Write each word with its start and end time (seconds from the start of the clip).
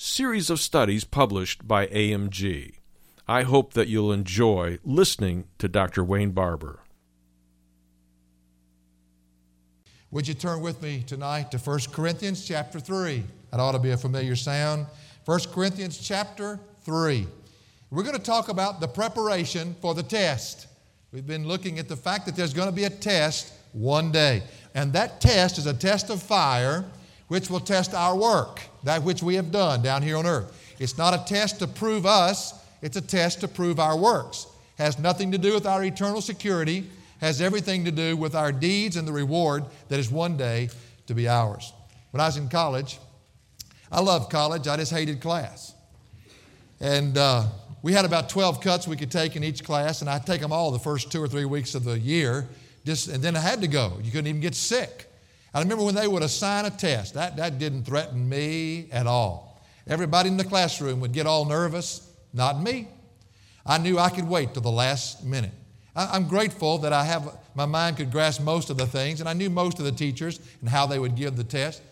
series 0.00 0.48
of 0.48 0.58
studies 0.58 1.04
published 1.04 1.68
by 1.68 1.86
AMG. 1.88 2.72
I 3.28 3.42
hope 3.42 3.74
that 3.74 3.86
you'll 3.86 4.12
enjoy 4.12 4.78
listening 4.82 5.44
to 5.58 5.68
Dr. 5.68 6.02
Wayne 6.02 6.30
Barber. 6.30 6.80
Would 10.10 10.26
you 10.26 10.32
turn 10.32 10.62
with 10.62 10.80
me 10.80 11.04
tonight 11.06 11.50
to 11.50 11.58
1 11.58 11.80
Corinthians 11.92 12.48
chapter 12.48 12.80
3? 12.80 13.22
That 13.50 13.60
ought 13.60 13.72
to 13.72 13.78
be 13.78 13.90
a 13.90 13.96
familiar 13.98 14.36
sound. 14.36 14.86
1 15.26 15.40
Corinthians 15.52 15.98
chapter 15.98 16.58
3. 16.84 17.26
We're 17.90 18.02
going 18.02 18.16
to 18.16 18.22
talk 18.22 18.48
about 18.48 18.80
the 18.80 18.88
preparation 18.88 19.76
for 19.82 19.92
the 19.92 20.02
test. 20.02 20.66
We've 21.12 21.26
been 21.26 21.46
looking 21.46 21.78
at 21.78 21.90
the 21.90 21.96
fact 21.96 22.24
that 22.24 22.36
there's 22.36 22.54
going 22.54 22.70
to 22.70 22.74
be 22.74 22.84
a 22.84 22.90
test 22.90 23.52
one 23.72 24.12
day. 24.12 24.44
And 24.74 24.94
that 24.94 25.20
test 25.20 25.58
is 25.58 25.66
a 25.66 25.74
test 25.74 26.08
of 26.08 26.22
fire 26.22 26.86
which 27.30 27.48
will 27.48 27.60
test 27.60 27.94
our 27.94 28.16
work, 28.16 28.60
that 28.82 29.04
which 29.04 29.22
we 29.22 29.36
have 29.36 29.52
done 29.52 29.80
down 29.82 30.02
here 30.02 30.16
on 30.16 30.26
earth. 30.26 30.74
It's 30.80 30.98
not 30.98 31.14
a 31.14 31.24
test 31.32 31.60
to 31.60 31.68
prove 31.68 32.04
us, 32.04 32.54
it's 32.82 32.96
a 32.96 33.00
test 33.00 33.40
to 33.42 33.48
prove 33.48 33.78
our 33.78 33.96
works. 33.96 34.48
Has 34.78 34.98
nothing 34.98 35.30
to 35.30 35.38
do 35.38 35.54
with 35.54 35.64
our 35.64 35.84
eternal 35.84 36.22
security, 36.22 36.90
has 37.20 37.40
everything 37.40 37.84
to 37.84 37.92
do 37.92 38.16
with 38.16 38.34
our 38.34 38.50
deeds 38.50 38.96
and 38.96 39.06
the 39.06 39.12
reward 39.12 39.64
that 39.86 40.00
is 40.00 40.10
one 40.10 40.36
day 40.36 40.70
to 41.06 41.14
be 41.14 41.28
ours. 41.28 41.72
When 42.10 42.20
I 42.20 42.26
was 42.26 42.36
in 42.36 42.48
college, 42.48 42.98
I 43.92 44.00
loved 44.00 44.28
college, 44.28 44.66
I 44.66 44.76
just 44.76 44.90
hated 44.90 45.20
class. 45.20 45.72
And 46.80 47.16
uh, 47.16 47.44
we 47.80 47.92
had 47.92 48.04
about 48.04 48.28
12 48.28 48.60
cuts 48.60 48.88
we 48.88 48.96
could 48.96 49.12
take 49.12 49.36
in 49.36 49.44
each 49.44 49.62
class, 49.62 50.00
and 50.00 50.10
I'd 50.10 50.26
take 50.26 50.40
them 50.40 50.50
all 50.50 50.72
the 50.72 50.80
first 50.80 51.12
two 51.12 51.22
or 51.22 51.28
three 51.28 51.44
weeks 51.44 51.76
of 51.76 51.84
the 51.84 51.96
year, 51.96 52.48
just, 52.84 53.06
and 53.06 53.22
then 53.22 53.36
I 53.36 53.40
had 53.40 53.60
to 53.60 53.68
go. 53.68 54.00
You 54.02 54.10
couldn't 54.10 54.26
even 54.26 54.40
get 54.40 54.56
sick. 54.56 55.06
I 55.52 55.60
remember 55.60 55.84
when 55.84 55.94
they 55.94 56.06
would 56.06 56.22
assign 56.22 56.64
a 56.64 56.70
test, 56.70 57.14
that, 57.14 57.36
that 57.36 57.58
didn't 57.58 57.84
threaten 57.84 58.28
me 58.28 58.88
at 58.92 59.06
all. 59.06 59.60
Everybody 59.86 60.28
in 60.28 60.36
the 60.36 60.44
classroom 60.44 61.00
would 61.00 61.12
get 61.12 61.26
all 61.26 61.44
nervous, 61.44 62.08
not 62.32 62.62
me. 62.62 62.88
I 63.66 63.78
knew 63.78 63.98
I 63.98 64.10
could 64.10 64.28
wait 64.28 64.52
till 64.54 64.62
the 64.62 64.70
last 64.70 65.24
minute. 65.24 65.50
I, 65.96 66.16
am 66.16 66.28
grateful 66.28 66.78
that 66.78 66.92
I 66.92 67.04
have, 67.04 67.36
my 67.54 67.66
mind 67.66 67.96
could 67.96 68.12
grasp 68.12 68.40
most 68.40 68.70
of 68.70 68.76
the 68.76 68.86
things, 68.86 69.20
and 69.20 69.28
I 69.28 69.32
knew 69.32 69.50
most 69.50 69.78
of 69.80 69.84
the 69.84 69.92
teachers 69.92 70.38
and 70.60 70.68
how 70.68 70.86
they 70.86 70.98
would 70.98 71.16
give 71.16 71.36
the 71.36 71.44
test. 71.44 71.82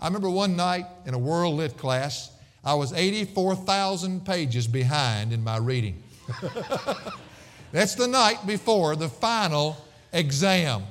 I 0.00 0.06
remember 0.06 0.28
one 0.28 0.56
night 0.56 0.86
in 1.06 1.14
a 1.14 1.18
world 1.18 1.54
lit 1.54 1.78
class, 1.78 2.30
I 2.62 2.74
was 2.74 2.92
84,000 2.92 4.26
pages 4.26 4.66
behind 4.66 5.32
in 5.32 5.42
my 5.42 5.56
reading. 5.56 6.02
That's 7.72 7.94
the 7.94 8.08
night 8.08 8.46
before 8.46 8.96
the 8.96 9.08
final 9.08 9.76
exam. 10.12 10.82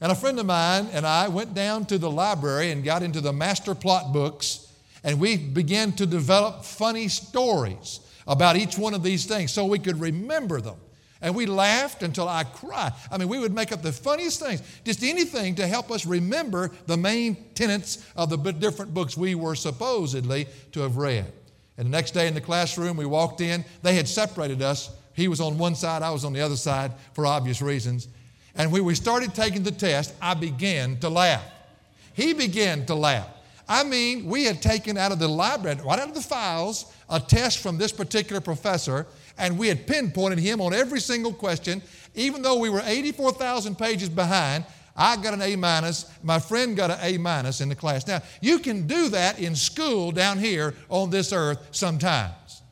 And 0.00 0.12
a 0.12 0.14
friend 0.14 0.38
of 0.38 0.46
mine 0.46 0.88
and 0.92 1.06
I 1.06 1.28
went 1.28 1.54
down 1.54 1.86
to 1.86 1.98
the 1.98 2.10
library 2.10 2.70
and 2.70 2.84
got 2.84 3.02
into 3.02 3.20
the 3.20 3.32
master 3.32 3.74
plot 3.74 4.12
books, 4.12 4.72
and 5.02 5.20
we 5.20 5.36
began 5.36 5.92
to 5.92 6.06
develop 6.06 6.64
funny 6.64 7.08
stories 7.08 8.00
about 8.26 8.56
each 8.56 8.76
one 8.76 8.94
of 8.94 9.02
these 9.02 9.26
things 9.26 9.52
so 9.52 9.66
we 9.66 9.78
could 9.78 10.00
remember 10.00 10.60
them. 10.60 10.76
And 11.20 11.34
we 11.34 11.46
laughed 11.46 12.02
until 12.02 12.28
I 12.28 12.44
cried. 12.44 12.92
I 13.10 13.16
mean, 13.16 13.28
we 13.28 13.38
would 13.38 13.54
make 13.54 13.72
up 13.72 13.80
the 13.80 13.92
funniest 13.92 14.40
things, 14.40 14.62
just 14.84 15.02
anything 15.02 15.54
to 15.54 15.66
help 15.66 15.90
us 15.90 16.04
remember 16.04 16.70
the 16.86 16.98
main 16.98 17.36
tenets 17.54 18.04
of 18.14 18.28
the 18.28 18.36
different 18.52 18.92
books 18.92 19.16
we 19.16 19.34
were 19.34 19.54
supposedly 19.54 20.46
to 20.72 20.80
have 20.80 20.98
read. 20.98 21.32
And 21.78 21.86
the 21.86 21.90
next 21.90 22.10
day 22.10 22.28
in 22.28 22.34
the 22.34 22.42
classroom, 22.42 22.96
we 22.96 23.06
walked 23.06 23.40
in. 23.40 23.64
They 23.82 23.94
had 23.94 24.06
separated 24.06 24.60
us. 24.60 24.90
He 25.14 25.28
was 25.28 25.40
on 25.40 25.56
one 25.56 25.76
side, 25.76 26.02
I 26.02 26.10
was 26.10 26.24
on 26.24 26.32
the 26.32 26.40
other 26.40 26.56
side 26.56 26.92
for 27.14 27.24
obvious 27.24 27.62
reasons. 27.62 28.08
And 28.56 28.70
when 28.70 28.84
we 28.84 28.94
started 28.94 29.34
taking 29.34 29.62
the 29.62 29.72
test, 29.72 30.14
I 30.20 30.34
began 30.34 30.98
to 30.98 31.08
laugh. 31.08 31.44
He 32.14 32.32
began 32.32 32.86
to 32.86 32.94
laugh. 32.94 33.28
I 33.68 33.82
mean, 33.82 34.26
we 34.26 34.44
had 34.44 34.60
taken 34.60 34.96
out 34.96 35.10
of 35.10 35.18
the 35.18 35.28
library, 35.28 35.80
right 35.84 35.98
out 35.98 36.08
of 36.08 36.14
the 36.14 36.20
files, 36.20 36.92
a 37.08 37.18
test 37.18 37.58
from 37.58 37.78
this 37.78 37.92
particular 37.92 38.40
professor, 38.40 39.06
and 39.38 39.58
we 39.58 39.68
had 39.68 39.86
pinpointed 39.86 40.38
him 40.38 40.60
on 40.60 40.74
every 40.74 41.00
single 41.00 41.32
question. 41.32 41.82
Even 42.14 42.42
though 42.42 42.58
we 42.58 42.70
were 42.70 42.82
84,000 42.84 43.76
pages 43.76 44.08
behind, 44.08 44.64
I 44.96 45.16
got 45.16 45.34
an 45.34 45.42
A 45.42 45.56
minus, 45.56 46.08
my 46.22 46.38
friend 46.38 46.76
got 46.76 46.90
an 46.90 46.98
A 47.00 47.18
minus 47.18 47.60
in 47.60 47.68
the 47.68 47.74
class. 47.74 48.06
Now, 48.06 48.22
you 48.40 48.58
can 48.60 48.86
do 48.86 49.08
that 49.08 49.40
in 49.40 49.56
school 49.56 50.12
down 50.12 50.38
here 50.38 50.74
on 50.88 51.10
this 51.10 51.32
earth 51.32 51.58
sometimes. 51.72 52.62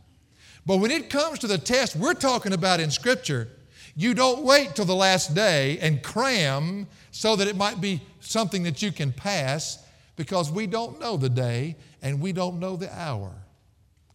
But 0.65 0.77
when 0.77 0.93
it 0.93 1.11
comes 1.11 1.41
to 1.41 1.49
the 1.49 1.59
test 1.59 1.97
we're 1.97 2.15
talking 2.15 2.53
about 2.53 2.79
in 2.79 2.91
Scripture, 2.91 3.49
you 3.95 4.15
don't 4.15 4.43
wait 4.43 4.75
till 4.75 4.85
the 4.85 4.95
last 4.95 5.35
day 5.35 5.79
and 5.81 6.03
cram 6.03 6.87
so 7.11 7.37
that 7.37 7.49
it 7.49 7.57
might 7.57 7.81
be 7.81 8.01
something 8.21 8.63
that 8.63 8.83
you 8.83 8.91
can 8.93 9.13
pass 9.13 9.85
because 10.17 10.51
we 10.51 10.67
don't 10.67 11.01
know 11.01 11.17
the 11.17 11.29
day 11.29 11.77
and 12.01 12.21
we 12.21 12.33
don't 12.33 12.59
know 12.59 12.77
the 12.77 12.93
hour. 12.99 13.31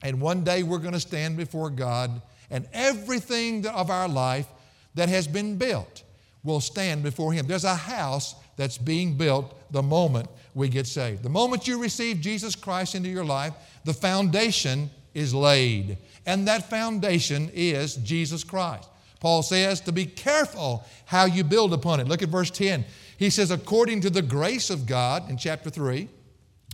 And 0.02 0.22
one 0.22 0.44
day 0.44 0.64
we're 0.64 0.78
going 0.80 0.94
to 0.94 1.00
stand 1.00 1.38
before 1.38 1.70
God 1.70 2.22
and 2.50 2.68
everything 2.74 3.68
of 3.68 3.90
our 3.90 4.08
life 4.08 4.48
that 4.96 5.10
has 5.10 5.28
been 5.28 5.58
built 5.58 6.04
will 6.44 6.62
stand 6.62 7.04
before 7.04 7.34
Him. 7.34 7.46
There's 7.46 7.64
a 7.64 7.76
house 7.76 8.36
that's 8.56 8.78
being 8.78 9.16
built 9.16 9.54
the 9.72 9.84
moment 9.84 10.28
we 10.56 10.70
get 10.70 10.88
saved. 10.88 11.24
The 11.24 11.30
moment 11.30 11.68
you 11.68 11.80
receive 11.80 12.20
Jesus 12.20 12.56
Christ 12.56 12.96
into 12.96 13.10
your 13.10 13.26
life, 13.26 13.54
the 13.86 13.94
foundation 13.94 14.90
is 15.14 15.34
laid. 15.34 15.98
And 16.26 16.48
that 16.48 16.70
foundation 16.70 17.52
is 17.54 17.96
Jesus 17.98 18.44
Christ. 18.44 18.90
Paul 19.20 19.44
says 19.44 19.82
to 19.82 19.92
be 19.92 20.06
careful 20.06 20.86
how 21.06 21.26
you 21.26 21.44
build 21.44 21.74
upon 21.74 22.00
it. 22.00 22.08
Look 22.08 22.22
at 22.22 22.30
verse 22.30 22.52
10. 22.52 22.86
He 23.18 23.30
says, 23.30 23.50
according 23.50 24.02
to 24.02 24.10
the 24.10 24.22
grace 24.22 24.70
of 24.70 24.86
God, 24.86 25.30
in 25.30 25.38
chapter 25.38 25.70
3, 25.70 26.08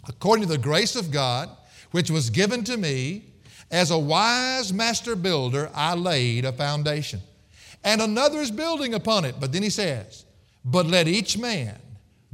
according 0.08 0.46
to 0.46 0.52
the 0.52 0.58
grace 0.58 0.96
of 0.96 1.09
God, 1.09 1.50
which 1.92 2.12
was 2.12 2.30
given 2.30 2.64
to 2.66 2.76
me, 2.76 3.26
as 3.72 3.92
a 3.92 3.98
wise 3.98 4.74
master 4.74 5.16
builder, 5.16 5.72
I 5.74 5.96
laid 5.96 6.46
a 6.46 6.52
foundation. 6.52 7.22
And 7.84 8.02
another 8.02 8.40
is 8.40 8.52
building 8.52 8.94
upon 8.94 9.26
it. 9.26 9.36
But 9.40 9.52
then 9.52 9.64
he 9.64 9.70
says, 9.70 10.26
But 10.64 10.86
let 10.86 11.08
each 11.08 11.38
man 11.38 11.80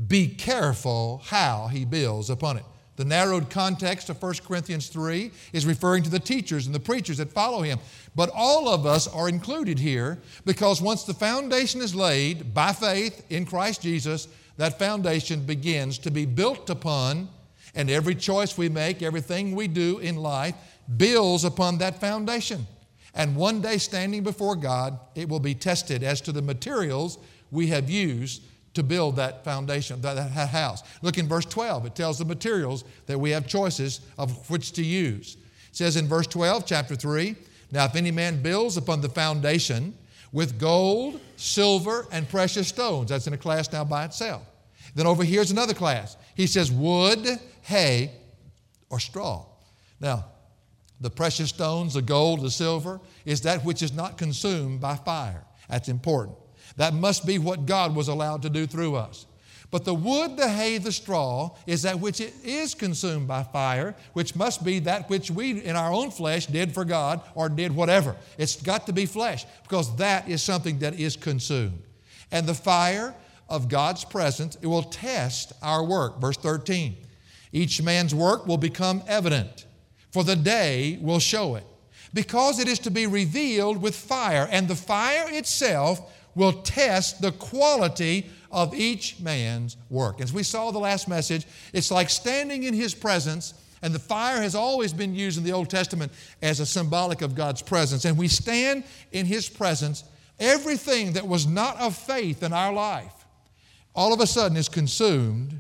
be 0.08 0.28
careful 0.28 1.22
how 1.26 1.68
he 1.68 1.86
builds 1.86 2.30
upon 2.30 2.58
it. 2.58 2.66
The 3.00 3.06
narrowed 3.06 3.50
context 3.50 4.10
of 4.10 4.22
1 4.22 4.34
Corinthians 4.46 4.90
3 4.90 5.32
is 5.54 5.66
referring 5.66 6.04
to 6.04 6.10
the 6.10 6.20
teachers 6.20 6.66
and 6.66 6.76
the 6.76 6.82
preachers 6.82 7.20
that 7.20 7.32
follow 7.32 7.62
him. 7.62 7.80
But 8.14 8.30
all 8.36 8.68
of 8.68 8.86
us 8.86 9.08
are 9.08 9.30
included 9.30 9.80
here 9.80 10.20
because 10.44 10.82
once 10.82 11.06
the 11.06 11.14
foundation 11.14 11.80
is 11.80 11.96
laid 11.96 12.54
by 12.54 12.74
faith 12.74 13.26
in 13.30 13.46
Christ 13.46 13.84
Jesus, 13.84 14.28
that 14.58 14.78
foundation 14.78 15.46
begins 15.46 15.98
to 16.00 16.12
be 16.12 16.26
built 16.26 16.70
upon, 16.70 17.30
and 17.74 17.90
every 17.90 18.16
choice 18.16 18.58
we 18.58 18.68
make, 18.68 19.02
everything 19.02 19.56
we 19.56 19.70
do 19.70 20.00
in 20.00 20.18
life, 20.18 20.56
builds 20.98 21.46
upon 21.46 21.78
that 21.78 22.02
foundation. 22.02 22.68
And 23.16 23.38
one 23.38 23.62
day, 23.62 23.78
standing 23.78 24.24
before 24.24 24.58
God, 24.58 25.00
it 25.16 25.30
will 25.30 25.40
be 25.40 25.56
tested 25.56 26.04
as 26.04 26.20
to 26.20 26.34
the 26.34 26.42
materials 26.42 27.18
we 27.50 27.68
have 27.68 27.90
used 27.90 28.42
to 28.74 28.84
build 28.84 29.16
that 29.16 29.44
foundation, 29.44 30.02
that, 30.02 30.16
that 30.16 30.50
house. 30.50 30.84
Look 31.02 31.18
in 31.18 31.28
verse 31.28 31.46
12, 31.46 31.88
it 31.88 31.96
tells 31.96 32.18
the 32.18 32.26
materials 32.26 32.84
that 33.08 33.20
we 33.20 33.32
have 33.32 33.48
choices 33.48 34.02
of 34.18 34.50
which 34.50 34.74
to 34.74 34.84
use. 34.84 35.38
It 35.70 35.76
says 35.76 35.96
in 35.96 36.08
verse 36.08 36.28
12, 36.28 36.66
chapter 36.66 36.96
3 36.96 37.36
Now, 37.72 37.86
if 37.86 37.96
any 37.96 38.12
man 38.12 38.42
builds 38.42 38.78
upon 38.78 39.02
the 39.02 39.10
foundation 39.10 39.96
with 40.32 40.60
gold, 40.60 41.20
silver, 41.38 42.06
and 42.12 42.30
precious 42.30 42.68
stones, 42.68 43.10
that's 43.10 43.28
in 43.28 43.34
a 43.34 43.38
class 43.38 43.72
now 43.72 43.84
by 43.84 44.06
itself. 44.06 44.44
Then 44.96 45.08
over 45.08 45.24
here's 45.24 45.52
another 45.52 45.74
class. 45.74 46.18
He 46.36 46.48
says 46.48 46.72
wood, 46.72 47.28
hay, 47.62 48.12
or 48.90 49.00
straw. 49.00 49.46
Now, 50.00 50.26
the 51.02 51.10
precious 51.10 51.50
stones, 51.50 51.94
the 51.94 52.02
gold, 52.02 52.42
the 52.42 52.52
silver, 52.52 53.00
is 53.26 53.42
that 53.42 53.64
which 53.64 53.82
is 53.82 53.94
not 53.94 54.18
consumed 54.18 54.82
by 54.82 54.96
fire. 54.96 55.44
That's 55.70 55.90
important. 55.90 56.38
That 56.80 56.94
must 56.94 57.26
be 57.26 57.40
what 57.40 57.66
God 57.66 57.94
was 57.94 58.08
allowed 58.08 58.42
to 58.44 58.50
do 58.50 58.66
through 58.66 58.96
us. 58.96 59.26
But 59.70 59.84
the 59.84 59.94
wood, 59.94 60.38
the 60.38 60.48
hay, 60.48 60.78
the 60.78 60.94
straw 60.94 61.52
is 61.68 61.82
that 61.82 62.00
which 62.00 62.22
it 62.22 62.34
is 62.42 62.74
consumed 62.74 63.28
by 63.28 63.44
fire, 63.44 63.98
which 64.14 64.34
must 64.34 64.64
be 64.64 64.80
that 64.80 65.10
which 65.10 65.30
we 65.30 65.62
in 65.62 65.76
our 65.76 65.92
own 65.92 66.10
flesh 66.10 66.46
did 66.46 66.74
for 66.74 66.86
God 66.86 67.20
or 67.36 67.50
did 67.50 67.76
whatever. 67.76 68.16
It's 68.38 68.56
got 68.62 68.86
to 68.86 68.94
be 68.94 69.06
flesh 69.06 69.46
because 69.64 69.94
that 69.98 70.30
is 70.30 70.42
something 70.42 70.80
that 70.80 70.98
is 70.98 71.18
consumed. 71.18 71.82
And 72.32 72.48
the 72.48 72.54
fire 72.54 73.14
of 73.50 73.68
God's 73.68 74.06
presence, 74.06 74.58
it 74.62 74.68
will 74.68 74.84
test 74.84 75.52
our 75.62 75.84
work. 75.84 76.22
Verse 76.22 76.38
13. 76.38 76.96
Each 77.52 77.82
man's 77.82 78.16
work 78.16 78.48
will 78.48 78.58
become 78.58 79.04
evident, 79.06 79.66
for 80.12 80.24
the 80.24 80.38
day 80.38 80.98
will 81.02 81.20
show 81.20 81.56
it, 81.56 81.66
because 82.14 82.58
it 82.58 82.70
is 82.70 82.80
to 82.80 82.90
be 82.90 83.06
revealed 83.06 83.82
with 83.82 83.98
fire, 83.98 84.48
and 84.50 84.70
the 84.70 84.78
fire 84.78 85.26
itself 85.30 86.16
will 86.36 86.54
test 86.54 87.22
the 87.22 87.32
quality 87.32 88.30
of 88.52 88.74
each 88.74 89.20
man's 89.20 89.78
work. 89.90 90.22
As 90.22 90.34
we 90.34 90.44
saw 90.44 90.72
the 90.72 90.80
last 90.80 91.08
message, 91.08 91.46
it's 91.74 91.92
like 91.92 92.10
standing 92.10 92.64
in 92.64 92.74
His 92.74 92.94
presence, 92.94 93.54
and 93.82 93.94
the 93.94 94.00
fire 94.00 94.42
has 94.42 94.56
always 94.56 94.92
been 94.92 95.16
used 95.16 95.38
in 95.38 95.44
the 95.44 95.54
Old 95.54 95.70
Testament 95.70 96.12
as 96.42 96.60
a 96.60 96.66
symbolic 96.66 97.22
of 97.22 97.36
God's 97.36 97.62
presence. 97.62 98.06
And 98.06 98.18
we 98.18 98.28
stand 98.28 98.84
in 99.12 99.26
His 99.26 99.48
presence, 99.48 100.04
everything 100.40 101.14
that 101.14 101.28
was 101.28 101.46
not 101.46 101.80
of 101.80 101.96
faith 101.96 102.44
in 102.44 102.54
our 102.54 102.74
life, 102.74 103.14
all 103.96 104.14
of 104.14 104.20
a 104.20 104.28
sudden 104.28 104.58
is 104.58 104.70
consumed. 104.70 105.60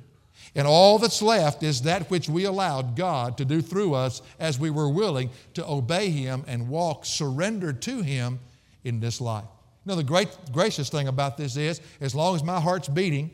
And 0.56 0.68
all 0.68 0.98
that's 0.98 1.22
left 1.22 1.62
is 1.62 1.84
that 1.84 2.10
which 2.10 2.28
we 2.28 2.46
allowed 2.46 2.96
God 2.96 3.38
to 3.38 3.46
do 3.46 3.62
through 3.62 3.94
us 3.94 4.24
as 4.40 4.60
we 4.60 4.72
were 4.72 4.90
willing 4.90 5.30
to 5.54 5.66
obey 5.66 6.10
Him 6.10 6.44
and 6.48 6.68
walk 6.68 7.06
surrendered 7.06 7.84
to 7.84 8.02
Him 8.02 8.40
in 8.84 9.00
this 9.00 9.22
life. 9.22 9.46
Know, 9.90 9.96
the 9.96 10.04
great 10.04 10.30
gracious 10.52 10.88
thing 10.88 11.08
about 11.08 11.36
this 11.36 11.58
is, 11.58 11.82
as 12.00 12.14
long 12.14 12.36
as 12.36 12.44
my 12.44 12.60
heart's 12.60 12.88
beating, 12.88 13.32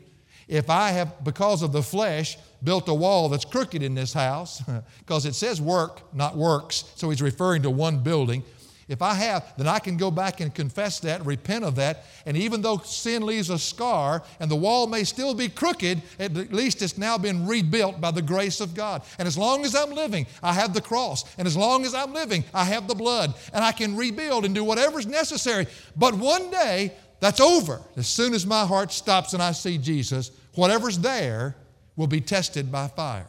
if 0.48 0.70
I 0.70 0.88
have, 0.88 1.22
because 1.22 1.60
of 1.60 1.70
the 1.70 1.82
flesh, 1.82 2.38
built 2.64 2.88
a 2.88 2.94
wall 2.94 3.28
that's 3.28 3.44
crooked 3.44 3.82
in 3.82 3.94
this 3.94 4.14
house, 4.14 4.62
because 5.00 5.26
it 5.26 5.34
says 5.34 5.60
work, 5.60 6.14
not 6.14 6.34
works, 6.34 6.90
so 6.96 7.10
he's 7.10 7.20
referring 7.20 7.60
to 7.60 7.70
one 7.70 7.98
building. 7.98 8.42
If 8.88 9.02
I 9.02 9.14
have, 9.14 9.52
then 9.56 9.66
I 9.66 9.80
can 9.80 9.96
go 9.96 10.12
back 10.12 10.40
and 10.40 10.54
confess 10.54 11.00
that, 11.00 11.26
repent 11.26 11.64
of 11.64 11.74
that, 11.74 12.04
and 12.24 12.36
even 12.36 12.62
though 12.62 12.78
sin 12.78 13.26
leaves 13.26 13.50
a 13.50 13.58
scar 13.58 14.22
and 14.38 14.48
the 14.48 14.56
wall 14.56 14.86
may 14.86 15.02
still 15.02 15.34
be 15.34 15.48
crooked, 15.48 16.02
at 16.20 16.52
least 16.52 16.82
it's 16.82 16.96
now 16.96 17.18
been 17.18 17.48
rebuilt 17.48 18.00
by 18.00 18.12
the 18.12 18.22
grace 18.22 18.60
of 18.60 18.74
God. 18.74 19.02
And 19.18 19.26
as 19.26 19.36
long 19.36 19.64
as 19.64 19.74
I'm 19.74 19.90
living, 19.90 20.28
I 20.40 20.52
have 20.52 20.72
the 20.72 20.80
cross. 20.80 21.24
And 21.36 21.48
as 21.48 21.56
long 21.56 21.84
as 21.84 21.94
I'm 21.94 22.12
living, 22.12 22.44
I 22.54 22.62
have 22.64 22.86
the 22.86 22.94
blood. 22.94 23.34
And 23.52 23.64
I 23.64 23.72
can 23.72 23.96
rebuild 23.96 24.44
and 24.44 24.54
do 24.54 24.62
whatever's 24.62 25.06
necessary. 25.06 25.66
But 25.96 26.14
one 26.14 26.50
day, 26.52 26.92
that's 27.18 27.40
over. 27.40 27.80
As 27.96 28.06
soon 28.06 28.34
as 28.34 28.46
my 28.46 28.64
heart 28.64 28.92
stops 28.92 29.32
and 29.32 29.42
I 29.42 29.50
see 29.52 29.78
Jesus, 29.78 30.30
whatever's 30.54 30.98
there 30.98 31.56
will 31.96 32.06
be 32.06 32.20
tested 32.20 32.70
by 32.70 32.86
fire. 32.86 33.26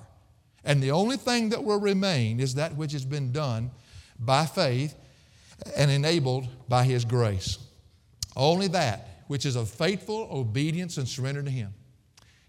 And 0.64 0.84
the 0.84 0.92
only 0.92 1.18
thing 1.18 1.50
that 1.50 1.64
will 1.64 1.80
remain 1.80 2.40
is 2.40 2.56
that 2.56 2.76
which 2.76 2.92
has 2.92 3.06
been 3.06 3.32
done 3.32 3.72
by 4.20 4.46
faith 4.46 4.94
and 5.76 5.92
enabled 5.92 6.48
by 6.68 6.84
His 6.84 7.06
grace. 7.06 7.58
Only 8.36 8.68
that 8.70 9.24
which 9.28 9.46
is 9.46 9.56
of 9.56 9.70
faithful 9.70 10.28
obedience 10.32 10.98
and 10.98 11.08
surrender 11.08 11.44
to 11.44 11.50
Him. 11.50 11.74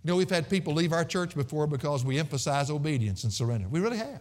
You 0.03 0.09
know, 0.09 0.17
we've 0.17 0.31
had 0.31 0.49
people 0.49 0.75
leave 0.75 0.93
our 0.93 1.05
church 1.05 1.35
before 1.35 1.67
because 1.67 2.05
we 2.05 2.19
emphasize 2.19 2.71
obedience 2.71 3.25
and 3.25 3.33
surrender. 3.33 3.69
We 3.69 3.81
really 3.81 3.99
have. 3.99 4.21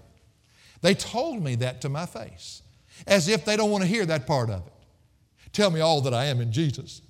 They 0.81 0.93
told 0.93 1.43
me 1.43 1.55
that 1.55 1.81
to 1.81 1.89
my 1.89 2.05
face, 2.05 2.61
as 3.05 3.27
if 3.27 3.45
they 3.45 3.55
don't 3.55 3.71
want 3.71 3.83
to 3.83 3.87
hear 3.87 4.05
that 4.05 4.25
part 4.25 4.49
of 4.49 4.65
it. 4.65 4.73
Tell 5.53 5.69
me 5.69 5.79
all 5.79 6.01
that 6.01 6.13
I 6.13 6.25
am 6.25 6.41
in 6.41 6.51
Jesus. 6.51 7.01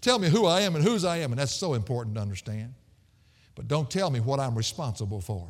Tell 0.00 0.18
me 0.18 0.28
who 0.28 0.46
I 0.46 0.62
am 0.62 0.76
and 0.76 0.84
whose 0.84 1.04
I 1.04 1.18
am, 1.18 1.32
and 1.32 1.38
that's 1.38 1.52
so 1.52 1.74
important 1.74 2.16
to 2.16 2.20
understand. 2.20 2.74
But 3.54 3.68
don't 3.68 3.90
tell 3.90 4.10
me 4.10 4.20
what 4.20 4.40
I'm 4.40 4.54
responsible 4.54 5.20
for. 5.20 5.46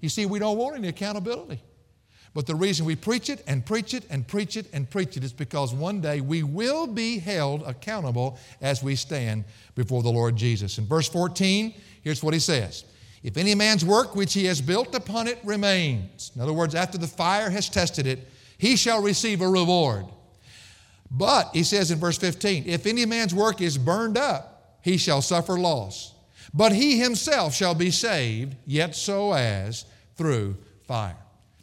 You 0.00 0.08
see, 0.08 0.26
we 0.26 0.38
don't 0.38 0.56
want 0.56 0.76
any 0.76 0.88
accountability. 0.88 1.62
But 2.38 2.46
the 2.46 2.54
reason 2.54 2.86
we 2.86 2.94
preach 2.94 3.30
it 3.30 3.42
and 3.48 3.66
preach 3.66 3.94
it 3.94 4.04
and 4.10 4.24
preach 4.24 4.56
it 4.56 4.66
and 4.72 4.88
preach 4.88 5.16
it 5.16 5.24
is 5.24 5.32
because 5.32 5.74
one 5.74 6.00
day 6.00 6.20
we 6.20 6.44
will 6.44 6.86
be 6.86 7.18
held 7.18 7.62
accountable 7.62 8.38
as 8.60 8.80
we 8.80 8.94
stand 8.94 9.42
before 9.74 10.04
the 10.04 10.12
Lord 10.12 10.36
Jesus. 10.36 10.78
In 10.78 10.86
verse 10.86 11.08
14, 11.08 11.74
here's 12.04 12.22
what 12.22 12.34
he 12.34 12.38
says 12.38 12.84
If 13.24 13.36
any 13.38 13.56
man's 13.56 13.84
work 13.84 14.14
which 14.14 14.34
he 14.34 14.44
has 14.44 14.60
built 14.60 14.94
upon 14.94 15.26
it 15.26 15.40
remains, 15.42 16.30
in 16.36 16.40
other 16.40 16.52
words, 16.52 16.76
after 16.76 16.96
the 16.96 17.08
fire 17.08 17.50
has 17.50 17.68
tested 17.68 18.06
it, 18.06 18.28
he 18.56 18.76
shall 18.76 19.02
receive 19.02 19.40
a 19.40 19.48
reward. 19.48 20.04
But, 21.10 21.50
he 21.54 21.64
says 21.64 21.90
in 21.90 21.98
verse 21.98 22.18
15, 22.18 22.68
if 22.68 22.86
any 22.86 23.04
man's 23.04 23.34
work 23.34 23.60
is 23.60 23.76
burned 23.76 24.16
up, 24.16 24.78
he 24.82 24.96
shall 24.96 25.22
suffer 25.22 25.58
loss. 25.58 26.14
But 26.54 26.70
he 26.70 27.00
himself 27.00 27.52
shall 27.52 27.74
be 27.74 27.90
saved, 27.90 28.54
yet 28.64 28.94
so 28.94 29.32
as 29.32 29.86
through 30.14 30.56
fire. 30.86 31.16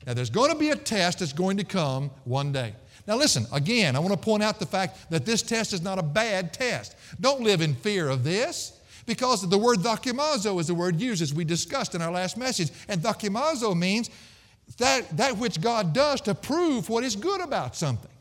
Now, 0.06 0.13
there's 0.13 0.30
going 0.30 0.52
to 0.52 0.57
be 0.57 0.69
a 0.69 0.75
test 0.75 1.19
that's 1.19 1.34
going 1.34 1.57
to 1.57 1.63
come 1.63 2.12
one 2.25 2.52
day. 2.52 2.74
Now, 3.07 3.18
listen, 3.18 3.46
again, 3.52 3.96
I 3.96 4.00
want 4.00 4.13
to 4.13 4.19
point 4.19 4.44
out 4.44 4.60
the 4.60 4.66
fact 4.66 5.10
that 5.12 5.25
this 5.25 5.42
test 5.42 5.74
is 5.74 5.81
not 5.81 6.00
a 6.00 6.04
bad 6.04 6.54
test. 6.54 6.96
Don't 7.19 7.42
live 7.42 7.62
in 7.62 7.75
fear 7.75 8.10
of 8.10 8.24
this 8.24 8.80
because 9.06 9.48
the 9.48 9.57
word 9.57 9.80
dokimazo 9.80 10.60
is 10.60 10.68
the 10.68 10.75
word 10.75 11.00
used 11.00 11.22
as 11.22 11.34
we 11.34 11.44
discussed 11.44 11.94
in 11.94 12.02
our 12.02 12.12
last 12.12 12.38
message. 12.38 12.72
And 12.88 13.02
dokimazo 13.02 13.78
means 13.78 14.10
that, 14.78 15.18
that 15.18 15.38
which 15.38 15.62
God 15.62 15.94
does 15.94 16.22
to 16.22 16.34
prove 16.34 16.90
what 16.90 17.04
is 17.04 17.16
good 17.16 17.42
about 17.42 17.75
something. 17.75 18.12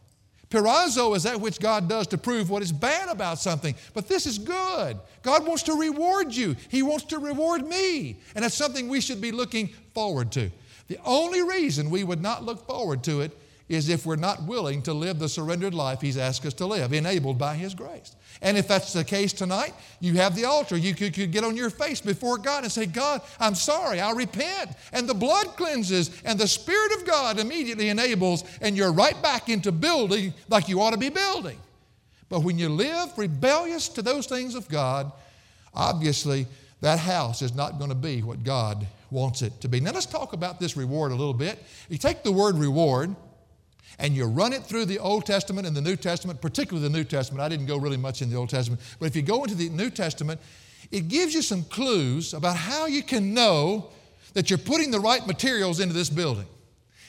Peirazo 0.50 1.16
is 1.16 1.24
that 1.24 1.40
which 1.40 1.58
God 1.58 1.88
does 1.88 2.06
to 2.08 2.18
prove 2.18 2.48
what 2.50 2.62
is 2.62 2.70
bad 2.70 3.08
about 3.08 3.38
something. 3.38 3.74
But 3.92 4.06
this 4.06 4.26
is 4.26 4.38
good. 4.38 4.98
God 5.22 5.46
wants 5.46 5.64
to 5.64 5.74
reward 5.74 6.34
you, 6.34 6.54
He 6.68 6.82
wants 6.82 7.04
to 7.06 7.18
reward 7.18 7.66
me. 7.66 8.18
And 8.34 8.44
that's 8.44 8.54
something 8.54 8.88
we 8.88 9.00
should 9.00 9.20
be 9.20 9.32
looking 9.32 9.68
forward 9.94 10.30
to. 10.32 10.50
The 10.88 10.98
only 11.04 11.42
reason 11.42 11.90
we 11.90 12.04
would 12.04 12.20
not 12.20 12.44
look 12.44 12.66
forward 12.66 13.02
to 13.04 13.20
it 13.20 13.36
is 13.68 13.88
if 13.88 14.04
we're 14.04 14.16
not 14.16 14.42
willing 14.42 14.82
to 14.82 14.92
live 14.92 15.18
the 15.18 15.28
surrendered 15.28 15.72
life 15.72 16.00
He's 16.00 16.18
asked 16.18 16.44
us 16.44 16.54
to 16.54 16.66
live, 16.66 16.92
enabled 16.92 17.38
by 17.38 17.54
His 17.54 17.74
grace. 17.74 18.14
And 18.42 18.58
if 18.58 18.68
that's 18.68 18.92
the 18.92 19.04
case 19.04 19.32
tonight, 19.32 19.72
you 20.00 20.14
have 20.14 20.34
the 20.34 20.44
altar. 20.44 20.76
You 20.76 20.94
could, 20.94 21.14
could, 21.14 21.32
get 21.32 21.44
on 21.44 21.56
your 21.56 21.70
face 21.70 22.00
before 22.00 22.36
God 22.36 22.64
and 22.64 22.72
say, 22.72 22.84
God, 22.84 23.22
I'm 23.40 23.54
sorry, 23.54 24.00
I 24.00 24.10
repent. 24.12 24.72
And 24.92 25.08
the 25.08 25.14
blood 25.14 25.56
cleanses, 25.56 26.20
and 26.24 26.38
the 26.38 26.48
Spirit 26.48 26.92
of 26.96 27.06
God 27.06 27.38
immediately 27.38 27.88
enables, 27.88 28.44
and 28.60 28.76
you're 28.76 28.92
right 28.92 29.20
back 29.22 29.48
into 29.48 29.72
building 29.72 30.34
like 30.48 30.68
you 30.68 30.80
ought 30.82 30.90
to 30.90 30.98
be 30.98 31.08
building. 31.08 31.58
But 32.28 32.40
when 32.40 32.58
you 32.58 32.68
live 32.68 33.16
rebellious 33.16 33.88
to 33.90 34.02
those 34.02 34.26
things 34.26 34.54
of 34.54 34.68
God, 34.68 35.10
obviously 35.72 36.46
that 36.80 36.98
house 36.98 37.40
is 37.40 37.54
not 37.54 37.78
going 37.78 37.90
to 37.90 37.96
be 37.96 38.22
what 38.22 38.44
God 38.44 38.86
wants 39.10 39.42
it 39.42 39.60
to 39.60 39.68
be. 39.68 39.80
Now 39.80 39.92
let's 39.92 40.06
talk 40.06 40.32
about 40.32 40.60
this 40.60 40.76
reward 40.76 41.12
a 41.12 41.14
little 41.14 41.34
bit. 41.34 41.62
You 41.88 41.98
take 41.98 42.22
the 42.22 42.32
word 42.32 42.56
reward 42.56 43.14
and 43.98 44.14
you 44.14 44.24
run 44.26 44.52
it 44.52 44.62
through 44.62 44.86
the 44.86 44.98
Old 44.98 45.26
Testament 45.26 45.66
and 45.66 45.76
the 45.76 45.80
New 45.80 45.96
Testament, 45.96 46.40
particularly 46.40 46.88
the 46.88 46.96
New 46.96 47.04
Testament. 47.04 47.42
I 47.42 47.48
didn't 47.48 47.66
go 47.66 47.76
really 47.76 47.96
much 47.96 48.22
in 48.22 48.30
the 48.30 48.36
Old 48.36 48.48
Testament, 48.48 48.80
but 48.98 49.06
if 49.06 49.16
you 49.16 49.22
go 49.22 49.44
into 49.44 49.54
the 49.54 49.68
New 49.68 49.90
Testament, 49.90 50.40
it 50.90 51.08
gives 51.08 51.34
you 51.34 51.42
some 51.42 51.64
clues 51.64 52.34
about 52.34 52.56
how 52.56 52.86
you 52.86 53.02
can 53.02 53.34
know 53.34 53.90
that 54.34 54.50
you're 54.50 54.58
putting 54.58 54.90
the 54.90 55.00
right 55.00 55.26
materials 55.26 55.80
into 55.80 55.94
this 55.94 56.10
building. 56.10 56.46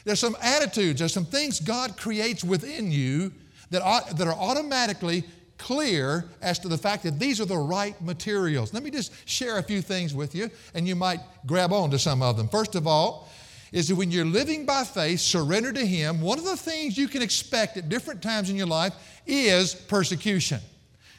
There's 0.04 0.20
some 0.20 0.38
attitudes, 0.42 1.00
there's 1.00 1.14
some 1.14 1.26
things 1.26 1.60
God 1.60 1.98
creates 1.98 2.44
within 2.44 2.92
you 2.92 3.32
that, 3.72 3.82
are, 3.82 4.02
that 4.14 4.28
are 4.28 4.36
automatically 4.36 5.24
clear 5.58 6.26
as 6.42 6.60
to 6.60 6.68
the 6.68 6.78
fact 6.78 7.04
that 7.04 7.20
these 7.20 7.40
are 7.40 7.46
the 7.46 7.58
right 7.58 8.00
materials. 8.02 8.74
Let 8.74 8.84
me 8.84 8.90
just 8.90 9.14
share 9.28 9.58
a 9.58 9.64
few 9.64 9.82
things 9.82 10.14
with 10.14 10.36
you, 10.36 10.50
and 10.74 10.88
you 10.88 10.96
might 10.96 11.20
grab 11.46 11.72
on 11.72 11.92
to 11.92 12.00
some 12.00 12.22
of 12.22 12.38
them. 12.38 12.48
First 12.50 12.76
of 12.76 12.88
all, 12.88 13.30
is 13.72 13.90
that 13.90 13.96
when 13.96 14.12
you're 14.12 14.26
living 14.26 14.66
by 14.66 14.84
faith, 14.84 15.20
surrender 15.20 15.74
to 15.74 15.86
Him, 15.86 16.22
one 16.22 16.38
of 16.38 16.46
the 16.46 16.56
things 16.56 16.98
you 16.98 17.08
can 17.08 17.22
expect 17.22 17.78
at 17.78 17.90
different 17.90 18.22
times 18.22 18.50
in 18.50 18.56
your 18.56 18.68
life 18.68 18.94
is 19.28 19.76
persecution. 19.76 20.62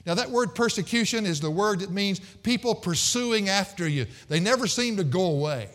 Now, 0.06 0.14
that 0.14 0.30
word 0.30 0.54
persecution 0.54 1.26
is 1.26 1.40
the 1.40 1.50
word 1.50 1.80
that 1.80 1.90
means 1.90 2.20
people 2.42 2.74
pursuing 2.74 3.48
after 3.48 3.88
you. 3.88 4.06
They 4.28 4.38
never 4.38 4.68
seem 4.68 4.96
to 4.98 5.04
go 5.04 5.24
away. 5.24 5.68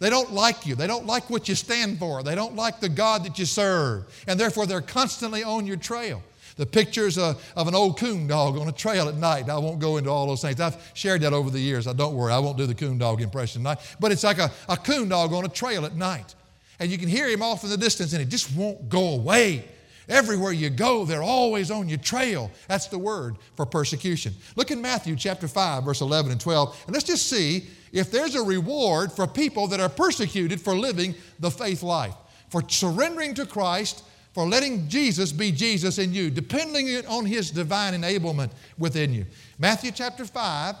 They 0.00 0.10
don't 0.10 0.32
like 0.32 0.66
you. 0.66 0.74
They 0.74 0.86
don't 0.86 1.06
like 1.06 1.30
what 1.30 1.48
you 1.48 1.54
stand 1.54 1.98
for. 1.98 2.22
They 2.22 2.34
don't 2.34 2.56
like 2.56 2.80
the 2.80 2.88
God 2.88 3.24
that 3.24 3.38
you 3.38 3.44
serve. 3.44 4.12
And 4.26 4.40
therefore, 4.40 4.66
they're 4.66 4.80
constantly 4.80 5.44
on 5.44 5.66
your 5.66 5.76
trail. 5.76 6.22
The 6.60 6.66
pictures 6.66 7.16
of, 7.16 7.42
of 7.56 7.68
an 7.68 7.74
old 7.74 7.98
coon 7.98 8.26
dog 8.26 8.58
on 8.58 8.68
a 8.68 8.72
trail 8.72 9.08
at 9.08 9.14
night. 9.14 9.48
I 9.48 9.56
won't 9.56 9.78
go 9.78 9.96
into 9.96 10.10
all 10.10 10.26
those 10.26 10.42
things. 10.42 10.60
I've 10.60 10.76
shared 10.92 11.22
that 11.22 11.32
over 11.32 11.48
the 11.48 11.58
years. 11.58 11.86
I 11.86 11.94
don't 11.94 12.14
worry, 12.14 12.34
I 12.34 12.38
won't 12.38 12.58
do 12.58 12.66
the 12.66 12.74
coon 12.74 12.98
dog 12.98 13.22
impression 13.22 13.62
tonight. 13.62 13.78
But 13.98 14.12
it's 14.12 14.24
like 14.24 14.36
a, 14.36 14.50
a 14.68 14.76
coon 14.76 15.08
dog 15.08 15.32
on 15.32 15.46
a 15.46 15.48
trail 15.48 15.86
at 15.86 15.96
night. 15.96 16.34
And 16.78 16.90
you 16.90 16.98
can 16.98 17.08
hear 17.08 17.30
him 17.30 17.40
off 17.40 17.64
in 17.64 17.70
the 17.70 17.78
distance 17.78 18.12
and 18.12 18.22
he 18.22 18.28
just 18.28 18.54
won't 18.54 18.90
go 18.90 19.14
away. 19.14 19.64
Everywhere 20.06 20.52
you 20.52 20.68
go, 20.68 21.06
they're 21.06 21.22
always 21.22 21.70
on 21.70 21.88
your 21.88 21.96
trail. 21.96 22.50
That's 22.68 22.88
the 22.88 22.98
word 22.98 23.36
for 23.56 23.64
persecution. 23.64 24.34
Look 24.54 24.70
in 24.70 24.82
Matthew 24.82 25.16
chapter 25.16 25.48
5, 25.48 25.84
verse 25.84 26.02
11 26.02 26.30
and 26.30 26.40
12, 26.40 26.82
and 26.88 26.92
let's 26.92 27.06
just 27.06 27.26
see 27.26 27.68
if 27.90 28.10
there's 28.10 28.34
a 28.34 28.42
reward 28.42 29.12
for 29.12 29.26
people 29.26 29.66
that 29.68 29.80
are 29.80 29.88
persecuted 29.88 30.60
for 30.60 30.74
living 30.74 31.14
the 31.38 31.50
faith 31.50 31.82
life. 31.82 32.14
for 32.50 32.62
surrendering 32.68 33.32
to 33.32 33.46
Christ, 33.46 34.02
for 34.40 34.48
letting 34.48 34.88
Jesus 34.88 35.32
be 35.32 35.52
Jesus 35.52 35.98
in 35.98 36.14
you, 36.14 36.30
depending 36.30 37.04
on 37.06 37.26
His 37.26 37.50
divine 37.50 37.92
enablement 37.92 38.50
within 38.78 39.12
you. 39.12 39.26
Matthew 39.58 39.90
chapter 39.90 40.24
5 40.24 40.76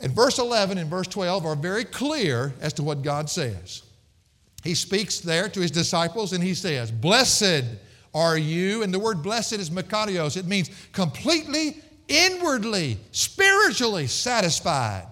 and 0.00 0.12
verse 0.12 0.40
11 0.40 0.76
and 0.76 0.90
verse 0.90 1.06
12 1.06 1.46
are 1.46 1.54
very 1.54 1.84
clear 1.84 2.52
as 2.60 2.72
to 2.72 2.82
what 2.82 3.02
God 3.02 3.30
says. 3.30 3.84
He 4.64 4.74
speaks 4.74 5.20
there 5.20 5.48
to 5.50 5.60
His 5.60 5.70
disciples 5.70 6.32
and 6.32 6.42
He 6.42 6.52
says, 6.52 6.90
Blessed 6.90 7.62
are 8.12 8.36
you, 8.36 8.82
and 8.82 8.92
the 8.92 8.98
word 8.98 9.22
blessed 9.22 9.52
is 9.52 9.70
makarios. 9.70 10.36
It 10.36 10.46
means 10.46 10.68
completely 10.90 11.80
inwardly, 12.08 12.98
spiritually 13.12 14.08
satisfied. 14.08 15.06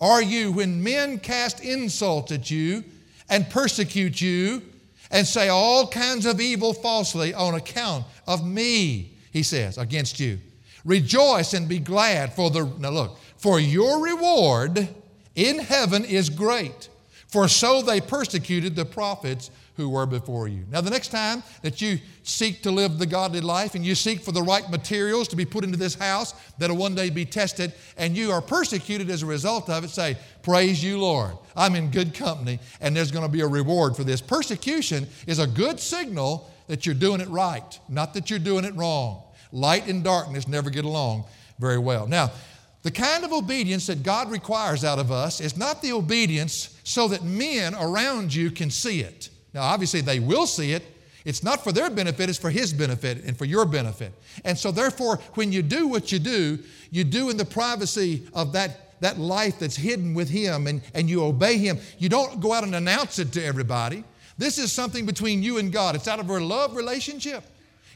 Are 0.00 0.20
you 0.20 0.50
when 0.50 0.82
men 0.82 1.20
cast 1.20 1.60
insult 1.62 2.32
at 2.32 2.50
you 2.50 2.82
and 3.28 3.48
persecute 3.48 4.20
you 4.20 4.62
and 5.10 5.26
say 5.26 5.48
all 5.48 5.86
kinds 5.86 6.26
of 6.26 6.40
evil 6.40 6.72
falsely 6.72 7.34
on 7.34 7.54
account 7.54 8.04
of 8.26 8.46
me, 8.46 9.16
he 9.32 9.42
says, 9.42 9.78
against 9.78 10.20
you? 10.20 10.38
Rejoice 10.84 11.52
and 11.52 11.68
be 11.68 11.78
glad 11.78 12.32
for 12.32 12.50
the, 12.50 12.64
now 12.78 12.90
look, 12.90 13.18
for 13.36 13.60
your 13.60 14.02
reward 14.02 14.88
in 15.34 15.58
heaven 15.58 16.04
is 16.04 16.30
great. 16.30 16.88
For 17.28 17.48
so 17.48 17.82
they 17.82 18.00
persecuted 18.00 18.74
the 18.74 18.84
prophets 18.84 19.50
who 19.76 19.88
were 19.88 20.06
before 20.06 20.48
you. 20.48 20.64
Now, 20.70 20.80
the 20.80 20.90
next 20.90 21.08
time 21.08 21.42
that 21.62 21.80
you 21.80 21.98
seek 22.22 22.62
to 22.62 22.70
live 22.70 22.98
the 22.98 23.06
godly 23.06 23.40
life 23.40 23.74
and 23.74 23.84
you 23.84 23.94
seek 23.94 24.20
for 24.20 24.32
the 24.32 24.42
right 24.42 24.68
materials 24.70 25.28
to 25.28 25.36
be 25.36 25.44
put 25.44 25.64
into 25.64 25.76
this 25.76 25.94
house 25.94 26.34
that'll 26.58 26.76
one 26.76 26.94
day 26.94 27.10
be 27.10 27.24
tested 27.24 27.72
and 27.96 28.16
you 28.16 28.30
are 28.30 28.42
persecuted 28.42 29.10
as 29.10 29.22
a 29.22 29.26
result 29.26 29.70
of 29.70 29.84
it, 29.84 29.90
say, 29.90 30.16
Praise 30.42 30.82
you, 30.82 30.98
Lord. 30.98 31.32
I'm 31.56 31.74
in 31.74 31.90
good 31.90 32.14
company 32.14 32.58
and 32.80 32.96
there's 32.96 33.10
going 33.10 33.26
to 33.26 33.32
be 33.32 33.40
a 33.40 33.46
reward 33.46 33.96
for 33.96 34.04
this. 34.04 34.20
Persecution 34.20 35.06
is 35.26 35.38
a 35.38 35.46
good 35.46 35.80
signal 35.80 36.50
that 36.66 36.86
you're 36.86 36.94
doing 36.94 37.20
it 37.20 37.28
right, 37.28 37.78
not 37.88 38.14
that 38.14 38.30
you're 38.30 38.38
doing 38.38 38.64
it 38.64 38.74
wrong. 38.74 39.22
Light 39.52 39.88
and 39.88 40.04
darkness 40.04 40.46
never 40.46 40.70
get 40.70 40.84
along 40.84 41.24
very 41.58 41.78
well. 41.78 42.06
Now, 42.06 42.30
the 42.82 42.90
kind 42.90 43.24
of 43.24 43.32
obedience 43.32 43.86
that 43.88 44.02
God 44.02 44.30
requires 44.30 44.84
out 44.84 44.98
of 44.98 45.12
us 45.12 45.40
is 45.40 45.56
not 45.56 45.82
the 45.82 45.92
obedience 45.92 46.78
so 46.82 47.08
that 47.08 47.22
men 47.22 47.74
around 47.74 48.34
you 48.34 48.50
can 48.50 48.70
see 48.70 49.00
it. 49.00 49.28
Now, 49.52 49.62
obviously, 49.62 50.00
they 50.00 50.20
will 50.20 50.46
see 50.46 50.72
it. 50.72 50.84
It's 51.24 51.42
not 51.42 51.62
for 51.62 51.72
their 51.72 51.90
benefit, 51.90 52.30
it's 52.30 52.38
for 52.38 52.50
His 52.50 52.72
benefit 52.72 53.24
and 53.24 53.36
for 53.36 53.44
your 53.44 53.66
benefit. 53.66 54.12
And 54.44 54.56
so, 54.56 54.70
therefore, 54.70 55.18
when 55.34 55.52
you 55.52 55.62
do 55.62 55.86
what 55.86 56.12
you 56.12 56.18
do, 56.18 56.58
you 56.90 57.04
do 57.04 57.28
in 57.28 57.36
the 57.36 57.44
privacy 57.44 58.26
of 58.32 58.52
that, 58.54 59.00
that 59.00 59.18
life 59.18 59.58
that's 59.58 59.76
hidden 59.76 60.14
with 60.14 60.30
Him 60.30 60.66
and, 60.66 60.80
and 60.94 61.10
you 61.10 61.22
obey 61.22 61.58
Him. 61.58 61.78
You 61.98 62.08
don't 62.08 62.40
go 62.40 62.52
out 62.52 62.64
and 62.64 62.74
announce 62.74 63.18
it 63.18 63.32
to 63.32 63.44
everybody. 63.44 64.04
This 64.38 64.56
is 64.56 64.72
something 64.72 65.04
between 65.04 65.42
you 65.42 65.58
and 65.58 65.70
God, 65.70 65.94
it's 65.94 66.08
out 66.08 66.20
of 66.20 66.30
a 66.30 66.40
love 66.40 66.74
relationship. 66.74 67.44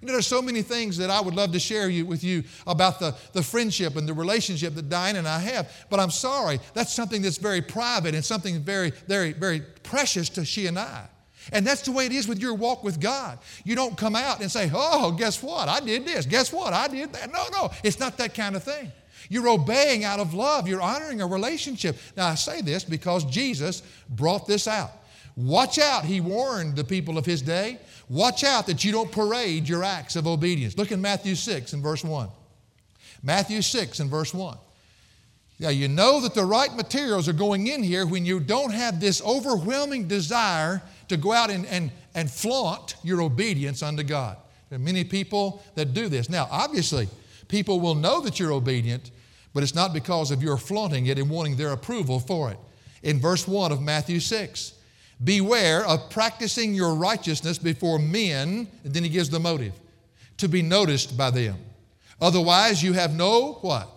You 0.03 0.09
know, 0.09 0.13
there's 0.13 0.27
so 0.27 0.43
many 0.43 0.61
things 0.61 0.99
that 0.99 1.09
I 1.09 1.19
would 1.19 1.35
love 1.35 1.53
to 1.53 1.59
share 1.59 1.89
you, 1.89 2.05
with 2.05 2.23
you 2.23 2.45
about 2.67 3.01
the, 3.01 3.15
the 3.33 3.43
friendship 3.43 3.97
and 3.97 4.07
the 4.07 4.13
relationship 4.13 4.75
that 4.75 4.91
Diane 4.91 5.17
and 5.17 5.27
I 5.27 5.39
have, 5.39 5.87
but 5.89 5.99
I'm 5.99 6.11
sorry, 6.11 6.61
that's 6.75 6.93
something 6.93 7.23
that's 7.23 7.39
very 7.39 7.63
private 7.63 8.15
and 8.15 8.23
something 8.23 8.61
very, 8.61 8.91
very, 9.09 9.33
very 9.33 9.63
precious 9.83 10.29
to 10.31 10.45
she 10.45 10.67
and 10.67 10.79
I. 10.79 11.07
And 11.53 11.67
that's 11.67 11.83
the 11.83 11.93
way 11.93 12.07
it 12.07 12.13
is 12.13 12.27
with 12.27 12.39
your 12.39 12.55
walk 12.55 12.85
with 12.85 13.01
God. 13.01 13.39
You 13.65 13.75
don't 13.75 13.97
come 13.97 14.17
out 14.17 14.41
and 14.41 14.51
say, 14.51 14.71
oh, 14.75 15.13
guess 15.13 15.43
what? 15.43 15.69
I 15.69 15.81
did 15.81 16.07
this. 16.07 16.27
Guess 16.27 16.53
what? 16.53 16.73
I 16.73 16.89
did 16.89 17.13
that. 17.13 17.33
No, 17.33 17.45
no, 17.53 17.71
it's 17.83 17.99
not 17.99 18.17
that 18.19 18.35
kind 18.35 18.57
of 18.57 18.63
thing. 18.63 18.91
You're 19.29 19.49
obeying 19.49 20.05
out 20.05 20.21
of 20.21 20.35
love. 20.35 20.69
You're 20.69 20.83
honoring 20.83 21.21
a 21.21 21.27
relationship. 21.27 21.97
Now, 22.17 22.27
I 22.27 22.35
say 22.35 22.61
this 22.61 22.85
because 22.85 23.25
Jesus 23.25 23.83
brought 24.09 24.47
this 24.47 24.69
out. 24.69 24.91
Watch 25.37 25.79
out, 25.79 26.05
he 26.05 26.21
warned 26.21 26.77
the 26.77 26.85
people 26.85 27.19
of 27.19 27.27
his 27.27 27.43
day. 27.43 27.79
Watch 28.09 28.45
out 28.45 28.67
that 28.67 28.85
you 28.85 28.93
don't 28.93 29.11
parade 29.11 29.69
your 29.69 29.83
acts 29.83 30.15
of 30.15 30.27
obedience. 30.27 30.79
Look 30.79 30.93
in 30.93 31.01
Matthew 31.01 31.35
6 31.35 31.73
and 31.73 31.83
verse 31.83 32.05
1. 32.05 32.29
Matthew 33.23 33.63
6 33.63 34.01
and 34.01 34.11
verse 34.11 34.33
1. 34.33 34.57
Now, 35.59 35.71
you 35.71 35.89
know 35.89 36.21
that 36.21 36.35
the 36.35 36.45
right 36.45 36.73
materials 36.75 37.29
are 37.29 37.33
going 37.33 37.67
in 37.67 37.83
here 37.83 38.07
when 38.07 38.27
you 38.27 38.39
don't 38.39 38.73
have 38.73 39.01
this 39.01 39.23
overwhelming 39.23 40.07
desire 40.07 40.83
to 41.09 41.17
go 41.17 41.33
out 41.33 41.51
and, 41.51 41.67
and, 41.67 41.91
and 42.15 42.31
flaunt 42.31 42.97
your 43.03 43.23
obedience 43.23 43.83
unto 43.83 44.03
God. 44.03 44.37
There 44.71 44.77
are 44.77 44.83
many 44.83 45.05
people 45.05 45.63
that 45.75 45.95
do 45.95 46.09
this. 46.09 46.29
Now, 46.29 46.49
obviously, 46.51 47.09
people 47.49 47.81
will 47.81 47.95
know 47.95 48.21
that 48.21 48.41
you're 48.41 48.53
obedient, 48.53 49.11
but 49.53 49.63
it's 49.63 49.75
not 49.75 49.93
because 49.93 50.31
of 50.31 50.43
your 50.43 50.57
flaunting 50.57 51.07
it 51.07 51.19
and 51.19 51.31
wanting 51.31 51.57
their 51.57 51.73
approval 51.73 52.19
for 52.19 52.51
it. 52.51 52.59
In 53.03 53.21
verse 53.21 53.47
1 53.47 53.71
of 53.71 53.83
Matthew 53.83 54.19
6, 54.19 54.75
beware 55.23 55.85
of 55.85 56.11
practicing 56.11 56.75
your 56.75 56.95
righteousness 56.95 57.59
before 57.59 57.99
men, 57.99 58.67
and 58.83 58.95
then 58.95 59.05
he 59.05 59.11
gives 59.11 59.31
the 59.31 59.39
motive, 59.39 59.75
to 60.39 60.49
be 60.49 60.63
noticed 60.63 61.17
by 61.17 61.31
them. 61.31 61.57
Otherwise, 62.21 62.83
you 62.83 62.95
have 62.95 63.15
no 63.15 63.55
what? 63.61 63.89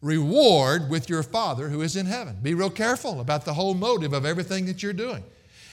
Reward 0.00 0.90
with 0.90 1.08
your 1.08 1.22
Father 1.22 1.68
who 1.68 1.82
is 1.82 1.96
in 1.96 2.06
heaven. 2.06 2.36
Be 2.42 2.54
real 2.54 2.70
careful 2.70 3.20
about 3.20 3.44
the 3.44 3.54
whole 3.54 3.74
motive 3.74 4.12
of 4.12 4.24
everything 4.24 4.66
that 4.66 4.82
you're 4.82 4.92
doing. 4.92 5.24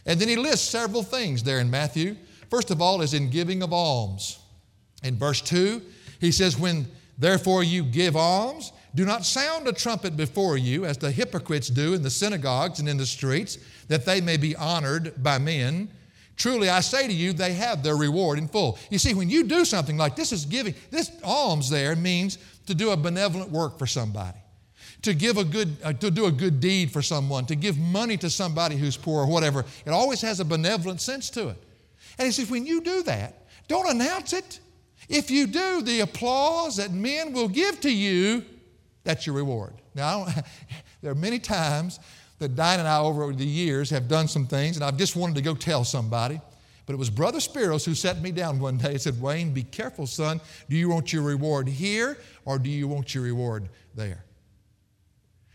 And 0.06 0.20
then 0.20 0.28
he 0.28 0.36
lists 0.36 0.68
several 0.68 1.04
things 1.04 1.44
there 1.44 1.60
in 1.60 1.70
Matthew. 1.70 2.16
First 2.50 2.72
of 2.72 2.82
all, 2.82 3.02
is 3.02 3.14
in 3.14 3.30
giving 3.30 3.64
of 3.64 3.72
alms. 3.72 4.40
In 5.04 5.16
verse 5.16 5.42
2, 5.42 5.82
he 6.20 6.32
says, 6.32 6.58
When 6.58 6.88
therefore 7.18 7.64
you 7.64 7.84
give 7.84 8.16
alms, 8.16 8.72
do 8.94 9.06
not 9.06 9.26
sound 9.26 9.68
a 9.68 9.74
trumpet 9.74 10.18
before 10.18 10.58
you, 10.58 10.86
as 10.86 10.98
the 10.98 11.12
hypocrites 11.12 11.70
do 11.70 11.94
in 11.94 12.02
the 12.02 12.10
synagogues 12.10 12.80
and 12.80 12.90
in 12.90 12.98
the 12.98 13.06
streets, 13.06 13.58
that 13.88 14.06
they 14.06 14.20
may 14.20 14.38
be 14.38 14.56
honored 14.56 15.24
by 15.24 15.38
men. 15.38 15.90
Truly, 16.36 16.70
I 16.70 16.82
say 16.82 17.08
to 17.08 17.14
you, 17.14 17.34
they 17.34 17.54
have 17.54 17.84
their 17.84 17.96
reward 17.96 18.38
in 18.38 18.48
full. 18.48 18.78
You 18.90 18.98
see, 18.98 19.14
when 19.14 19.30
you 19.30 19.44
do 19.44 19.64
something 19.64 19.98
like 19.98 20.16
this, 20.16 20.32
is 20.32 20.46
giving, 20.46 20.74
this 20.90 21.12
alms 21.24 21.70
there 21.70 21.96
means 21.96 22.38
to 22.66 22.76
do 22.76 22.92
a 22.92 22.98
benevolent 22.98 23.52
work 23.52 23.78
for 23.78 23.86
somebody 23.86 24.41
to 25.02 25.14
give 25.14 25.38
a 25.38 25.44
good, 25.44 25.78
uh, 25.84 25.94
to 25.94 26.12
do 26.12 26.26
a 26.26 26.32
good 26.32 26.60
deed 26.60 26.92
for 26.92 27.02
someone, 27.02 27.46
to 27.48 27.56
give 27.56 27.78
money 27.78 28.18
to 28.18 28.30
somebody 28.30 28.76
who's 28.76 28.98
poor 28.98 29.24
or 29.24 29.28
whatever. 29.28 29.66
It 29.86 29.92
always 29.92 30.22
has 30.22 30.40
a 30.40 30.46
benevolent 30.46 31.02
sense 31.02 31.30
to 31.32 31.50
it. 31.50 31.58
And 32.18 32.26
he 32.26 32.32
says, 32.32 32.50
when 32.50 32.66
you 32.66 32.82
do 32.82 33.04
that, 33.04 33.48
don't 33.68 33.90
announce 33.90 34.34
it. 34.34 34.60
If 35.10 35.32
you 35.32 35.48
do, 35.48 35.82
the 35.82 36.02
applause 36.02 36.78
that 36.78 36.92
men 36.92 37.34
will 37.34 37.48
give 37.48 37.82
to 37.82 37.92
you, 37.92 38.46
that's 39.04 39.26
your 39.26 39.36
reward. 39.36 39.74
Now, 39.96 40.28
there 41.02 41.12
are 41.12 41.16
many 41.16 41.40
times 41.40 42.00
that 42.40 42.56
Diane 42.56 42.80
and 42.80 42.88
I, 42.88 43.00
over 43.00 43.34
the 43.34 43.46
years, 43.46 43.90
have 43.90 44.08
done 44.08 44.28
some 44.28 44.46
things, 44.46 44.76
and 44.76 44.86
I've 44.86 44.98
just 44.98 45.16
wanted 45.16 45.36
to 45.36 45.42
go 45.42 45.56
tell 45.56 45.84
somebody. 45.84 46.40
But 46.86 46.94
it 46.94 46.98
was 46.98 47.10
Brother 47.10 47.40
Spiros 47.40 47.86
who 47.86 47.96
sat 47.96 48.22
me 48.22 48.32
down 48.32 48.60
one 48.60 48.78
day 48.78 48.92
and 48.92 49.02
said, 49.02 49.22
Wayne, 49.22 49.54
be 49.54 49.64
careful, 49.64 50.08
son. 50.08 50.42
Do 50.70 50.76
you 50.76 50.90
want 50.90 51.14
your 51.14 51.24
reward 51.24 51.68
here 51.68 52.18
or 52.44 52.60
do 52.60 52.70
you 52.70 52.88
want 52.88 53.14
your 53.14 53.24
reward 53.24 53.70
there? 53.96 54.26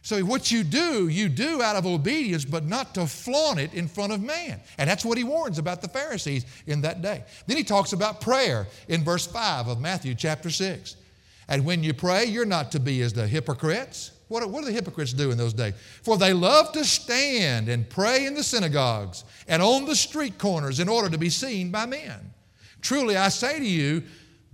So, 0.07 0.21
what 0.21 0.53
you 0.53 0.63
do, 0.63 1.09
you 1.09 1.29
do 1.29 1.61
out 1.61 1.75
of 1.75 1.85
obedience, 1.85 2.45
but 2.45 2.65
not 2.65 2.95
to 2.95 3.09
flaunt 3.09 3.59
it 3.59 3.75
in 3.75 3.89
front 3.89 4.13
of 4.13 4.23
man. 4.23 4.61
And 4.79 4.89
that's 4.89 5.05
what 5.05 5.19
he 5.19 5.25
warns 5.25 5.59
about 5.59 5.83
the 5.83 5.89
Pharisees 5.89 6.47
in 6.69 6.83
that 6.83 7.03
day. 7.03 7.25
Then 7.49 7.57
he 7.57 7.65
talks 7.65 7.93
about 7.93 8.21
prayer 8.21 8.69
in 8.87 9.03
verse 9.03 9.27
5 9.27 9.67
of 9.67 9.81
Matthew 9.81 10.15
chapter 10.15 10.49
6. 10.49 10.95
And 11.49 11.65
when 11.65 11.83
you 11.83 11.93
pray, 11.93 12.27
you're 12.27 12.47
not 12.47 12.71
to 12.71 12.79
be 12.79 13.03
as 13.03 13.15
the 13.15 13.27
hypocrites. 13.27 14.13
What, 14.29 14.49
what 14.49 14.61
do 14.61 14.67
the 14.67 14.73
hypocrites 14.73 15.13
do 15.13 15.33
in 15.33 15.39
those 15.39 15.53
days? 15.53 15.75
For 16.05 16.17
they 16.17 16.33
love 16.33 16.71
to 16.75 16.85
stand 16.85 17.69
and 17.69 17.91
pray 17.91 18.27
in 18.27 18.35
the 18.35 18.45
synagogues 18.45 19.25
and 19.49 19.61
on 19.61 19.87
the 19.87 19.97
street 19.97 20.39
corners 20.39 20.79
in 20.79 20.89
order 20.89 21.11
to 21.11 21.19
be 21.19 21.31
seen 21.31 21.73
by 21.73 21.85
men. 21.85 22.33
Truly, 22.81 23.17
I 23.17 23.29
say 23.29 23.59
to 23.59 23.67
you, 23.67 24.05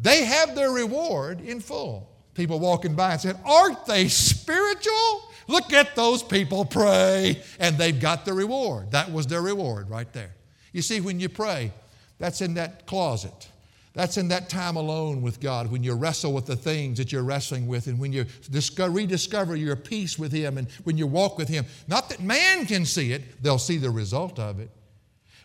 they 0.00 0.25
have 0.25 0.54
their 0.54 0.71
reward 0.71 1.42
in 1.42 1.61
full. 1.61 2.09
People 2.32 2.59
walking 2.59 2.94
by 2.94 3.12
and 3.12 3.21
said, 3.21 3.38
Aren't 3.44 3.85
they 3.85 4.09
spiritual? 4.09 5.28
Look 5.49 5.72
at 5.72 5.96
those 5.96 6.22
people 6.22 6.64
pray, 6.64 7.42
and 7.58 7.76
they've 7.76 7.99
got 7.99 8.25
the 8.25 8.32
reward. 8.32 8.92
That 8.92 9.12
was 9.12 9.26
their 9.26 9.42
reward 9.42 9.90
right 9.90 10.11
there. 10.12 10.34
You 10.72 10.82
see, 10.82 11.00
when 11.00 11.20
you 11.20 11.28
pray, 11.28 11.72
that's 12.18 12.40
in 12.40 12.54
that 12.54 12.87
closet. 12.87 13.49
That's 13.94 14.16
in 14.16 14.28
that 14.28 14.49
time 14.49 14.76
alone 14.76 15.20
with 15.20 15.38
God 15.38 15.70
when 15.70 15.82
you 15.82 15.92
wrestle 15.92 16.32
with 16.32 16.46
the 16.46 16.56
things 16.56 16.96
that 16.96 17.12
you're 17.12 17.22
wrestling 17.22 17.66
with 17.66 17.88
and 17.88 17.99
when 17.99 18.12
you 18.12 18.25
discover, 18.50 18.90
rediscover 18.90 19.54
your 19.54 19.76
peace 19.76 20.18
with 20.18 20.32
Him 20.32 20.56
and 20.56 20.70
when 20.84 20.96
you 20.96 21.06
walk 21.06 21.37
with 21.37 21.49
Him. 21.49 21.66
Not 21.88 22.08
that 22.08 22.22
man 22.22 22.64
can 22.64 22.87
see 22.87 23.12
it, 23.12 23.42
they'll 23.42 23.58
see 23.58 23.76
the 23.76 23.90
result 23.90 24.38
of 24.38 24.61
it, 24.61 24.70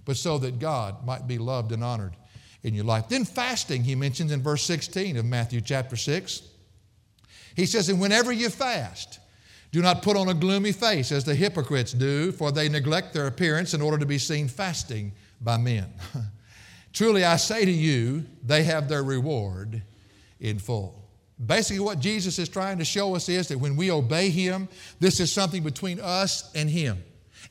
but 0.06 0.16
so 0.16 0.38
that 0.38 0.60
God 0.60 1.06
might 1.06 1.28
be 1.28 1.38
loved 1.38 1.74
and 1.74 1.84
honored 1.84 2.16
in 2.64 2.74
your 2.74 2.86
life. 2.86 3.10
Then 3.10 3.26
fasting, 3.26 3.84
he 3.84 3.96
mentions 3.96 4.32
in 4.32 4.42
verse 4.42 4.64
16 4.64 5.18
of 5.18 5.26
Matthew 5.26 5.60
chapter 5.60 5.98
6. 5.98 6.42
He 7.56 7.66
says, 7.66 7.90
And 7.90 8.00
whenever 8.00 8.32
you 8.32 8.50
fast, 8.50 9.20
do 9.72 9.82
not 9.82 10.02
put 10.02 10.16
on 10.16 10.30
a 10.30 10.34
gloomy 10.34 10.72
face 10.72 11.12
as 11.12 11.24
the 11.24 11.36
hypocrites 11.36 11.94
do, 11.94 12.32
for 12.32 12.52
they 12.52 12.70
neglect 12.70 13.14
their 13.14 13.28
appearance 13.28 13.74
in 13.74 13.82
order 13.82 13.98
to 13.98 14.06
be 14.06 14.18
seen 14.18 14.48
fasting 14.48 15.12
by 15.42 15.58
men. 15.58 15.94
Truly, 16.94 17.24
I 17.26 17.36
say 17.36 17.66
to 17.66 17.72
you, 17.72 18.26
they 18.44 18.64
have 18.64 18.88
their 18.88 19.04
reward 19.04 19.82
in 20.40 20.58
full. 20.58 21.04
Basically, 21.44 21.80
what 21.80 22.00
Jesus 22.00 22.40
is 22.40 22.50
trying 22.50 22.80
to 22.80 22.86
show 22.86 23.16
us 23.16 23.30
is 23.30 23.50
that 23.50 23.60
when 23.60 23.76
we 23.76 23.92
obey 23.92 24.30
Him, 24.30 24.68
this 25.00 25.20
is 25.20 25.32
something 25.32 25.62
between 25.62 26.00
us 26.00 26.50
and 26.56 26.70
Him. 26.70 27.04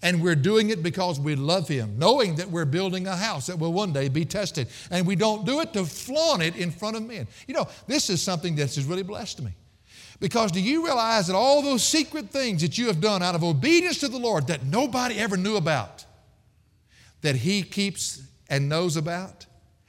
And 0.03 0.23
we're 0.23 0.35
doing 0.35 0.71
it 0.71 0.83
because 0.83 1.21
we 1.21 1.37
love 1.37 1.69
Him, 1.69 1.99
knowing 1.99 2.35
that 2.37 2.51
we're 2.51 2.65
building 2.65 3.07
a 3.07 3.15
house 3.15 3.47
that 3.47 3.59
will 3.59 3.73
one 3.73 3.93
day 3.93 4.09
be 4.09 4.25
tested. 4.25 4.69
And 4.91 5.07
we 5.07 5.15
don't 5.15 5.47
do 5.47 5.61
it 5.61 5.73
to 5.75 5.85
flaunt 5.85 6.43
it 6.43 6.57
in 6.57 6.71
front 6.71 6.97
of 6.97 7.05
men. 7.05 7.29
You 7.47 7.55
know, 7.55 7.69
this 7.87 8.11
is 8.11 8.21
something 8.21 8.57
that's 8.57 8.77
really 8.79 9.05
blessed 9.05 9.43
me. 9.43 9.53
Because 10.19 10.51
do 10.51 10.61
you 10.61 10.85
realize 10.85 11.27
that 11.27 11.37
all 11.37 11.63
those 11.63 11.85
secret 11.85 12.31
things 12.31 12.63
that 12.63 12.79
you 12.79 12.87
have 12.87 13.01
done 13.01 13.23
out 13.23 13.35
of 13.35 13.45
obedience 13.45 13.99
to 13.99 14.09
the 14.09 14.19
Lord 14.19 14.47
that 14.47 14.65
nobody 14.65 15.19
ever 15.19 15.37
knew 15.37 15.57
about, 15.57 16.05
that 17.21 17.37
He 17.37 17.63
keeps 17.63 18.23
and 18.49 18.69
knows 18.69 18.97
about, 18.97 19.47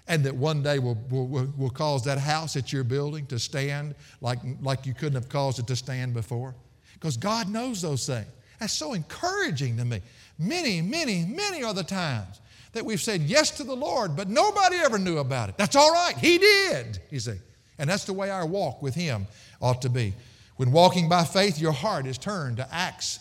and 0.07 0.24
that 0.25 0.36
one 0.36 0.63
day 0.63 0.79
will, 0.79 0.98
will, 1.10 1.48
will 1.57 1.69
cause 1.69 2.03
that 2.05 2.17
house 2.17 2.53
that 2.53 2.72
you're 2.72 2.84
building 2.84 3.25
to 3.27 3.39
stand 3.39 3.96
like, 4.22 4.39
like 4.62 4.86
you 4.86 4.93
couldn't 4.93 5.15
have 5.15 5.29
caused 5.29 5.60
it 5.60 5.67
to 5.67 5.75
stand 5.75 6.13
before? 6.13 6.55
Because 6.93 7.17
God 7.17 7.50
knows 7.50 7.81
those 7.81 8.05
things. 8.05 8.27
That's 8.60 8.74
so 8.74 8.93
encouraging 8.93 9.77
to 9.77 9.86
me. 9.86 10.01
Many, 10.39 10.81
many, 10.81 11.25
many 11.25 11.63
are 11.63 11.74
the 11.74 11.84
times 11.84 12.41
that 12.74 12.86
we've 12.86 13.01
said 13.01 13.22
yes 13.22 13.51
to 13.51 13.63
the 13.63 13.75
Lord, 13.75 14.15
but 14.15 14.29
nobody 14.29 14.77
ever 14.77 14.98
knew 14.98 15.19
about 15.19 15.50
it. 15.50 15.57
That's 15.57 15.75
all 15.75 15.91
right. 15.91 16.17
He 16.17 16.38
did, 16.38 17.00
you 17.12 17.19
see. 17.19 17.38
And 17.77 17.89
that's 17.89 18.05
the 18.05 18.13
way 18.13 18.29
our 18.29 18.46
walk 18.46 18.81
with 18.81 18.96
Him 18.96 19.27
ought 19.61 19.81
to 19.81 19.89
be. 19.89 20.13
When 20.57 20.71
walking 20.71 21.07
by 21.07 21.23
faith, 21.23 21.59
your 21.59 21.71
heart 21.71 22.07
is 22.07 22.17
turned 22.17 22.57
to 22.57 22.67
acts 22.73 23.19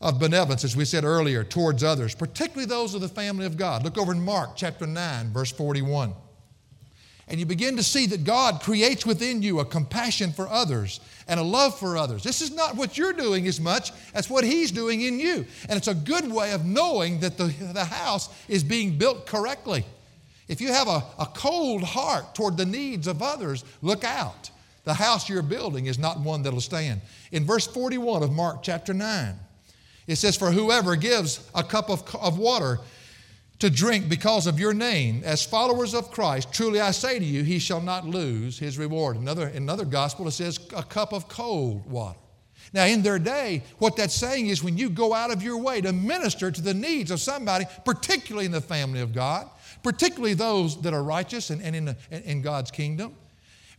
of 0.00 0.18
benevolence, 0.18 0.64
as 0.64 0.74
we 0.74 0.86
said 0.86 1.04
earlier, 1.04 1.44
towards 1.44 1.84
others, 1.84 2.14
particularly 2.14 2.66
those 2.66 2.94
of 2.94 3.02
the 3.02 3.08
family 3.08 3.44
of 3.44 3.56
God. 3.56 3.84
Look 3.84 3.98
over 3.98 4.12
in 4.12 4.24
Mark 4.24 4.56
chapter 4.56 4.86
9, 4.86 5.30
verse 5.30 5.52
41. 5.52 6.14
And 7.28 7.38
you 7.38 7.46
begin 7.46 7.76
to 7.76 7.82
see 7.82 8.06
that 8.06 8.24
God 8.24 8.60
creates 8.60 9.06
within 9.06 9.40
you 9.40 9.60
a 9.60 9.64
compassion 9.64 10.32
for 10.32 10.48
others 10.48 10.98
and 11.28 11.38
a 11.38 11.44
love 11.44 11.78
for 11.78 11.96
others. 11.96 12.24
This 12.24 12.40
is 12.40 12.50
not 12.50 12.74
what 12.74 12.98
you're 12.98 13.12
doing 13.12 13.46
as 13.46 13.60
much 13.60 13.92
as 14.14 14.28
what 14.28 14.42
He's 14.42 14.72
doing 14.72 15.02
in 15.02 15.20
you. 15.20 15.46
And 15.68 15.76
it's 15.76 15.86
a 15.86 15.94
good 15.94 16.30
way 16.30 16.50
of 16.52 16.64
knowing 16.64 17.20
that 17.20 17.38
the, 17.38 17.44
the 17.72 17.84
house 17.84 18.30
is 18.48 18.64
being 18.64 18.98
built 18.98 19.26
correctly. 19.26 19.84
If 20.48 20.60
you 20.60 20.72
have 20.72 20.88
a, 20.88 21.04
a 21.20 21.26
cold 21.26 21.84
heart 21.84 22.34
toward 22.34 22.56
the 22.56 22.66
needs 22.66 23.06
of 23.06 23.22
others, 23.22 23.64
look 23.80 24.02
out. 24.02 24.50
The 24.84 24.94
house 24.94 25.28
you're 25.28 25.42
building 25.42 25.86
is 25.86 25.98
not 25.98 26.20
one 26.20 26.42
that'll 26.42 26.60
stand. 26.60 27.00
In 27.32 27.44
verse 27.44 27.66
41 27.66 28.22
of 28.22 28.32
Mark 28.32 28.62
chapter 28.62 28.94
9, 28.94 29.34
it 30.06 30.16
says, 30.16 30.36
For 30.36 30.50
whoever 30.50 30.96
gives 30.96 31.48
a 31.54 31.62
cup 31.62 31.90
of, 31.90 32.14
of 32.16 32.38
water 32.38 32.78
to 33.60 33.68
drink 33.68 34.08
because 34.08 34.46
of 34.46 34.58
your 34.58 34.72
name, 34.72 35.22
as 35.24 35.44
followers 35.44 35.94
of 35.94 36.10
Christ, 36.10 36.52
truly 36.52 36.80
I 36.80 36.92
say 36.92 37.18
to 37.18 37.24
you, 37.24 37.42
he 37.42 37.58
shall 37.58 37.82
not 37.82 38.06
lose 38.06 38.58
his 38.58 38.78
reward. 38.78 39.16
Another, 39.16 39.48
another 39.48 39.84
gospel, 39.84 40.26
it 40.28 40.32
says, 40.32 40.58
A 40.74 40.82
cup 40.82 41.12
of 41.12 41.28
cold 41.28 41.88
water. 41.88 42.18
Now, 42.72 42.86
in 42.86 43.02
their 43.02 43.18
day, 43.18 43.62
what 43.78 43.96
that's 43.96 44.14
saying 44.14 44.46
is 44.46 44.62
when 44.62 44.78
you 44.78 44.88
go 44.90 45.12
out 45.12 45.30
of 45.30 45.42
your 45.42 45.58
way 45.58 45.80
to 45.80 45.92
minister 45.92 46.50
to 46.50 46.62
the 46.62 46.74
needs 46.74 47.10
of 47.10 47.20
somebody, 47.20 47.66
particularly 47.84 48.46
in 48.46 48.52
the 48.52 48.60
family 48.60 49.00
of 49.00 49.12
God, 49.12 49.50
particularly 49.82 50.34
those 50.34 50.80
that 50.82 50.94
are 50.94 51.02
righteous 51.02 51.50
and, 51.50 51.60
and 51.62 51.76
in, 51.76 51.96
in 52.10 52.42
God's 52.42 52.70
kingdom, 52.70 53.14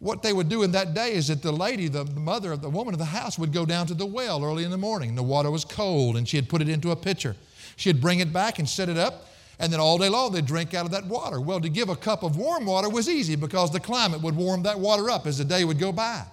what 0.01 0.23
they 0.23 0.33
would 0.33 0.49
do 0.49 0.63
in 0.63 0.71
that 0.71 0.95
day 0.95 1.13
is 1.13 1.27
that 1.27 1.43
the 1.43 1.51
lady, 1.51 1.87
the 1.87 2.03
mother, 2.05 2.51
of 2.51 2.61
the 2.63 2.69
woman 2.71 2.95
of 2.95 2.97
the 2.97 3.05
house 3.05 3.37
would 3.37 3.53
go 3.53 3.67
down 3.67 3.85
to 3.85 3.93
the 3.93 4.05
well 4.05 4.43
early 4.43 4.63
in 4.63 4.71
the 4.71 4.77
morning. 4.77 5.13
The 5.13 5.21
water 5.21 5.51
was 5.51 5.63
cold 5.63 6.17
and 6.17 6.27
she 6.27 6.37
had 6.37 6.49
put 6.49 6.59
it 6.59 6.67
into 6.67 6.89
a 6.89 6.95
pitcher. 6.95 7.35
She'd 7.75 8.01
bring 8.01 8.19
it 8.19 8.33
back 8.33 8.57
and 8.57 8.67
set 8.67 8.89
it 8.89 8.97
up, 8.97 9.27
and 9.59 9.71
then 9.71 9.79
all 9.79 9.99
day 9.99 10.09
long 10.09 10.31
they'd 10.31 10.45
drink 10.45 10.73
out 10.73 10.85
of 10.85 10.91
that 10.91 11.05
water. 11.05 11.39
Well, 11.39 11.61
to 11.61 11.69
give 11.69 11.89
a 11.89 11.95
cup 11.95 12.23
of 12.23 12.35
warm 12.35 12.65
water 12.65 12.89
was 12.89 13.07
easy 13.07 13.35
because 13.35 13.71
the 13.71 13.79
climate 13.79 14.23
would 14.23 14.35
warm 14.35 14.63
that 14.63 14.79
water 14.79 15.07
up 15.11 15.27
as 15.27 15.37
the 15.37 15.45
day 15.45 15.63
would 15.65 15.77
go 15.77 15.91
by. 15.91 16.23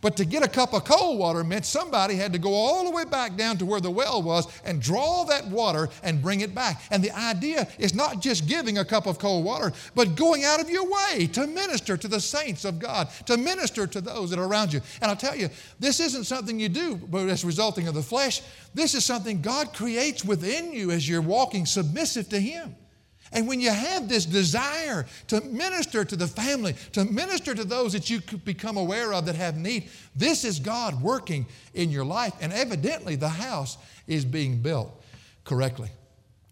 But 0.00 0.16
to 0.18 0.24
get 0.24 0.44
a 0.44 0.48
cup 0.48 0.74
of 0.74 0.84
cold 0.84 1.18
water 1.18 1.42
meant 1.42 1.66
somebody 1.66 2.14
had 2.14 2.32
to 2.32 2.38
go 2.38 2.54
all 2.54 2.84
the 2.84 2.90
way 2.90 3.04
back 3.04 3.36
down 3.36 3.58
to 3.58 3.66
where 3.66 3.80
the 3.80 3.90
well 3.90 4.22
was 4.22 4.46
and 4.64 4.80
draw 4.80 5.24
that 5.24 5.48
water 5.48 5.88
and 6.04 6.22
bring 6.22 6.40
it 6.40 6.54
back. 6.54 6.82
And 6.90 7.02
the 7.02 7.10
idea 7.10 7.66
is 7.78 7.94
not 7.94 8.20
just 8.20 8.46
giving 8.46 8.78
a 8.78 8.84
cup 8.84 9.06
of 9.06 9.18
cold 9.18 9.44
water, 9.44 9.72
but 9.96 10.14
going 10.14 10.44
out 10.44 10.60
of 10.60 10.70
your 10.70 10.88
way 10.88 11.26
to 11.32 11.46
minister 11.48 11.96
to 11.96 12.06
the 12.06 12.20
saints 12.20 12.64
of 12.64 12.78
God, 12.78 13.08
to 13.26 13.36
minister 13.36 13.88
to 13.88 14.00
those 14.00 14.30
that 14.30 14.38
are 14.38 14.46
around 14.46 14.72
you. 14.72 14.80
And 15.02 15.10
I'll 15.10 15.16
tell 15.16 15.36
you, 15.36 15.48
this 15.80 15.98
isn't 15.98 16.24
something 16.24 16.60
you 16.60 16.68
do 16.68 16.96
but 16.96 17.28
it's 17.28 17.44
resulting 17.44 17.88
of 17.88 17.94
the 17.94 18.02
flesh. 18.02 18.42
This 18.74 18.94
is 18.94 19.04
something 19.04 19.40
God 19.40 19.74
creates 19.74 20.24
within 20.24 20.72
you 20.72 20.90
as 20.90 21.08
you're 21.08 21.22
walking 21.22 21.66
submissive 21.66 22.28
to 22.30 22.40
Him. 22.40 22.76
And 23.32 23.46
when 23.46 23.60
you 23.60 23.70
have 23.70 24.08
this 24.08 24.24
desire 24.24 25.06
to 25.28 25.40
minister 25.42 26.04
to 26.04 26.16
the 26.16 26.26
family, 26.26 26.74
to 26.92 27.04
minister 27.04 27.54
to 27.54 27.64
those 27.64 27.92
that 27.92 28.08
you 28.08 28.20
become 28.44 28.76
aware 28.76 29.12
of 29.12 29.26
that 29.26 29.34
have 29.34 29.56
need, 29.56 29.90
this 30.16 30.44
is 30.44 30.58
God 30.58 31.02
working 31.02 31.46
in 31.74 31.90
your 31.90 32.04
life. 32.04 32.32
And 32.40 32.52
evidently, 32.52 33.16
the 33.16 33.28
house 33.28 33.76
is 34.06 34.24
being 34.24 34.62
built 34.62 35.02
correctly. 35.44 35.90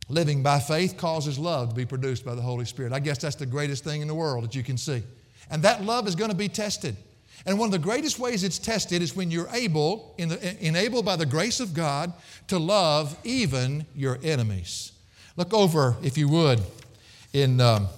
Living 0.09 0.43
by 0.43 0.61
faith 0.61 0.97
causes 0.97 1.39
love 1.39 1.71
to 1.71 1.75
be 1.75 1.87
produced 1.87 2.25
by 2.25 2.35
the 2.35 2.43
Holy 2.43 2.65
Spirit. 2.65 2.93
I 2.93 3.01
guess 3.01 3.19
that's 3.19 3.37
the 3.37 3.47
greatest 3.47 3.83
thing 3.83 4.03
in 4.03 4.09
the 4.09 4.15
world 4.15 4.45
that 4.45 4.55
you 4.55 4.63
can 4.63 4.77
see. 4.77 5.03
And 5.51 5.63
that 5.63 5.83
love 5.83 6.07
is 6.07 6.15
going 6.15 6.31
to 6.31 6.37
be 6.37 6.49
tested. 6.49 6.97
And 7.45 7.59
one 7.59 7.69
of 7.69 7.73
the 7.73 7.79
greatest 7.79 8.19
ways 8.19 8.45
it's 8.45 8.59
tested 8.59 9.03
is 9.03 9.15
when 9.15 9.31
you're 9.31 9.49
able, 9.53 10.15
the, 10.19 10.57
enabled 10.65 11.05
by 11.05 11.17
the 11.17 11.27
grace 11.27 11.61
of 11.61 11.75
God, 11.75 12.13
to 12.49 12.59
love 12.59 13.17
even 13.25 13.87
your 13.95 14.19
enemies. 14.23 14.93
Look 15.37 15.53
over, 15.53 15.97
if 16.03 16.17
you 16.17 16.29
would, 16.29 16.63
in 17.35 17.61
um, 17.61 17.89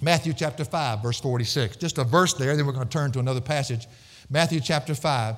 Matthew 0.00 0.32
chapter 0.32 0.64
5, 0.64 1.00
verse 1.00 1.20
46. 1.20 1.76
Just 1.76 1.98
a 1.98 2.04
verse 2.04 2.34
there, 2.34 2.56
then 2.56 2.66
we're 2.66 2.72
going 2.72 2.88
to 2.88 2.92
turn 2.92 3.12
to 3.12 3.20
another 3.20 3.40
passage. 3.40 3.86
Matthew 4.28 4.58
chapter 4.58 4.94
5 4.94 5.36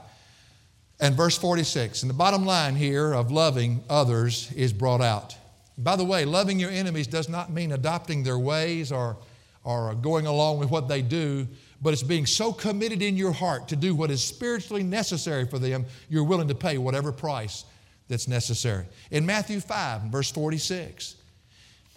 and 1.01 1.15
verse 1.15 1.37
46. 1.37 2.03
And 2.03 2.09
the 2.09 2.15
bottom 2.15 2.47
line 2.47 2.75
here 2.75 3.13
of 3.13 3.31
loving 3.31 3.85
others 3.91 4.51
is 4.53 4.73
brought 4.73 5.03
out. 5.03 5.37
By 5.77 5.97
the 5.97 6.05
way, 6.05 6.25
loving 6.25 6.59
your 6.59 6.71
enemies 6.71 7.07
does 7.07 7.29
not 7.29 7.53
mean 7.53 7.73
adopting 7.73 8.23
their 8.23 8.39
ways 8.39 8.91
or, 8.91 9.19
or 9.65 9.95
going 9.97 10.27
along 10.27 10.61
with 10.61 10.71
what 10.71 10.89
they 10.89 11.03
do, 11.03 11.47
but 11.83 11.93
it's 11.93 12.03
being 12.03 12.25
so 12.25 12.55
committed 12.55 13.03
in 13.03 13.19
your 13.19 13.33
heart 13.33 13.69
to 13.69 13.77
do 13.77 13.95
what 13.95 14.11
is 14.11 14.25
spiritually 14.25 14.83
necessary 14.83 15.45
for 15.45 15.59
them, 15.59 15.85
you're 16.09 16.25
willing 16.25 16.49
to 16.49 16.55
pay 16.55 16.79
whatever 16.79 17.13
price 17.13 17.65
that's 18.09 18.29
necessary. 18.29 18.87
In 19.11 19.27
Matthew 19.27 19.61
5, 19.61 20.03
verse 20.03 20.31
46, 20.31 21.17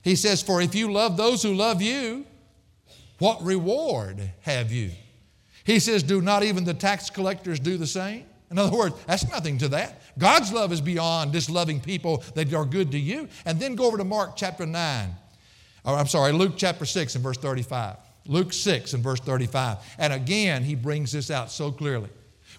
he 0.08 0.16
says, 0.16 0.42
For 0.42 0.62
if 0.62 0.74
you 0.74 0.92
love 0.92 1.18
those 1.18 1.44
who 1.44 1.54
love 1.54 1.82
you, 1.82 2.26
what 3.20 3.44
reward 3.44 4.32
have 4.42 4.72
you? 4.72 4.92
He 5.66 5.80
says, 5.80 6.02
Do 6.02 6.22
not 6.22 6.44
even 6.44 6.64
the 6.64 6.74
tax 6.74 7.10
collectors 7.10 7.60
do 7.60 7.78
the 7.78 7.88
same? 7.88 8.26
In 8.50 8.58
other 8.58 8.78
words, 8.78 8.96
that's 9.06 9.30
nothing 9.30 9.58
to 9.58 9.68
that. 9.70 10.02
God's 10.18 10.54
love 10.54 10.72
is 10.72 10.80
beyond 10.80 11.34
just 11.34 11.50
loving 11.50 11.82
people 11.82 12.24
that 12.36 12.54
are 12.54 12.64
good 12.64 12.92
to 12.92 12.98
you. 12.98 13.28
And 13.46 13.60
then 13.60 13.76
go 13.76 13.86
over 13.86 13.98
to 13.98 14.06
Mark 14.06 14.38
chapter 14.38 14.66
9. 14.66 15.16
Or 15.84 15.96
I'm 15.96 16.08
sorry, 16.08 16.32
Luke 16.32 16.54
chapter 16.56 16.86
6 16.86 17.16
and 17.16 17.24
verse 17.24 17.38
35. 17.38 17.98
Luke 18.28 18.54
6 18.54 18.94
and 18.94 19.04
verse 19.04 19.20
35. 19.20 19.78
And 19.98 20.14
again, 20.14 20.64
he 20.64 20.76
brings 20.76 21.12
this 21.12 21.30
out 21.30 21.52
so 21.52 21.72
clearly. 21.72 22.10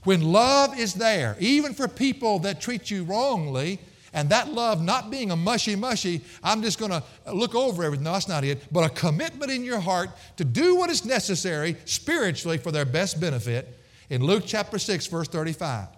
When 0.04 0.20
love 0.20 0.78
is 0.78 0.92
there, 0.92 1.37
even 1.40 1.72
for 1.72 1.88
people 1.88 2.40
that 2.40 2.61
treat 2.61 2.90
you 2.90 3.04
wrongly, 3.04 3.80
and 4.12 4.30
that 4.30 4.48
love 4.48 4.82
not 4.82 5.10
being 5.10 5.30
a 5.30 5.36
mushy 5.36 5.76
mushy, 5.76 6.22
I'm 6.42 6.62
just 6.62 6.78
going 6.78 6.90
to 6.90 7.02
look 7.32 7.54
over 7.54 7.84
everything. 7.84 8.04
No, 8.04 8.12
that's 8.12 8.28
not 8.28 8.44
it. 8.44 8.62
But 8.72 8.84
a 8.84 8.94
commitment 8.94 9.50
in 9.50 9.64
your 9.64 9.80
heart 9.80 10.10
to 10.36 10.44
do 10.44 10.76
what 10.76 10.90
is 10.90 11.04
necessary 11.04 11.76
spiritually 11.84 12.58
for 12.58 12.72
their 12.72 12.84
best 12.84 13.20
benefit. 13.20 13.78
In 14.10 14.24
Luke 14.24 14.44
chapter 14.46 14.78
6, 14.78 15.06
verse 15.08 15.28
35, 15.28 15.88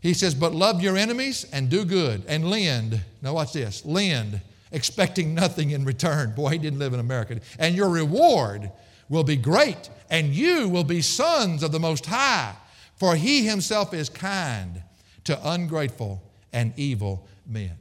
he 0.00 0.14
says, 0.14 0.34
But 0.34 0.54
love 0.54 0.80
your 0.82 0.96
enemies 0.96 1.44
and 1.52 1.68
do 1.68 1.84
good 1.84 2.24
and 2.28 2.48
lend. 2.48 3.00
Now, 3.20 3.34
watch 3.34 3.52
this 3.52 3.84
lend, 3.84 4.40
expecting 4.70 5.34
nothing 5.34 5.70
in 5.70 5.84
return. 5.84 6.34
Boy, 6.34 6.50
he 6.50 6.58
didn't 6.58 6.78
live 6.78 6.94
in 6.94 7.00
America. 7.00 7.40
And 7.58 7.74
your 7.74 7.88
reward 7.88 8.70
will 9.08 9.24
be 9.24 9.36
great, 9.36 9.90
and 10.10 10.28
you 10.28 10.68
will 10.68 10.84
be 10.84 11.02
sons 11.02 11.62
of 11.62 11.72
the 11.72 11.80
Most 11.80 12.06
High, 12.06 12.54
for 12.96 13.16
he 13.16 13.44
himself 13.44 13.92
is 13.92 14.08
kind 14.08 14.82
to 15.24 15.38
ungrateful 15.50 16.22
and 16.52 16.72
evil 16.76 17.26
men. 17.46 17.76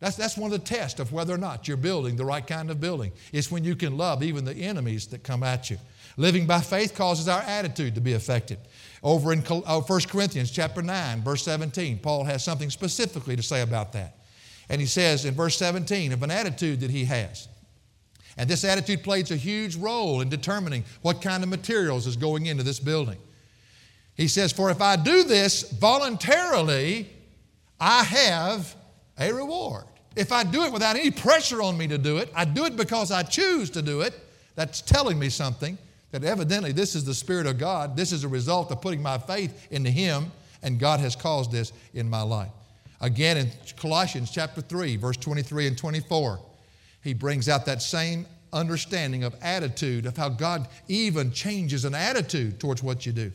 That's, 0.00 0.16
that's 0.16 0.36
one 0.36 0.52
of 0.52 0.60
the 0.60 0.66
tests 0.66 1.00
of 1.00 1.12
whether 1.12 1.32
or 1.32 1.38
not 1.38 1.66
you're 1.66 1.76
building 1.76 2.16
the 2.16 2.24
right 2.24 2.46
kind 2.46 2.70
of 2.70 2.80
building. 2.80 3.12
It's 3.32 3.50
when 3.50 3.64
you 3.64 3.74
can 3.74 3.96
love 3.96 4.22
even 4.22 4.44
the 4.44 4.54
enemies 4.54 5.06
that 5.08 5.22
come 5.22 5.42
at 5.42 5.70
you. 5.70 5.78
Living 6.16 6.46
by 6.46 6.60
faith 6.60 6.94
causes 6.94 7.26
our 7.26 7.40
attitude 7.40 7.94
to 7.94 8.00
be 8.00 8.12
affected. 8.12 8.58
Over 9.02 9.32
in 9.32 9.40
1 9.40 9.62
uh, 9.66 9.80
Corinthians 10.08 10.50
chapter 10.50 10.82
9, 10.82 11.22
verse 11.22 11.42
17, 11.44 11.98
Paul 11.98 12.24
has 12.24 12.44
something 12.44 12.70
specifically 12.70 13.34
to 13.36 13.42
say 13.42 13.62
about 13.62 13.92
that. 13.92 14.18
And 14.68 14.80
he 14.80 14.86
says 14.86 15.24
in 15.24 15.34
verse 15.34 15.56
17 15.56 16.12
of 16.12 16.22
an 16.22 16.30
attitude 16.30 16.80
that 16.80 16.90
he 16.90 17.04
has. 17.06 17.48
And 18.36 18.48
this 18.48 18.64
attitude 18.64 19.02
plays 19.02 19.30
a 19.30 19.36
huge 19.36 19.76
role 19.76 20.20
in 20.20 20.28
determining 20.28 20.84
what 21.02 21.22
kind 21.22 21.42
of 21.42 21.48
materials 21.48 22.06
is 22.06 22.16
going 22.16 22.46
into 22.46 22.62
this 22.62 22.80
building. 22.80 23.18
He 24.16 24.28
says, 24.28 24.52
For 24.52 24.70
if 24.70 24.80
I 24.80 24.96
do 24.96 25.24
this 25.24 25.70
voluntarily, 25.72 27.10
I 27.80 28.04
have 28.04 28.74
a 29.18 29.32
reward. 29.32 29.84
If 30.16 30.32
I 30.32 30.44
do 30.44 30.62
it 30.64 30.72
without 30.72 30.96
any 30.96 31.10
pressure 31.10 31.62
on 31.62 31.76
me 31.76 31.88
to 31.88 31.98
do 31.98 32.18
it, 32.18 32.30
I 32.34 32.44
do 32.44 32.64
it 32.66 32.76
because 32.76 33.10
I 33.10 33.22
choose 33.22 33.70
to 33.70 33.82
do 33.82 34.02
it, 34.02 34.14
that's 34.54 34.80
telling 34.80 35.18
me 35.18 35.28
something 35.28 35.76
that 36.12 36.22
evidently 36.22 36.70
this 36.70 36.94
is 36.94 37.04
the 37.04 37.14
Spirit 37.14 37.46
of 37.46 37.58
God. 37.58 37.96
This 37.96 38.12
is 38.12 38.22
a 38.22 38.28
result 38.28 38.70
of 38.70 38.80
putting 38.80 39.02
my 39.02 39.18
faith 39.18 39.66
into 39.72 39.90
Him, 39.90 40.30
and 40.62 40.78
God 40.78 41.00
has 41.00 41.16
caused 41.16 41.50
this 41.50 41.72
in 41.92 42.08
my 42.08 42.22
life. 42.22 42.52
Again, 43.00 43.36
in 43.36 43.50
Colossians 43.76 44.30
chapter 44.30 44.60
3, 44.60 44.96
verse 44.96 45.16
23 45.16 45.66
and 45.66 45.76
24, 45.76 46.38
he 47.02 47.12
brings 47.12 47.48
out 47.48 47.66
that 47.66 47.82
same 47.82 48.26
understanding 48.52 49.24
of 49.24 49.34
attitude, 49.42 50.06
of 50.06 50.16
how 50.16 50.28
God 50.28 50.68
even 50.88 51.32
changes 51.32 51.84
an 51.84 51.94
attitude 51.94 52.60
towards 52.60 52.82
what 52.82 53.04
you 53.04 53.12
do. 53.12 53.32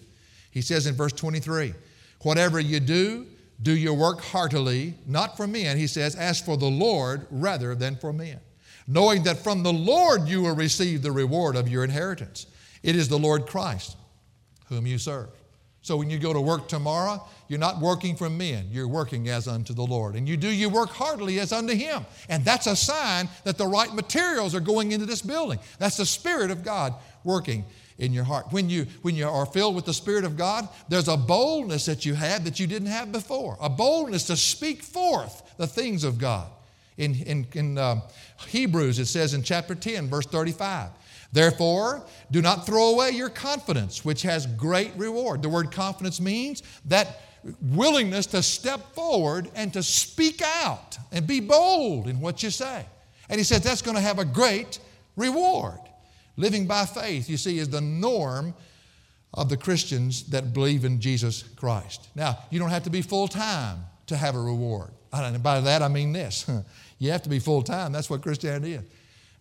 He 0.50 0.62
says 0.62 0.88
in 0.88 0.96
verse 0.96 1.14
23, 1.14 1.74
Whatever 2.22 2.60
you 2.60 2.80
do, 2.80 3.28
do 3.62 3.76
your 3.76 3.94
work 3.94 4.22
heartily, 4.22 4.94
not 5.06 5.36
for 5.36 5.48
men, 5.48 5.78
he 5.78 5.88
says, 5.88 6.16
as 6.16 6.40
for 6.40 6.58
the 6.58 6.66
Lord 6.66 7.28
rather 7.30 7.76
than 7.76 7.96
for 7.96 8.14
men, 8.14 8.40
knowing 8.88 9.24
that 9.24 9.44
from 9.44 9.64
the 9.64 9.74
Lord 9.74 10.28
you 10.28 10.42
will 10.44 10.56
receive 10.56 11.02
the 11.02 11.12
reward 11.12 11.56
of 11.56 11.68
your 11.68 11.84
inheritance. 11.84 12.46
It 12.84 12.96
is 12.96 13.10
the 13.10 13.20
Lord 13.20 13.46
Christ 13.46 13.98
whom 14.68 14.88
you 14.88 14.98
serve. 14.98 15.30
So 15.82 15.98
when 15.98 16.10
you 16.10 16.20
go 16.20 16.34
to 16.34 16.42
work 16.42 16.68
tomorrow, 16.68 17.26
you're 17.48 17.60
not 17.60 17.80
working 17.80 18.16
for 18.16 18.30
men, 18.30 18.68
you're 18.70 18.88
working 18.88 19.30
as 19.30 19.48
unto 19.48 19.74
the 19.74 19.84
Lord. 19.84 20.16
And 20.16 20.28
you 20.28 20.38
do 20.38 20.50
your 20.50 20.70
work 20.70 20.90
heartily 20.90 21.40
as 21.40 21.52
unto 21.52 21.74
Him. 21.74 22.06
And 22.28 22.44
that's 22.46 22.68
a 22.68 22.76
sign 22.76 23.30
that 23.44 23.58
the 23.58 23.66
right 23.66 23.94
materials 23.94 24.54
are 24.54 24.60
going 24.60 24.92
into 24.92 25.06
this 25.06 25.22
building. 25.22 25.60
That's 25.80 25.98
the 25.98 26.06
Spirit 26.06 26.52
of 26.52 26.64
God 26.64 26.94
working 27.24 27.66
in 28.00 28.14
your 28.14 28.24
heart. 28.24 28.48
When 28.52 28.70
you, 28.70 28.88
when 29.02 29.16
you 29.16 29.28
are 29.28 29.46
filled 29.46 29.76
with 29.76 29.86
the 29.86 29.94
Spirit 29.94 30.24
of 30.24 30.38
God, 30.38 30.68
there's 30.88 31.08
a 31.08 31.18
boldness 31.18 31.86
that 31.86 32.06
you 32.06 32.16
have 32.16 32.46
that 32.46 32.60
you 32.60 32.66
didn't 32.66 32.88
have 32.88 33.12
before, 33.12 33.58
a 33.62 33.70
boldness 33.70 34.24
to 34.26 34.38
speak 34.38 34.82
forth 34.82 35.44
the 35.58 35.68
things 35.68 36.04
of 36.04 36.18
God. 36.18 36.48
In, 36.98 37.16
in, 37.16 37.48
in 37.54 37.78
uh, 37.78 38.02
Hebrews, 38.48 39.00
it 39.00 39.06
says 39.06 39.34
in 39.34 39.44
chapter 39.44 39.76
10, 39.76 40.10
verse 40.10 40.26
35, 40.26 40.90
Therefore, 41.32 42.04
do 42.32 42.42
not 42.42 42.66
throw 42.66 42.90
away 42.90 43.12
your 43.12 43.30
confidence, 43.30 44.04
which 44.04 44.24
has 44.24 44.48
great 44.48 44.92
reward. 44.98 45.42
The 45.42 45.50
word 45.50 45.72
confidence 45.72 46.20
means 46.20 46.64
that 46.86 47.22
willingness 47.62 48.26
to 48.28 48.44
step 48.44 48.94
forward 48.94 49.50
and 49.56 49.72
to 49.74 49.84
speak 49.84 50.42
out 50.42 50.98
and 51.12 51.26
be 51.26 51.40
bold 51.40 52.08
in 52.08 52.20
what 52.20 52.44
you 52.44 52.50
say. 52.50 52.86
And 53.30 53.40
he 53.40 53.44
says 53.44 53.62
that's 53.62 53.82
going 53.82 53.96
to 53.96 54.02
have 54.02 54.20
a 54.20 54.26
great 54.26 54.80
reward. 55.16 55.80
Living 56.40 56.66
by 56.66 56.86
faith, 56.86 57.30
you 57.30 57.36
see, 57.36 57.60
is 57.60 57.68
the 57.68 57.82
norm 57.82 58.54
of 59.34 59.50
the 59.50 59.58
Christians 59.58 60.24
that 60.30 60.54
believe 60.54 60.86
in 60.86 61.02
Jesus 61.02 61.44
Christ. 61.44 62.08
Now, 62.16 62.38
you 62.50 62.60
don't 62.60 62.70
have 62.70 62.84
to 62.84 62.90
be 62.90 63.02
full 63.02 63.28
time 63.28 63.80
to 64.08 64.16
have 64.16 64.36
a 64.36 64.40
reward. 64.40 64.92
And 65.12 65.44
by 65.44 65.60
that, 65.60 65.82
I 65.82 65.90
mean 65.90 66.14
this 66.14 66.50
you 66.98 67.12
have 67.12 67.24
to 67.24 67.30
be 67.30 67.40
full 67.40 67.62
time. 67.62 67.92
That's 67.92 68.10
what 68.10 68.22
Christianity 68.22 68.76
is. 68.76 68.84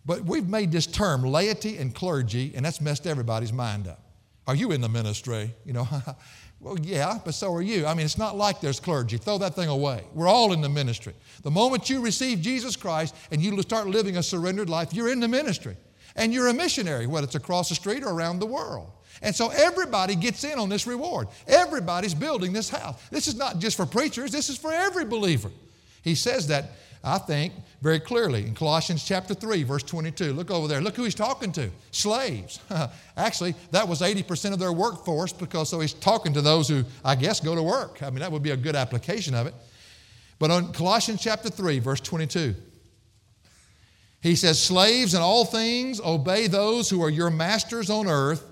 But 0.05 0.25
we've 0.25 0.49
made 0.49 0.73
this 0.73 0.85
term 0.85 1.23
laity 1.23 1.77
and 1.77 1.95
clergy, 1.95 2.51
and 2.53 2.65
that's 2.65 2.81
messed 2.81 3.07
everybody's 3.07 3.53
mind 3.53 3.87
up. 3.87 4.03
Are 4.45 4.55
you 4.55 4.73
in 4.73 4.81
the 4.81 4.89
ministry? 4.89 5.53
You 5.63 5.71
know, 5.71 5.87
well, 6.59 6.77
yeah, 6.81 7.17
but 7.23 7.33
so 7.33 7.53
are 7.53 7.61
you. 7.61 7.85
I 7.85 7.93
mean, 7.93 8.05
it's 8.05 8.17
not 8.17 8.35
like 8.35 8.59
there's 8.59 8.81
clergy. 8.81 9.15
Throw 9.15 9.37
that 9.37 9.55
thing 9.55 9.69
away. 9.69 10.03
We're 10.13 10.27
all 10.27 10.51
in 10.51 10.59
the 10.59 10.67
ministry. 10.69 11.13
The 11.43 11.51
moment 11.51 11.89
you 11.89 12.01
receive 12.01 12.41
Jesus 12.41 12.75
Christ 12.75 13.15
and 13.31 13.41
you 13.41 13.61
start 13.61 13.87
living 13.87 14.17
a 14.17 14.23
surrendered 14.23 14.69
life, 14.69 14.93
you're 14.93 15.09
in 15.09 15.21
the 15.21 15.29
ministry. 15.29 15.77
And 16.15 16.33
you're 16.33 16.47
a 16.47 16.53
missionary, 16.53 17.07
whether 17.07 17.25
it's 17.25 17.35
across 17.35 17.69
the 17.69 17.75
street 17.75 18.03
or 18.03 18.09
around 18.09 18.39
the 18.39 18.45
world. 18.45 18.91
And 19.21 19.35
so 19.35 19.49
everybody 19.49 20.15
gets 20.15 20.43
in 20.43 20.57
on 20.59 20.69
this 20.69 20.87
reward. 20.87 21.27
Everybody's 21.47 22.13
building 22.13 22.53
this 22.53 22.69
house. 22.69 23.01
This 23.09 23.27
is 23.27 23.35
not 23.35 23.59
just 23.59 23.75
for 23.75 23.85
preachers, 23.85 24.31
this 24.31 24.49
is 24.49 24.57
for 24.57 24.71
every 24.71 25.05
believer. 25.05 25.51
He 26.01 26.15
says 26.15 26.47
that 26.47 26.71
I 27.03 27.17
think, 27.17 27.53
very 27.81 27.99
clearly 27.99 28.45
in 28.45 28.53
Colossians 28.53 29.05
chapter 29.05 29.33
3, 29.33 29.63
verse 29.63 29.83
22. 29.83 30.33
Look 30.33 30.51
over 30.51 30.67
there. 30.67 30.81
Look 30.81 30.97
who 30.97 31.05
he's 31.05 31.15
talking 31.15 31.51
to 31.53 31.69
slaves. 31.91 32.59
Actually, 33.17 33.55
that 33.71 33.87
was 33.87 34.01
80% 34.01 34.51
of 34.51 34.59
their 34.59 34.73
workforce 34.73 35.31
because 35.31 35.69
so 35.69 35.79
he's 35.79 35.93
talking 35.93 36.33
to 36.33 36.41
those 36.41 36.67
who, 36.67 36.83
I 37.05 37.15
guess, 37.15 37.39
go 37.39 37.55
to 37.55 37.63
work. 37.63 38.03
I 38.03 38.09
mean, 38.09 38.19
that 38.19 38.31
would 38.31 38.43
be 38.43 38.51
a 38.51 38.57
good 38.57 38.75
application 38.75 39.33
of 39.33 39.47
it. 39.47 39.53
But 40.39 40.51
on 40.51 40.73
Colossians 40.73 41.21
chapter 41.21 41.49
3, 41.49 41.79
verse 41.79 42.01
22, 42.01 42.53
he 44.21 44.35
says, 44.35 44.61
Slaves 44.61 45.13
in 45.13 45.21
all 45.21 45.45
things 45.45 46.01
obey 46.01 46.47
those 46.47 46.89
who 46.89 47.01
are 47.01 47.09
your 47.09 47.29
masters 47.29 47.89
on 47.89 48.07
earth, 48.07 48.43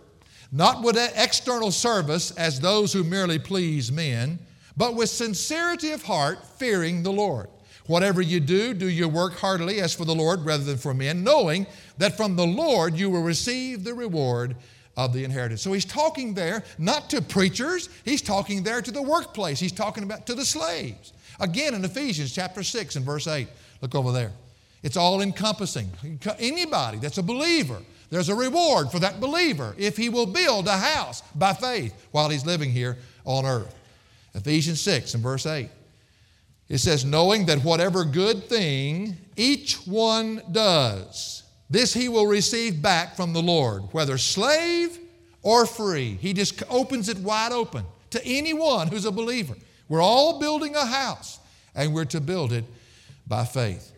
not 0.52 0.82
with 0.82 0.98
external 1.16 1.72
service 1.72 2.32
as 2.32 2.60
those 2.60 2.94
who 2.94 3.04
merely 3.04 3.38
please 3.38 3.92
men, 3.92 4.40
but 4.78 4.96
with 4.96 5.10
sincerity 5.10 5.92
of 5.92 6.04
heart, 6.04 6.46
fearing 6.46 7.04
the 7.04 7.12
Lord. 7.12 7.50
Whatever 7.88 8.22
you 8.22 8.40
do, 8.40 8.74
do 8.74 8.88
your 8.88 9.08
work 9.08 9.34
heartily 9.36 9.80
as 9.80 9.94
for 9.94 10.06
the 10.06 10.16
Lord 10.16 10.46
rather 10.46 10.64
than 10.64 10.78
for 10.78 10.94
men, 10.94 11.24
knowing 11.24 11.66
that 11.98 12.18
from 12.18 12.36
the 12.36 12.46
Lord 12.46 12.96
you 12.96 13.10
will 13.10 13.24
receive 13.24 13.84
the 13.84 13.94
reward 13.94 14.56
of 14.98 15.14
the 15.14 15.24
inheritance. 15.24 15.62
So 15.62 15.72
he's 15.74 15.86
talking 15.86 16.34
there 16.34 16.64
not 16.78 17.10
to 17.12 17.22
preachers, 17.22 17.90
he's 18.04 18.22
talking 18.22 18.64
there 18.64 18.82
to 18.82 18.92
the 18.92 19.02
workplace. 19.02 19.60
He's 19.60 19.72
talking 19.72 20.04
about 20.04 20.26
to 20.28 20.34
the 20.34 20.44
slaves. 20.44 21.14
Again 21.40 21.76
in 21.76 21.86
Ephesians 21.86 22.34
chapter 22.34 22.64
6 22.64 22.96
and 22.96 23.06
verse 23.06 23.28
8. 23.28 23.48
Look 23.82 23.96
over 23.96 24.12
there. 24.12 24.32
It's 24.88 24.96
all 24.96 25.20
encompassing. 25.20 25.92
Anybody 26.40 27.00
that's 27.00 27.18
a 27.18 27.22
believer, 27.22 27.82
there's 28.10 28.30
a 28.30 28.36
reward 28.36 28.90
for 28.90 29.00
that 29.00 29.20
believer 29.20 29.76
if 29.78 29.98
he 29.98 30.08
will 30.08 30.26
build 30.26 30.66
a 30.66 30.78
house 30.78 31.20
by 31.36 31.52
faith 31.52 32.08
while 32.12 32.30
he's 32.30 32.46
living 32.46 32.72
here 32.72 32.98
on 33.26 33.46
earth. 33.46 33.76
Ephesians 34.34 34.80
6 34.80 35.16
and 35.16 35.22
verse 35.22 35.46
8. 35.46 35.70
It 36.70 36.78
says, 36.78 37.04
knowing 37.04 37.48
that 37.48 37.66
whatever 37.66 38.06
good 38.06 38.46
thing 38.46 39.18
each 39.36 39.76
one 39.86 40.42
does, 40.54 41.44
this 41.70 41.94
he 41.94 42.08
will 42.08 42.26
receive 42.26 42.82
back 42.82 43.18
from 43.18 43.34
the 43.34 43.42
Lord, 43.42 43.84
whether 43.92 44.18
slave 44.18 44.98
or 45.42 45.66
free. 45.66 46.18
He 46.22 46.32
just 46.32 46.64
opens 46.70 47.10
it 47.10 47.18
wide 47.18 47.52
open 47.52 47.84
to 48.12 48.26
anyone 48.26 48.88
who's 48.88 49.04
a 49.04 49.12
believer. 49.12 49.56
We're 49.90 50.02
all 50.02 50.40
building 50.40 50.76
a 50.76 50.86
house, 50.86 51.40
and 51.76 51.94
we're 51.94 52.06
to 52.06 52.22
build 52.22 52.54
it 52.54 52.64
by 53.28 53.44
faith. 53.44 53.92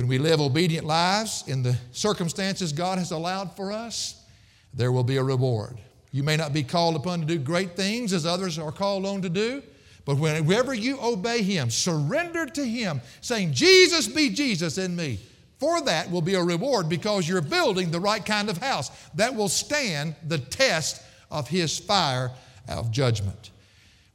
When 0.00 0.08
we 0.08 0.16
live 0.16 0.40
obedient 0.40 0.86
lives 0.86 1.44
in 1.46 1.62
the 1.62 1.76
circumstances 1.92 2.72
God 2.72 2.96
has 2.96 3.10
allowed 3.10 3.54
for 3.54 3.70
us, 3.70 4.24
there 4.72 4.92
will 4.92 5.04
be 5.04 5.18
a 5.18 5.22
reward. 5.22 5.76
You 6.10 6.22
may 6.22 6.38
not 6.38 6.54
be 6.54 6.62
called 6.62 6.96
upon 6.96 7.20
to 7.20 7.26
do 7.26 7.38
great 7.38 7.76
things 7.76 8.14
as 8.14 8.24
others 8.24 8.58
are 8.58 8.72
called 8.72 9.04
on 9.04 9.20
to 9.20 9.28
do, 9.28 9.62
but 10.06 10.16
whenever 10.16 10.72
you 10.72 10.98
obey 11.02 11.42
Him, 11.42 11.68
surrender 11.68 12.46
to 12.46 12.64
Him, 12.64 13.02
saying, 13.20 13.52
Jesus 13.52 14.08
be 14.08 14.30
Jesus 14.30 14.78
in 14.78 14.96
me, 14.96 15.20
for 15.58 15.82
that 15.82 16.10
will 16.10 16.22
be 16.22 16.32
a 16.32 16.42
reward 16.42 16.88
because 16.88 17.28
you're 17.28 17.42
building 17.42 17.90
the 17.90 18.00
right 18.00 18.24
kind 18.24 18.48
of 18.48 18.56
house 18.56 18.90
that 19.16 19.34
will 19.34 19.50
stand 19.50 20.14
the 20.26 20.38
test 20.38 21.02
of 21.30 21.46
His 21.46 21.78
fire 21.78 22.30
of 22.70 22.90
judgment. 22.90 23.50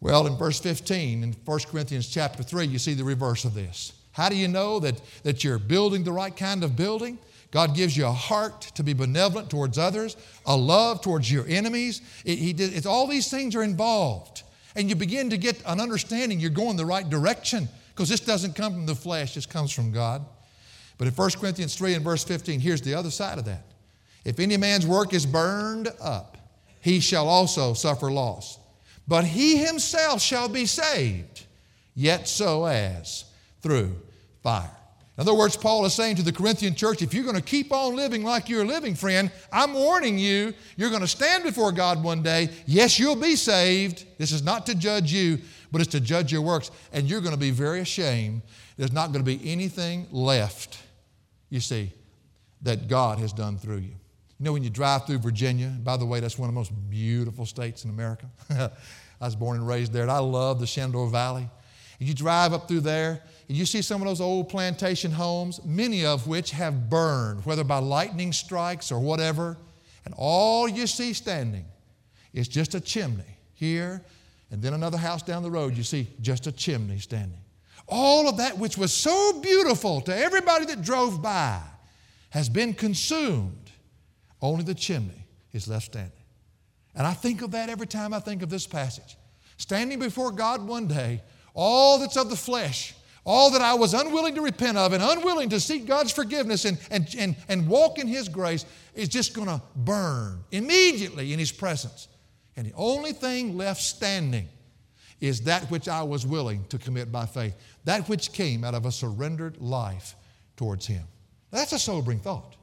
Well, 0.02 0.26
in 0.26 0.36
verse 0.36 0.60
15 0.60 1.22
in 1.22 1.34
1 1.46 1.60
Corinthians 1.70 2.10
chapter 2.10 2.42
3, 2.42 2.66
you 2.66 2.80
see 2.80 2.96
the 2.96 3.04
reverse 3.04 3.46
of 3.46 3.54
this. 3.54 3.94
How 4.16 4.30
do 4.30 4.38
you 4.38 4.48
know 4.48 4.80
that, 4.80 5.02
that 5.24 5.44
you're 5.44 5.60
building 5.60 6.06
the 6.06 6.12
right 6.14 6.36
kind 6.36 6.64
of 6.64 6.78
building? 6.78 7.20
God 7.52 7.76
gives 7.76 7.98
you 7.98 8.06
a 8.06 8.12
heart 8.12 8.62
to 8.76 8.82
be 8.82 8.94
benevolent 8.94 9.50
towards 9.50 9.78
others, 9.78 10.16
a 10.46 10.56
love 10.56 11.02
towards 11.02 11.30
your 11.30 11.46
enemies. 11.50 12.02
It, 12.24 12.38
he 12.38 12.54
did, 12.54 12.74
it's, 12.74 12.86
all 12.86 13.08
these 13.08 13.30
things 13.30 13.56
are 13.56 13.64
involved 13.64 14.44
and 14.76 14.88
you 14.88 14.96
begin 14.96 15.30
to 15.32 15.38
get 15.38 15.62
an 15.66 15.82
understanding 15.82 16.40
you're 16.40 16.50
going 16.50 16.78
the 16.78 16.86
right 16.86 17.10
direction 17.10 17.68
because 17.94 18.08
this 18.08 18.22
doesn't 18.22 18.56
come 18.56 18.74
from 18.74 18.86
the 18.86 18.96
flesh, 18.96 19.34
this 19.34 19.46
comes 19.46 19.72
from 19.74 19.92
God. 19.92 20.26
But 20.98 21.08
in 21.08 21.14
1 21.14 21.32
Corinthians 21.32 21.76
3 21.76 21.96
and 21.96 22.04
verse 22.04 22.24
15, 22.24 22.62
here's 22.62 22.82
the 22.82 22.94
other 22.94 23.12
side 23.12 23.38
of 23.38 23.46
that. 23.46 23.66
If 24.24 24.40
any 24.40 24.56
man's 24.56 24.88
work 24.88 25.14
is 25.14 25.26
burned 25.26 25.90
up, 26.02 26.38
he 26.80 27.02
shall 27.02 27.28
also 27.28 27.74
suffer 27.74 28.10
loss. 28.10 28.60
But 29.10 29.26
he 29.26 29.58
himself 29.58 30.22
shall 30.22 30.48
be 30.48 30.66
saved, 30.66 31.46
yet 31.96 32.30
so 32.30 32.66
as 32.66 33.26
through 33.62 33.96
fire. 34.46 34.70
In 35.18 35.22
other 35.22 35.34
words, 35.34 35.58
Paul 35.58 35.86
is 35.86 35.94
saying 35.96 36.18
to 36.18 36.22
the 36.22 36.32
Corinthian 36.32 36.76
church, 36.76 37.02
if 37.02 37.16
you're 37.16 37.24
going 37.24 37.36
to 37.36 37.42
keep 37.42 37.74
on 37.74 37.96
living 37.96 38.24
like 38.24 38.48
you're 38.48 38.64
living, 38.64 38.94
friend, 38.94 39.32
I'm 39.52 39.74
warning 39.74 40.20
you, 40.20 40.54
you're 40.78 40.92
going 40.92 41.02
to 41.02 41.08
stand 41.08 41.44
before 41.44 41.72
God 41.72 42.04
one 42.04 42.22
day. 42.22 42.50
Yes, 42.68 43.00
you'll 43.00 43.16
be 43.16 43.36
saved. 43.36 44.06
This 44.20 44.32
is 44.32 44.44
not 44.44 44.68
to 44.68 44.76
judge 44.76 45.12
you, 45.12 45.40
but 45.72 45.82
it's 45.82 45.90
to 45.92 46.00
judge 46.00 46.32
your 46.32 46.44
works. 46.44 46.70
And 46.94 47.10
you're 47.10 47.22
going 47.22 47.34
to 47.34 47.40
be 47.40 47.50
very 47.50 47.80
ashamed. 47.80 48.44
There's 48.78 48.94
not 48.94 49.08
going 49.14 49.26
to 49.26 49.38
be 49.38 49.40
anything 49.52 50.06
left, 50.12 50.78
you 51.50 51.60
see, 51.60 51.92
that 52.62 52.88
God 52.88 53.18
has 53.18 53.34
done 53.34 53.58
through 53.58 53.78
you. 53.78 53.96
You 54.38 54.44
know, 54.46 54.54
when 54.54 54.64
you 54.64 54.70
drive 54.70 55.08
through 55.08 55.20
Virginia, 55.20 55.74
by 55.84 55.98
the 55.98 56.06
way, 56.06 56.20
that's 56.20 56.38
one 56.38 56.50
of 56.50 56.54
the 56.54 56.60
most 56.60 56.72
beautiful 56.92 57.48
states 57.48 57.84
in 57.84 57.90
America. 57.90 58.30
I 58.52 58.70
was 59.22 59.36
born 59.36 59.58
and 59.58 59.68
raised 59.68 59.92
there, 59.92 60.04
and 60.04 60.12
I 60.12 60.20
love 60.20 60.60
the 60.60 60.68
Shenandoah 60.68 61.10
Valley. 61.10 61.50
And 62.00 62.08
you 62.08 62.14
drive 62.14 62.54
up 62.54 62.68
through 62.68 62.82
there, 62.82 63.22
you 63.48 63.66
see 63.66 63.82
some 63.82 64.02
of 64.02 64.08
those 64.08 64.22
old 64.22 64.50
plantation 64.50 65.12
homes, 65.12 65.64
many 65.64 66.06
of 66.06 66.28
which 66.28 66.52
have 66.52 66.90
burned, 66.90 67.46
whether 67.46 67.64
by 67.64 67.78
lightning 67.78 68.34
strikes 68.34 68.92
or 68.92 69.00
whatever. 69.00 69.58
And 70.06 70.14
all 70.18 70.68
you 70.68 70.88
see 70.88 71.14
standing 71.14 71.66
is 72.34 72.48
just 72.48 72.76
a 72.76 72.80
chimney 72.80 73.24
here, 73.54 74.02
and 74.52 74.62
then 74.62 74.74
another 74.74 74.98
house 74.98 75.22
down 75.22 75.44
the 75.44 75.52
road, 75.52 75.76
you 75.76 75.84
see 75.84 76.08
just 76.22 76.48
a 76.48 76.52
chimney 76.52 77.00
standing. 77.00 77.40
All 77.88 78.28
of 78.28 78.38
that 78.38 78.58
which 78.58 78.78
was 78.78 78.92
so 78.92 79.40
beautiful 79.42 80.02
to 80.02 80.16
everybody 80.16 80.66
that 80.66 80.82
drove 80.82 81.22
by 81.22 81.62
has 82.30 82.50
been 82.50 82.74
consumed. 82.74 83.72
Only 84.42 84.64
the 84.64 84.76
chimney 84.76 85.28
is 85.54 85.68
left 85.68 85.86
standing. 85.86 86.12
And 86.96 87.06
I 87.06 87.14
think 87.14 87.42
of 87.42 87.52
that 87.52 87.70
every 87.70 87.88
time 87.88 88.14
I 88.14 88.20
think 88.20 88.42
of 88.42 88.50
this 88.50 88.66
passage. 88.66 89.18
Standing 89.58 90.00
before 90.00 90.32
God 90.32 90.66
one 90.66 90.88
day, 90.88 91.22
all 91.54 92.00
that's 92.00 92.18
of 92.18 92.30
the 92.30 92.36
flesh 92.36 92.94
all 93.26 93.50
that 93.52 93.62
I 93.62 93.74
was 93.74 93.94
unwilling 93.94 94.36
to 94.36 94.42
repent 94.42 94.78
of 94.78 94.94
and 94.94 95.04
unwilling 95.04 95.50
to 95.50 95.60
seek 95.60 95.88
God's 95.88 96.12
forgiveness 96.12 96.64
and, 96.66 96.78
and, 96.92 97.14
and, 97.18 97.36
and 97.50 97.68
walk 97.68 97.98
in 97.98 98.08
His 98.08 98.30
grace 98.30 98.66
is 98.94 99.10
just 99.10 99.34
going 99.34 99.48
to 99.48 99.62
burn 99.76 100.44
immediately 100.52 101.34
in 101.34 101.40
His 101.40 101.52
presence. 101.52 102.08
And 102.56 102.68
the 102.68 102.74
only 102.76 103.12
thing 103.12 103.58
left 103.58 103.82
standing 103.82 104.48
is 105.20 105.42
that 105.42 105.70
which 105.72 105.88
I 105.88 106.04
was 106.04 106.26
willing 106.26 106.66
to 106.70 106.78
commit 106.78 107.12
by 107.12 107.26
faith, 107.26 107.56
that 107.86 108.08
which 108.08 108.32
came 108.32 108.64
out 108.64 108.76
of 108.76 108.86
a 108.86 108.92
surrendered 108.92 109.60
life 109.60 110.16
towards 110.56 110.86
Him. 110.86 111.04
That's 111.52 111.74
a 111.74 111.80
sobering 111.80 112.20
thought. 112.20 112.56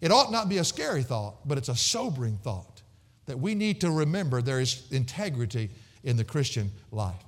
It 0.00 0.10
ought 0.10 0.32
not 0.32 0.48
be 0.48 0.58
a 0.58 0.64
scary 0.64 1.02
thought, 1.02 1.46
but 1.46 1.56
it's 1.56 1.68
a 1.68 1.76
sobering 1.76 2.36
thought 2.38 2.82
that 3.26 3.38
we 3.38 3.54
need 3.54 3.80
to 3.80 3.90
remember 3.90 4.42
there 4.42 4.60
is 4.60 4.90
integrity 4.90 5.70
in 6.02 6.16
the 6.16 6.24
Christian 6.24 6.70
life. 6.90 7.23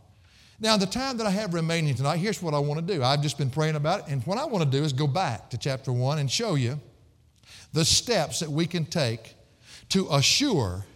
Now, 0.58 0.78
the 0.78 0.86
time 0.86 1.18
that 1.18 1.26
I 1.26 1.30
have 1.30 1.52
remaining 1.52 1.94
tonight, 1.94 2.16
here's 2.16 2.40
what 2.40 2.54
I 2.54 2.58
want 2.58 2.86
to 2.86 2.94
do. 2.94 3.02
I've 3.02 3.20
just 3.20 3.36
been 3.36 3.50
praying 3.50 3.76
about 3.76 4.00
it, 4.00 4.06
and 4.08 4.22
what 4.26 4.38
I 4.38 4.46
want 4.46 4.64
to 4.64 4.70
do 4.70 4.82
is 4.82 4.92
go 4.92 5.06
back 5.06 5.50
to 5.50 5.58
chapter 5.58 5.92
1 5.92 6.18
and 6.18 6.30
show 6.30 6.54
you 6.54 6.80
the 7.74 7.84
steps 7.84 8.40
that 8.40 8.50
we 8.50 8.66
can 8.66 8.86
take 8.86 9.34
to 9.90 10.08
assure 10.12 10.86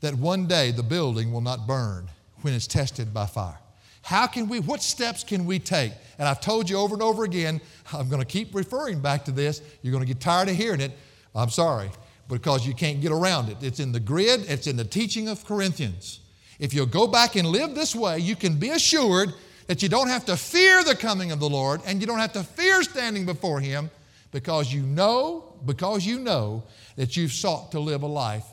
that 0.00 0.14
one 0.14 0.46
day 0.46 0.70
the 0.70 0.82
building 0.82 1.32
will 1.32 1.40
not 1.40 1.66
burn 1.66 2.08
when 2.42 2.54
it's 2.54 2.68
tested 2.68 3.12
by 3.12 3.26
fire. 3.26 3.58
How 4.02 4.26
can 4.26 4.48
we, 4.48 4.60
what 4.60 4.80
steps 4.80 5.24
can 5.24 5.44
we 5.44 5.58
take? 5.58 5.92
And 6.18 6.26
I've 6.26 6.40
told 6.40 6.70
you 6.70 6.78
over 6.78 6.94
and 6.94 7.02
over 7.02 7.24
again, 7.24 7.60
I'm 7.92 8.08
going 8.08 8.22
to 8.22 8.26
keep 8.26 8.54
referring 8.54 9.00
back 9.00 9.24
to 9.26 9.32
this. 9.32 9.60
You're 9.82 9.92
going 9.92 10.04
to 10.04 10.08
get 10.08 10.20
tired 10.20 10.48
of 10.48 10.56
hearing 10.56 10.80
it. 10.80 10.92
I'm 11.34 11.50
sorry, 11.50 11.90
because 12.28 12.66
you 12.66 12.74
can't 12.74 13.00
get 13.00 13.12
around 13.12 13.50
it. 13.50 13.58
It's 13.60 13.80
in 13.80 13.92
the 13.92 14.00
grid, 14.00 14.48
it's 14.48 14.66
in 14.68 14.76
the 14.76 14.84
teaching 14.84 15.28
of 15.28 15.44
Corinthians. 15.44 16.20
If 16.60 16.74
you'll 16.74 16.86
go 16.86 17.06
back 17.08 17.34
and 17.34 17.48
live 17.48 17.74
this 17.74 17.96
way, 17.96 18.18
you 18.18 18.36
can 18.36 18.56
be 18.56 18.70
assured 18.70 19.32
that 19.66 19.82
you 19.82 19.88
don't 19.88 20.08
have 20.08 20.26
to 20.26 20.36
fear 20.36 20.84
the 20.84 20.94
coming 20.94 21.32
of 21.32 21.40
the 21.40 21.48
Lord 21.48 21.80
and 21.86 22.00
you 22.00 22.06
don't 22.06 22.18
have 22.18 22.34
to 22.34 22.44
fear 22.44 22.82
standing 22.82 23.24
before 23.24 23.60
Him 23.60 23.90
because 24.30 24.72
you 24.72 24.82
know, 24.82 25.56
because 25.64 26.04
you 26.04 26.18
know 26.18 26.62
that 26.96 27.16
you've 27.16 27.32
sought 27.32 27.72
to 27.72 27.80
live 27.80 28.02
a 28.02 28.06
life 28.06 28.44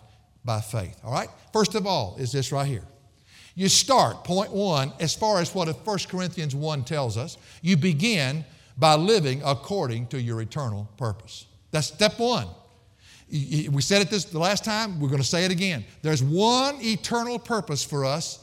by 0.46 0.62
faith. 0.62 0.98
All 1.04 1.12
right? 1.12 1.28
First 1.52 1.76
of 1.76 1.86
all, 1.86 2.16
is 2.18 2.32
this 2.32 2.52
right 2.52 2.66
here. 2.66 2.86
You 3.56 3.68
start, 3.68 4.24
point 4.24 4.52
one, 4.52 4.94
as 5.00 5.14
far 5.14 5.42
as 5.42 5.54
what 5.54 5.68
1 5.68 5.98
Corinthians 6.08 6.56
1 6.56 6.84
tells 6.86 7.18
us, 7.18 7.38
you 7.62 7.76
begin 7.76 8.46
by 8.78 8.96
living 8.96 9.42
according 9.44 10.08
to 10.08 10.22
your 10.22 10.42
eternal 10.42 10.88
purpose. 10.96 11.48
That's 11.72 11.88
step 11.88 12.20
one. 12.20 12.48
We 13.30 13.82
said 13.82 14.02
it 14.02 14.10
this 14.10 14.26
the 14.26 14.40
last 14.40 14.64
time, 14.64 15.00
we're 15.00 15.10
going 15.10 15.22
to 15.22 15.28
say 15.28 15.44
it 15.44 15.52
again. 15.52 15.84
There's 16.02 16.24
one 16.24 16.78
eternal 16.82 17.38
purpose 17.40 17.84
for 17.84 18.06
us, 18.06 18.40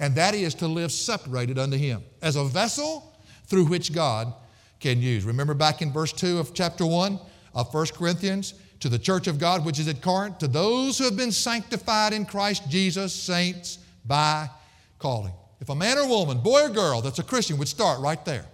and 0.00 0.14
that 0.16 0.34
is 0.34 0.54
to 0.56 0.66
live 0.66 0.90
separated 0.90 1.58
unto 1.58 1.76
Him 1.76 2.02
as 2.20 2.36
a 2.36 2.44
vessel 2.44 3.14
through 3.46 3.66
which 3.66 3.92
God 3.92 4.32
can 4.80 5.00
use. 5.00 5.24
Remember 5.24 5.54
back 5.54 5.82
in 5.82 5.92
verse 5.92 6.12
2 6.12 6.38
of 6.38 6.52
chapter 6.52 6.84
1 6.84 7.18
of 7.54 7.72
1 7.72 7.86
Corinthians, 7.94 8.54
to 8.80 8.88
the 8.88 8.98
church 8.98 9.28
of 9.28 9.38
God 9.38 9.64
which 9.64 9.78
is 9.78 9.88
at 9.88 10.02
Corinth, 10.02 10.38
to 10.38 10.48
those 10.48 10.98
who 10.98 11.04
have 11.04 11.16
been 11.16 11.32
sanctified 11.32 12.12
in 12.12 12.26
Christ 12.26 12.68
Jesus, 12.68 13.14
saints 13.14 13.78
by 14.04 14.50
calling. 14.98 15.32
If 15.60 15.70
a 15.70 15.74
man 15.74 15.96
or 15.96 16.08
woman, 16.08 16.38
boy 16.38 16.64
or 16.64 16.68
girl 16.68 17.00
that's 17.00 17.18
a 17.18 17.22
Christian 17.22 17.56
would 17.58 17.68
start 17.68 18.00
right 18.00 18.22
there. 18.24 18.44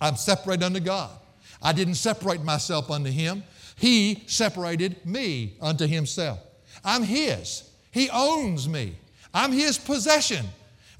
I'm 0.00 0.16
separated 0.16 0.64
unto 0.64 0.80
God. 0.80 1.10
I 1.62 1.72
didn't 1.72 1.94
separate 1.94 2.42
myself 2.42 2.90
unto 2.90 3.10
Him. 3.10 3.44
He 3.76 4.24
separated 4.26 5.04
me 5.06 5.56
unto 5.60 5.86
himself. 5.86 6.40
I'm 6.84 7.02
his. 7.02 7.70
He 7.90 8.10
owns 8.10 8.68
me. 8.68 8.96
I'm 9.32 9.52
his 9.52 9.78
possession. 9.78 10.46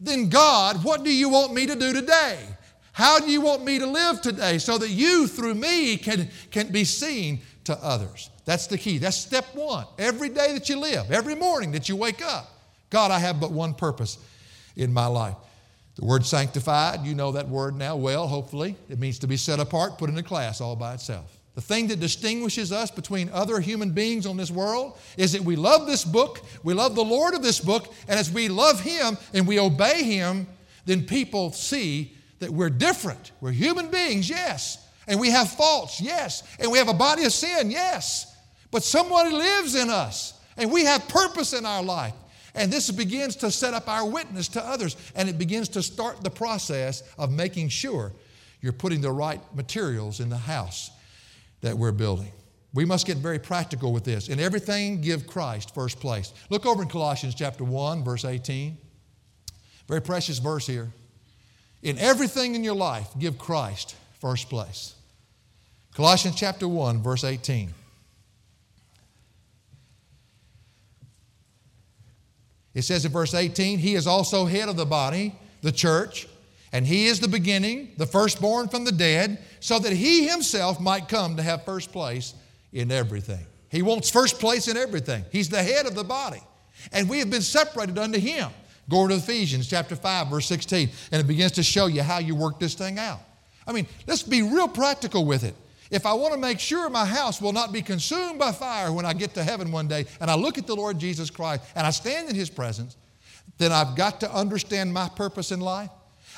Then, 0.01 0.29
God, 0.29 0.85
what 0.85 1.03
do 1.03 1.13
you 1.13 1.29
want 1.29 1.55
me 1.55 1.67
to 1.67 1.75
do 1.75 1.93
today? 1.93 2.39
How 2.93 3.19
do 3.19 3.31
you 3.31 3.41
want 3.41 3.65
me 3.65 3.79
to 3.79 3.87
live 3.87 4.21
today 4.21 4.59
so 4.59 4.79
that 4.79 4.91
you, 4.91 5.27
through 5.27 5.55
me, 5.55 5.97
can, 5.97 6.29
can 6.51 6.69
be 6.69 6.85
seen 6.85 7.41
to 7.65 7.77
others? 7.83 8.31
That's 8.45 8.67
the 8.67 8.79
key. 8.79 8.99
That's 8.99 9.17
step 9.17 9.47
one. 9.55 9.87
Every 9.99 10.29
day 10.29 10.53
that 10.53 10.69
you 10.69 10.79
live, 10.79 11.11
every 11.11 11.35
morning 11.35 11.73
that 11.73 11.89
you 11.89 11.97
wake 11.97 12.25
up, 12.25 12.51
God, 12.91 13.11
I 13.11 13.19
have 13.19 13.41
but 13.41 13.53
one 13.53 13.75
purpose 13.75 14.19
in 14.77 14.93
my 14.93 15.07
life. 15.07 15.37
The 15.97 16.05
word 16.05 16.25
sanctified, 16.27 17.05
you 17.05 17.15
know 17.15 17.33
that 17.33 17.49
word 17.49 17.75
now 17.75 17.97
well, 17.97 18.29
hopefully. 18.29 18.77
It 18.89 18.99
means 18.99 19.19
to 19.21 19.27
be 19.27 19.37
set 19.37 19.61
apart, 19.61 19.99
put 19.99 20.11
in 20.11 20.19
a 20.19 20.23
class 20.23 20.61
all 20.61 20.77
by 20.77 20.95
itself. 20.95 21.36
The 21.57 21.63
thing 21.63 21.89
that 21.89 22.01
distinguishes 22.01 22.71
us 22.71 22.91
between 22.91 23.31
other 23.31 23.61
human 23.61 23.93
beings 23.93 24.27
on 24.27 24.37
this 24.37 24.51
world 24.51 24.99
is 25.17 25.33
that 25.33 25.41
we 25.41 25.57
love 25.57 25.87
this 25.87 26.05
book, 26.05 26.43
we 26.63 26.75
love 26.75 26.95
the 26.95 27.03
Lord 27.03 27.33
of 27.35 27.43
this 27.43 27.61
book, 27.61 27.95
and 28.07 28.21
as 28.21 28.31
we 28.31 28.49
love 28.49 28.79
Him 28.81 29.17
and 29.33 29.49
we 29.49 29.59
obey 29.59 30.03
Him, 30.03 30.47
then 30.85 31.07
people 31.07 31.53
see 31.53 32.15
that 32.41 32.51
we're 32.51 32.69
different. 32.69 33.33
We're 33.41 33.53
human 33.53 33.91
beings, 33.91 34.29
yes. 34.29 34.87
And 35.09 35.19
we 35.19 35.31
have 35.31 35.51
faults, 35.51 35.99
yes. 35.99 36.43
And 36.61 36.71
we 36.71 36.77
have 36.77 36.91
a 36.91 36.95
body 36.95 37.25
of 37.25 37.33
sin, 37.33 37.71
yes. 37.71 38.37
But 38.71 38.85
somebody 38.85 39.31
lives 39.31 39.75
in 39.75 39.89
us, 39.89 40.39
and 40.59 40.71
we 40.71 40.85
have 40.85 41.09
purpose 41.09 41.55
in 41.55 41.65
our 41.65 41.83
life. 41.83 42.13
And 42.55 42.71
this 42.71 42.91
begins 42.91 43.35
to 43.37 43.51
set 43.51 43.73
up 43.73 43.89
our 43.89 44.07
witness 44.07 44.49
to 44.49 44.63
others, 44.63 44.95
and 45.15 45.27
it 45.27 45.39
begins 45.39 45.71
to 45.71 45.83
start 45.83 46.23
the 46.23 46.31
process 46.31 47.03
of 47.17 47.33
making 47.33 47.71
sure 47.71 48.13
you're 48.61 48.75
putting 48.75 49.01
the 49.01 49.11
right 49.11 49.41
materials 49.55 50.21
in 50.21 50.29
the 50.29 50.37
house 50.37 50.91
that 51.67 51.77
we're 51.77 51.93
building. 51.93 52.31
We 52.73 52.85
must 52.85 53.07
get 53.07 53.17
very 53.17 53.41
practical 53.41 53.93
with 53.93 54.05
this. 54.05 54.29
In 54.29 54.39
everything, 54.39 55.01
give 55.01 55.27
Christ 55.27 55.75
first 55.75 55.99
place. 55.99 56.33
Look 56.49 56.65
over 56.65 56.83
in 56.83 56.89
Colossians 56.89 57.35
chapter 57.35 57.65
1, 57.65 58.05
verse 58.05 58.25
18. 58.25 58.79
Very 59.89 60.01
precious 60.01 60.39
verse 60.39 60.67
here. 60.67 60.93
In 61.83 61.99
everything 61.99 62.55
in 62.55 62.63
your 62.63 62.77
life, 62.77 63.09
give 63.19 63.37
Christ 63.37 63.97
first 64.21 64.49
place. 64.49 64.95
Colossians 65.95 66.37
chapter 66.37 66.69
1, 66.69 67.03
verse 67.03 67.25
18. 67.25 67.75
It 72.75 72.83
says 72.83 73.05
in 73.05 73.11
verse 73.11 73.35
18, 73.35 73.79
He 73.79 73.97
is 73.97 74.07
also 74.07 74.45
head 74.45 74.69
of 74.69 74.77
the 74.77 74.87
body, 74.87 75.35
the 75.63 75.73
church 75.73 76.29
and 76.73 76.87
he 76.87 77.07
is 77.07 77.21
the 77.21 77.29
beginning, 77.29 77.93
the 77.97 78.07
firstborn 78.07 78.69
from 78.69 78.85
the 78.85 78.93
dead, 78.93 79.39
so 79.61 79.79
that 79.79 79.93
he 79.93 80.29
himself 80.29 80.81
might 80.81 81.09
come 81.09 81.37
to 81.37 81.43
have 81.43 81.65
first 81.65 81.93
place 81.93 82.35
in 82.73 82.91
everything. 82.91 83.47
He 83.71 83.83
wants 83.83 84.11
first 84.11 84.39
place 84.39 84.69
in 84.69 84.77
everything. 84.77 85.25
He's 85.31 85.49
the 85.49 85.63
head 85.63 85.87
of 85.87 85.95
the 85.95 86.05
body. 86.05 86.43
And 86.93 87.09
we 87.09 87.19
have 87.19 87.31
been 87.31 87.43
separated 87.43 87.99
unto 87.99 88.19
him. 88.19 88.51
Go 88.89 89.09
to 89.09 89.15
Ephesians 89.15 89.69
chapter 89.69 89.97
5, 89.97 90.29
verse 90.29 90.47
16, 90.47 90.91
and 91.11 91.21
it 91.21 91.27
begins 91.27 91.53
to 91.53 91.63
show 91.63 91.87
you 91.87 92.03
how 92.03 92.19
you 92.19 92.35
work 92.35 92.61
this 92.61 92.75
thing 92.75 92.99
out. 92.99 93.21
I 93.67 93.73
mean, 93.73 93.87
let's 94.07 94.23
be 94.23 94.43
real 94.43 94.69
practical 94.69 95.25
with 95.25 95.43
it. 95.43 95.55
If 95.91 96.07
I 96.07 96.13
want 96.15 96.35
to 96.35 96.39
make 96.39 96.61
sure 96.61 96.89
my 96.91 97.05
house 97.05 97.41
will 97.41 97.53
not 97.53 97.73
be 97.73 97.83
consumed 97.83 98.39
by 98.39 98.53
fire 98.53 98.93
when 98.93 99.07
I 99.07 99.13
get 99.13 99.35
to 99.35 99.43
heaven 99.43 99.71
one 99.71 99.89
day 99.89 100.07
and 100.21 100.31
I 100.31 100.35
look 100.35 100.59
at 100.59 100.67
the 100.67 100.75
Lord 100.75 100.99
Jesus 100.99 101.31
Christ 101.31 101.63
and 101.75 101.87
I 101.87 101.91
stand 101.91 102.29
in 102.29 102.35
his 102.35 102.51
presence, 102.51 102.97
then 103.59 103.73
I've 103.73 103.97
got 103.97 104.21
to 104.21 104.33
understand 104.33 104.93
my 104.93 105.09
purpose 105.09 105.53
in 105.53 105.61
life. 105.61 105.91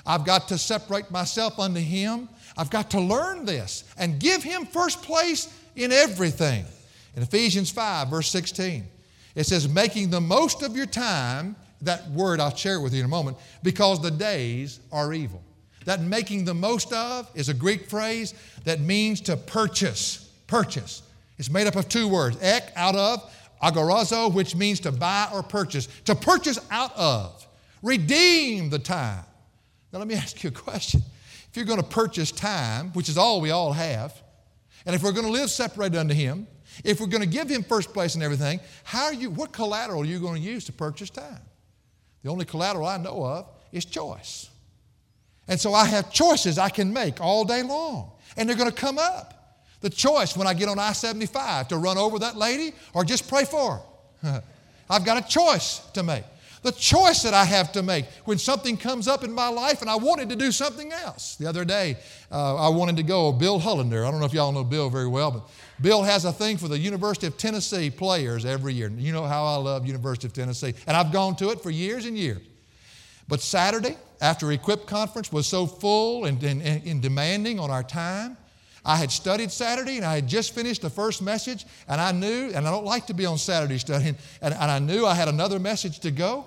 I've 0.09 0.25
got 0.25 0.49
to 0.49 0.59
separate 0.59 1.11
myself 1.11 1.59
unto 1.59 1.81
Him. 1.81 2.31
I've 2.57 2.71
got 2.71 2.91
to 2.93 3.01
learn 3.01 3.45
this 3.45 3.85
and 3.99 4.19
give 4.19 4.43
Him 4.43 4.65
first 4.65 5.03
place 5.03 5.55
in 5.77 5.93
everything. 5.93 6.65
In 7.15 7.23
Ephesians 7.23 7.71
5, 7.71 8.09
verse 8.09 8.31
16, 8.31 8.85
it 9.35 9.45
says, 9.45 9.69
making 9.69 10.11
the 10.11 10.21
most 10.21 10.63
of 10.63 10.75
your 10.75 10.87
time, 10.87 11.55
that 11.83 12.11
word 12.11 12.41
I'll 12.41 12.57
share 12.57 12.81
with 12.81 12.93
you 12.95 13.01
in 13.01 13.05
a 13.05 13.09
moment, 13.09 13.37
because 13.63 14.01
the 14.01 14.11
days 14.11 14.81
are 14.91 15.13
evil. 15.13 15.43
That 15.85 16.01
making 16.01 16.45
the 16.45 16.55
most 16.55 16.93
of 16.93 17.31
is 17.35 17.49
a 17.49 17.55
Greek 17.55 17.89
phrase 17.89 18.35
that 18.65 18.81
means 18.81 19.21
to 19.23 19.37
purchase. 19.37 20.31
Purchase. 20.47 21.03
It's 21.39 21.51
made 21.51 21.67
up 21.67 21.77
of 21.77 21.89
two 21.89 22.09
words, 22.09 22.37
ek, 22.41 22.73
out 22.77 22.97
of, 22.97 23.31
agorazo, 23.63 24.33
which 24.33 24.57
means 24.57 24.81
to 24.81 24.93
buy 24.93 25.29
or 25.33 25.43
purchase. 25.43 25.87
To 26.07 26.15
purchase 26.15 26.59
out 26.71 26.97
of. 26.97 27.47
Redeem 27.83 28.71
the 28.71 28.79
time. 28.79 29.25
Now, 29.93 29.99
let 29.99 30.09
me 30.09 30.15
ask 30.17 30.43
you 30.43 30.49
a 30.49 30.53
question. 30.53 31.03
If 31.51 31.57
you're 31.57 31.65
going 31.65 31.81
to 31.81 31.87
purchase 31.87 32.31
time, 32.31 32.93
which 32.93 33.09
is 33.09 33.17
all 33.17 33.41
we 33.41 33.51
all 33.51 33.73
have, 33.73 34.15
and 34.87 34.95
if 34.95 35.03
we're 35.03 35.13
going 35.13 35.27
to 35.27 35.33
live 35.33 35.51
separated 35.51 35.99
unto 35.99 36.15
Him, 36.15 36.47
if 36.85 37.01
we're 37.01 37.07
going 37.07 37.23
to 37.23 37.29
give 37.29 37.49
Him 37.49 37.63
first 37.63 37.93
place 37.93 38.15
in 38.15 38.23
everything, 38.23 38.61
how 38.85 39.07
are 39.07 39.15
you, 39.15 39.31
what 39.31 39.53
collateral 39.53 40.03
are 40.03 40.07
you 40.07 40.21
going 40.21 40.41
to 40.41 40.49
use 40.49 40.65
to 40.67 40.73
purchase 40.73 41.11
time? 41.11 41.41
The 42.23 42.31
only 42.31 42.45
collateral 42.45 42.87
I 42.87 42.99
know 42.99 43.25
of 43.25 43.49
is 43.73 43.85
choice. 43.85 44.51
And 45.47 45.59
so 45.59 45.73
I 45.73 45.87
have 45.87 46.13
choices 46.13 46.59
I 46.59 46.69
can 46.69 46.93
make 46.93 47.21
all 47.21 47.45
day 47.45 47.63
long, 47.63 48.13
and 48.37 48.49
they're 48.49 48.57
going 48.57 48.71
to 48.71 48.77
come 48.77 48.99
up. 48.99 49.35
The 49.81 49.91
choice 49.91 50.37
when 50.37 50.47
I 50.47 50.55
get 50.55 50.69
on 50.69 50.79
I 50.79 50.93
75 50.93 51.69
to 51.69 51.77
run 51.77 51.97
over 51.99 52.19
that 52.19 52.37
lady 52.37 52.75
or 52.93 53.05
just 53.05 53.29
pray 53.29 53.45
for 53.45 53.81
her. 54.23 54.43
I've 54.91 55.05
got 55.05 55.23
a 55.23 55.29
choice 55.29 55.79
to 55.95 56.03
make 56.03 56.25
the 56.63 56.73
choice 56.73 57.23
that 57.23 57.35
I 57.35 57.45
have 57.45 57.73
to 57.73 57.83
make 57.83 58.07
when 58.25 58.39
something 58.39 58.77
comes 58.77 59.09
up 59.09 59.25
in 59.25 59.33
my 59.33 59.49
life 59.49 59.81
and 59.81 59.91
I 59.91 59.97
wanted 59.97 60.29
to 60.31 60.37
do 60.37 60.51
something 60.53 60.93
else. 60.93 61.37
The 61.37 61.47
other 61.47 61.65
day, 61.65 61.97
uh, 62.31 62.57
I 62.57 62.69
wanted 62.69 62.97
to 62.97 63.03
go, 63.03 63.33
Bill 63.33 63.59
Hollander, 63.59 64.05
I 64.05 64.11
don't 64.11 64.21
know 64.21 64.27
if 64.27 64.33
y'all 64.33 64.53
know 64.53 64.65
Bill 64.65 64.91
very 64.91 65.07
well, 65.07 65.31
but 65.31 65.51
Bill 65.81 66.03
has 66.03 66.25
a 66.25 66.33
thing 66.33 66.57
for 66.57 66.69
the 66.69 66.79
University 66.79 67.27
of 67.27 67.37
Tennessee 67.37 67.91
players 67.91 68.45
every 68.45 68.75
year. 68.75 68.91
You 68.91 69.13
know 69.13 69.25
how 69.25 69.45
I 69.45 69.57
love 69.57 69.87
University 69.87 70.27
of 70.27 70.33
Tennessee, 70.33 70.75
and 70.87 70.97
I've 70.97 71.13
gone 71.13 71.37
to 71.37 71.51
it 71.51 71.61
for 71.61 71.71
years 71.71 72.05
and 72.05 72.17
years. 72.19 72.43
But 73.29 73.41
Saturday, 73.41 73.97
after 74.21 74.51
Equip 74.51 74.87
Conference 74.87 75.31
was 75.31 75.47
so 75.47 75.67
full 75.67 76.25
and, 76.25 76.43
and, 76.43 76.63
and 76.63 77.03
demanding 77.03 77.61
on 77.61 77.71
our 77.71 77.83
time, 77.83 78.37
I 78.85 78.97
had 78.97 79.11
studied 79.11 79.51
Saturday 79.51 79.97
and 79.97 80.05
I 80.05 80.17
had 80.17 80.29
just 80.29 80.55
finished 80.55 80.83
the 80.83 80.91
first 80.91 81.23
message, 81.23 81.67
and 81.89 82.01
I 82.01 82.13
knew, 82.13 82.51
and 82.55 82.67
I 82.67 82.71
don't 82.71 82.85
like 82.85 83.07
to 83.07 83.15
be 83.15 83.27
on 83.27 83.39
Saturday 83.39 83.79
studying, 83.79 84.17
and, 84.43 84.55
and 84.55 84.71
I 84.71 84.79
knew 84.79 85.07
I 85.07 85.15
had 85.15 85.29
another 85.29 85.59
message 85.59 86.01
to 86.01 86.11
go. 86.11 86.45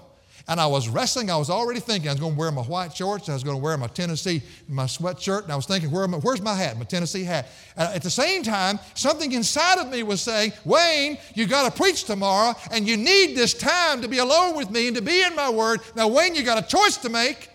And 0.48 0.60
I 0.60 0.65
was 0.65 0.89
wrestling. 0.89 1.30
I 1.30 1.38
was 1.38 1.50
already 1.52 1.80
thinking 1.80 2.10
I 2.10 2.13
was 2.13 2.20
going 2.20 2.34
to 2.34 2.39
wear 2.39 2.52
my 2.52 2.63
white 2.63 2.96
shorts. 2.96 3.30
I 3.30 3.34
was 3.34 3.44
going 3.44 3.58
to 3.58 3.63
wear 3.63 3.78
my 3.78 3.88
Tennessee, 3.88 4.41
my 4.67 4.86
sweatshirt. 4.86 5.44
And 5.44 5.52
I 5.52 5.56
was 5.56 5.67
thinking, 5.67 5.91
Where 5.91 6.08
where's 6.08 6.41
my 6.41 6.56
hat, 6.56 6.78
my 6.80 6.84
Tennessee 6.84 7.24
hat? 7.24 7.48
And 7.78 7.94
at 7.94 8.02
the 8.02 8.10
same 8.10 8.41
time, 8.41 8.80
something 8.96 9.32
inside 9.32 9.78
of 9.78 9.89
me 9.89 10.02
was 10.02 10.20
saying, 10.20 10.54
Wayne, 10.65 11.20
you 11.36 11.46
got 11.46 11.72
to 11.72 11.80
preach 11.80 12.06
tomorrow, 12.06 12.56
and 12.72 12.88
you 12.88 12.98
need 12.98 13.36
this 13.36 13.54
time 13.54 14.02
to 14.02 14.08
be 14.08 14.17
alone 14.17 14.58
with 14.58 14.72
me 14.72 14.88
and 14.88 14.96
to 14.96 15.02
be 15.04 15.22
in 15.22 15.36
my 15.36 15.50
word. 15.50 15.82
Now, 15.96 16.08
Wayne, 16.08 16.34
you 16.34 16.44
got 16.44 16.58
a 16.58 16.67
choice 16.67 16.98
to 16.98 17.10
make. 17.10 17.51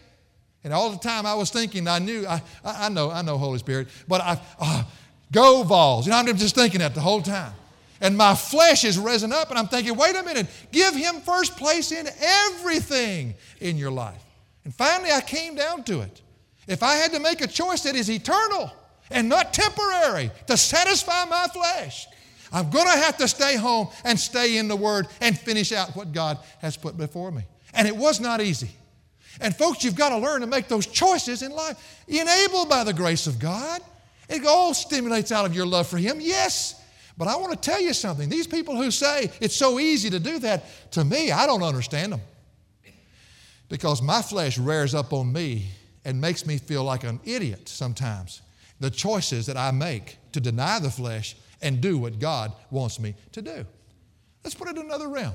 And 0.67 0.75
all 0.75 0.91
the 0.91 0.99
time 0.99 1.27
I 1.27 1.35
was 1.35 1.51
thinking, 1.51 1.87
I 1.87 2.01
knew, 2.01 2.27
I, 2.27 2.43
I 2.65 2.89
know, 2.89 3.09
I 3.09 3.23
know 3.23 3.39
Holy 3.39 3.61
Spirit, 3.61 3.87
but 4.09 4.21
I, 4.21 4.41
uh, 4.59 4.83
go 5.31 5.63
Vols. 5.63 6.07
You 6.07 6.11
know, 6.11 6.19
I'm 6.19 6.27
just 6.37 6.57
thinking 6.57 6.81
that 6.81 6.93
the 6.93 7.01
whole 7.01 7.23
time. 7.23 7.53
And 8.01 8.17
my 8.17 8.35
flesh 8.35 8.85
is 8.85 8.99
risen 8.99 9.33
up, 9.33 9.51
and 9.51 9.61
I'm 9.61 9.69
thinking, 9.69 9.95
wait 9.95 10.17
a 10.17 10.25
minute, 10.25 10.49
give 10.73 10.93
him 10.93 11.21
first 11.21 11.57
place 11.57 11.93
in 11.93 12.09
everything 12.21 13.35
in 13.61 13.77
your 13.77 13.93
life. 13.93 14.21
And 14.65 14.75
finally, 14.75 15.13
I 15.13 15.21
came 15.21 15.55
down 15.55 15.85
to 15.85 16.01
it. 16.01 16.21
If 16.67 16.83
I 16.83 16.95
had 16.97 17.13
to 17.13 17.21
make 17.21 17.43
a 17.43 17.47
choice 17.47 17.85
that 17.85 17.95
is 17.95 18.11
eternal 18.11 18.73
and 19.09 19.29
not 19.29 19.55
temporary 19.55 20.33
to 20.49 20.57
satisfy 20.57 21.27
my 21.27 21.47
flesh, 21.47 22.09
I'm 22.53 22.71
going 22.71 22.87
to 22.87 22.99
have 22.99 23.17
to 23.19 23.29
stay 23.29 23.55
home 23.55 23.87
and 24.03 24.19
stay 24.19 24.57
in 24.57 24.67
the 24.67 24.75
Word 24.75 25.07
and 25.21 25.39
finish 25.39 25.71
out 25.71 25.95
what 25.95 26.11
God 26.11 26.39
has 26.59 26.77
put 26.77 26.97
before 26.97 27.31
me. 27.31 27.45
And 27.73 27.87
it 27.87 27.97
was 27.97 28.19
not 28.19 28.41
easy. 28.41 28.71
And 29.41 29.55
folks, 29.55 29.85
you've 29.85 29.97
got 29.97 30.11
to 30.11 30.19
learn 30.19 30.41
to 30.41 30.47
make 30.47 30.69
those 30.69 30.87
choices 30.87 31.43
in 31.43 31.53
life, 31.53 32.05
enabled 32.09 32.69
by 32.69 32.85
the 32.85 32.93
grace 32.93 33.27
of 33.27 33.39
God. 33.39 33.81
It 34.29 34.45
all 34.47 34.75
stimulates 34.75 35.31
out 35.33 35.47
of 35.47 35.55
your 35.55 35.67
love 35.67 35.87
for 35.87 35.99
Him, 35.99 36.19
yes. 36.21 36.83
But 37.19 37.29
I 37.29 37.37
want 37.37 37.53
to 37.53 37.59
tell 37.59 37.81
you 37.81 37.93
something. 37.95 38.29
These 38.29 38.47
people 38.47 38.77
who 38.77 38.91
say 38.91 39.31
it's 39.41 39.57
so 39.57 39.79
easy 39.79 40.11
to 40.11 40.19
do 40.19 40.39
that, 40.41 40.65
to 40.93 41.05
me, 41.05 41.31
I 41.31 41.47
don't 41.47 41.63
understand 41.63 42.13
them. 42.13 42.21
Because 43.69 44.03
my 44.03 44.23
flesh 44.23 44.59
rears 44.59 44.95
up 44.95 45.13
on 45.13 45.33
me 45.33 45.69
and 46.05 46.21
makes 46.21 46.47
me 46.47 46.59
feel 46.59 46.85
like 46.85 47.05
an 47.05 47.21
idiot 47.25 47.69
sometimes. 47.69 48.43
The 48.79 48.91
choices 48.91 49.47
that 49.47 49.57
I 49.57 49.71
make 49.71 50.19
to 50.33 50.41
deny 50.41 50.79
the 50.79 50.91
flesh 50.91 51.37
and 51.63 51.81
do 51.81 51.99
what 51.99 52.19
God 52.19 52.53
wants 52.71 53.01
me 53.01 53.15
to 53.33 53.43
do. 53.43 53.67
Let's 54.45 54.55
put 54.55 54.69
it 54.69 54.77
in 54.77 54.85
another 54.85 55.09
realm. 55.09 55.35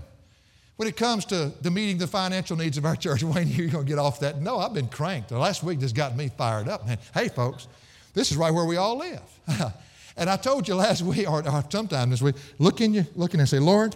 When 0.82 0.88
it 0.88 0.98
comes 0.98 1.26
to, 1.26 1.52
to 1.62 1.70
meeting 1.70 2.00
the 2.00 2.08
financial 2.08 2.58
needs 2.58 2.76
of 2.76 2.86
our 2.86 2.96
church, 3.06 3.22
Wayne, 3.22 3.48
you're 3.50 3.68
going 3.68 3.86
to 3.86 3.88
get 3.88 4.00
off 4.00 4.22
that. 4.22 4.42
No, 4.42 4.58
I've 4.58 4.74
been 4.74 4.88
cranked. 4.88 5.30
The 5.30 5.38
last 5.38 5.62
week 5.62 5.78
just 5.78 5.94
got 5.94 6.18
me 6.18 6.32
fired 6.36 6.68
up. 6.68 6.88
Man, 6.88 6.98
hey, 7.14 7.28
folks, 7.28 7.68
this 8.16 8.32
is 8.32 8.38
right 8.38 8.52
where 8.52 8.66
we 8.66 8.78
all 8.78 8.98
live. 8.98 9.22
and 10.18 10.28
I 10.28 10.38
told 10.38 10.68
you 10.68 10.74
last 10.74 11.02
week, 11.04 11.30
or, 11.30 11.48
or 11.48 11.64
sometime 11.70 12.10
this 12.10 12.20
week, 12.20 12.34
look 12.58 12.82
in 12.82 12.96
you, 12.96 13.06
looking 13.16 13.40
and 13.40 13.48
say, 13.48 13.60
Lord, 13.60 13.96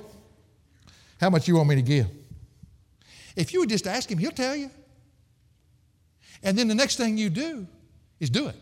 how 1.19 1.31
much 1.31 1.47
you 1.47 1.55
want 1.55 1.69
me 1.69 1.73
to 1.73 1.81
give? 1.81 2.05
If 3.35 3.51
you 3.51 3.61
would 3.61 3.69
just 3.69 3.87
ask 3.87 4.11
him, 4.11 4.19
he'll 4.19 4.29
tell 4.29 4.55
you. 4.55 4.69
And 6.43 6.55
then 6.55 6.67
the 6.67 6.75
next 6.75 6.97
thing 6.97 7.17
you 7.17 7.31
do 7.31 7.65
is 8.19 8.29
do 8.29 8.45
it. 8.45 8.55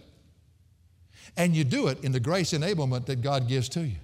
And 1.36 1.54
you 1.54 1.66
do 1.66 1.88
it 1.88 2.02
in 2.06 2.14
the 2.14 2.22
grace 2.22 2.54
enablement 2.54 3.06
that 3.08 3.22
God 3.22 3.50
gives 3.50 3.68
to 3.68 3.82
you. 3.82 3.98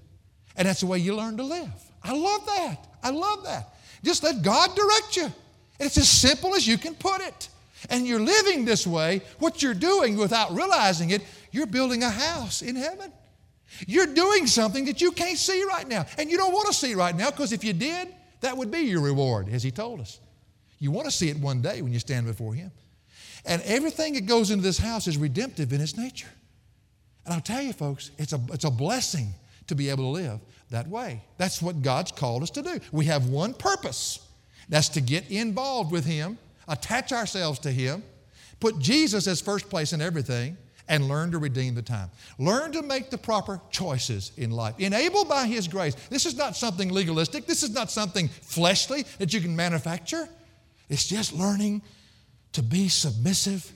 And 0.57 0.67
that's 0.67 0.81
the 0.81 0.87
way 0.87 0.99
you 0.99 1.15
learn 1.15 1.37
to 1.37 1.43
live. 1.43 1.71
I 2.03 2.11
love 2.11 2.45
that. 2.47 2.85
I 3.01 3.11
love 3.11 3.45
that. 3.45 3.75
Just 4.03 4.23
let 4.23 4.41
God 4.41 4.75
direct 4.75 5.17
you. 5.17 5.31
It's 5.79 5.97
as 5.97 6.09
simple 6.09 6.55
as 6.55 6.67
you 6.67 6.77
can 6.77 6.95
put 6.95 7.21
it. 7.21 7.49
And 7.89 8.05
you're 8.05 8.19
living 8.19 8.65
this 8.65 8.85
way, 8.85 9.21
what 9.39 9.63
you're 9.63 9.73
doing 9.73 10.17
without 10.17 10.53
realizing 10.53 11.11
it, 11.11 11.21
you're 11.51 11.65
building 11.65 12.03
a 12.03 12.09
house 12.09 12.61
in 12.61 12.75
heaven. 12.75 13.11
You're 13.87 14.07
doing 14.07 14.47
something 14.47 14.85
that 14.85 14.99
you 14.99 15.11
can't 15.11 15.37
see 15.37 15.63
right 15.63 15.87
now. 15.87 16.05
And 16.17 16.29
you 16.29 16.37
don't 16.37 16.53
want 16.53 16.67
to 16.67 16.73
see 16.73 16.95
right 16.95 17.15
now 17.15 17.31
because 17.31 17.53
if 17.53 17.63
you 17.63 17.73
did, 17.73 18.13
that 18.41 18.57
would 18.57 18.71
be 18.71 18.79
your 18.79 19.01
reward, 19.01 19.49
as 19.49 19.63
he 19.63 19.71
told 19.71 20.01
us. 20.01 20.19
You 20.79 20.91
want 20.91 21.05
to 21.05 21.11
see 21.11 21.29
it 21.29 21.37
one 21.37 21.61
day 21.61 21.81
when 21.81 21.93
you 21.93 21.99
stand 21.99 22.25
before 22.25 22.53
him. 22.53 22.71
And 23.45 23.61
everything 23.63 24.13
that 24.13 24.25
goes 24.25 24.51
into 24.51 24.63
this 24.63 24.77
house 24.77 25.07
is 25.07 25.17
redemptive 25.17 25.71
in 25.71 25.81
its 25.81 25.97
nature. 25.97 26.29
And 27.25 27.33
I'll 27.33 27.41
tell 27.41 27.61
you, 27.61 27.73
folks, 27.73 28.11
it's 28.17 28.33
a, 28.33 28.41
it's 28.51 28.65
a 28.65 28.71
blessing 28.71 29.33
to 29.67 29.75
be 29.75 29.89
able 29.89 30.05
to 30.05 30.09
live 30.09 30.39
that 30.69 30.87
way. 30.87 31.21
That's 31.37 31.61
what 31.61 31.81
God's 31.81 32.11
called 32.11 32.43
us 32.43 32.49
to 32.51 32.61
do. 32.61 32.79
We 32.91 33.05
have 33.05 33.27
one 33.27 33.53
purpose 33.53 34.19
that's 34.67 34.89
to 34.89 35.01
get 35.01 35.29
involved 35.31 35.91
with 35.91 36.05
Him, 36.05 36.37
attach 36.67 37.11
ourselves 37.11 37.59
to 37.59 37.71
Him, 37.71 38.03
put 38.59 38.79
Jesus 38.79 39.27
as 39.27 39.41
first 39.41 39.69
place 39.69 39.93
in 39.93 40.01
everything, 40.01 40.57
and 40.87 41.07
learn 41.07 41.31
to 41.31 41.37
redeem 41.37 41.75
the 41.75 41.81
time. 41.81 42.09
Learn 42.39 42.71
to 42.71 42.81
make 42.81 43.11
the 43.11 43.17
proper 43.17 43.61
choices 43.69 44.31
in 44.37 44.51
life, 44.51 44.75
enabled 44.79 45.29
by 45.29 45.45
His 45.45 45.67
grace. 45.67 45.95
This 46.09 46.25
is 46.25 46.35
not 46.35 46.55
something 46.55 46.89
legalistic, 46.89 47.45
this 47.45 47.63
is 47.63 47.71
not 47.71 47.91
something 47.91 48.27
fleshly 48.27 49.03
that 49.19 49.33
you 49.33 49.39
can 49.39 49.55
manufacture. 49.55 50.27
It's 50.89 51.07
just 51.07 51.33
learning 51.33 51.83
to 52.53 52.63
be 52.63 52.89
submissive 52.89 53.71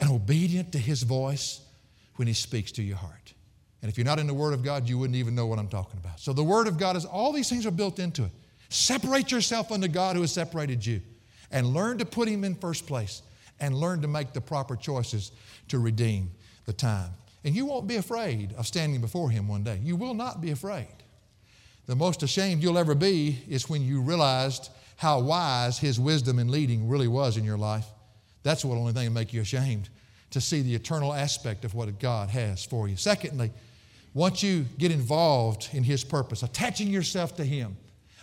and 0.00 0.10
obedient 0.10 0.72
to 0.72 0.78
His 0.78 1.02
voice 1.04 1.60
when 2.16 2.28
He 2.28 2.34
speaks 2.34 2.72
to 2.72 2.82
your 2.82 2.96
heart. 2.96 3.34
And 3.80 3.90
if 3.90 3.96
you're 3.96 4.04
not 4.04 4.18
in 4.18 4.26
the 4.26 4.34
Word 4.34 4.54
of 4.54 4.64
God, 4.64 4.88
you 4.88 4.98
wouldn't 4.98 5.16
even 5.16 5.34
know 5.34 5.46
what 5.46 5.58
I'm 5.58 5.68
talking 5.68 6.00
about. 6.02 6.18
So 6.18 6.32
the 6.32 6.42
Word 6.42 6.66
of 6.66 6.78
God 6.78 6.96
is 6.96 7.04
all 7.04 7.32
these 7.32 7.48
things 7.48 7.64
are 7.66 7.70
built 7.70 7.98
into 7.98 8.24
it. 8.24 8.30
Separate 8.70 9.30
yourself 9.30 9.70
unto 9.70 9.88
God 9.88 10.16
who 10.16 10.22
has 10.22 10.32
separated 10.32 10.84
you 10.84 11.00
and 11.50 11.66
learn 11.68 11.98
to 11.98 12.04
put 12.04 12.28
Him 12.28 12.44
in 12.44 12.54
first 12.54 12.86
place 12.86 13.22
and 13.60 13.74
learn 13.74 14.02
to 14.02 14.08
make 14.08 14.32
the 14.32 14.40
proper 14.40 14.76
choices 14.76 15.32
to 15.68 15.78
redeem 15.78 16.30
the 16.66 16.72
time. 16.72 17.10
And 17.44 17.54
you 17.54 17.66
won't 17.66 17.86
be 17.86 17.96
afraid 17.96 18.52
of 18.58 18.66
standing 18.66 19.00
before 19.00 19.30
Him 19.30 19.48
one 19.48 19.62
day. 19.62 19.80
You 19.82 19.96
will 19.96 20.14
not 20.14 20.40
be 20.40 20.50
afraid. 20.50 20.88
The 21.86 21.96
most 21.96 22.22
ashamed 22.22 22.62
you'll 22.62 22.78
ever 22.78 22.94
be 22.94 23.38
is 23.48 23.70
when 23.70 23.82
you 23.82 24.02
realized 24.02 24.70
how 24.96 25.20
wise 25.20 25.78
His 25.78 25.98
wisdom 25.98 26.38
and 26.38 26.50
leading 26.50 26.88
really 26.88 27.08
was 27.08 27.36
in 27.36 27.44
your 27.44 27.56
life. 27.56 27.86
That's 28.42 28.62
the 28.62 28.68
only 28.68 28.92
thing 28.92 29.06
that 29.06 29.10
make 29.12 29.32
you 29.32 29.40
ashamed 29.40 29.88
to 30.30 30.40
see 30.40 30.60
the 30.60 30.74
eternal 30.74 31.14
aspect 31.14 31.64
of 31.64 31.74
what 31.74 31.98
God 31.98 32.28
has 32.28 32.64
for 32.64 32.88
you. 32.88 32.96
Secondly, 32.96 33.50
once 34.18 34.42
you 34.42 34.66
get 34.78 34.90
involved 34.90 35.68
in 35.72 35.84
His 35.84 36.02
purpose, 36.02 36.42
attaching 36.42 36.88
yourself 36.88 37.36
to 37.36 37.44
Him, 37.44 37.76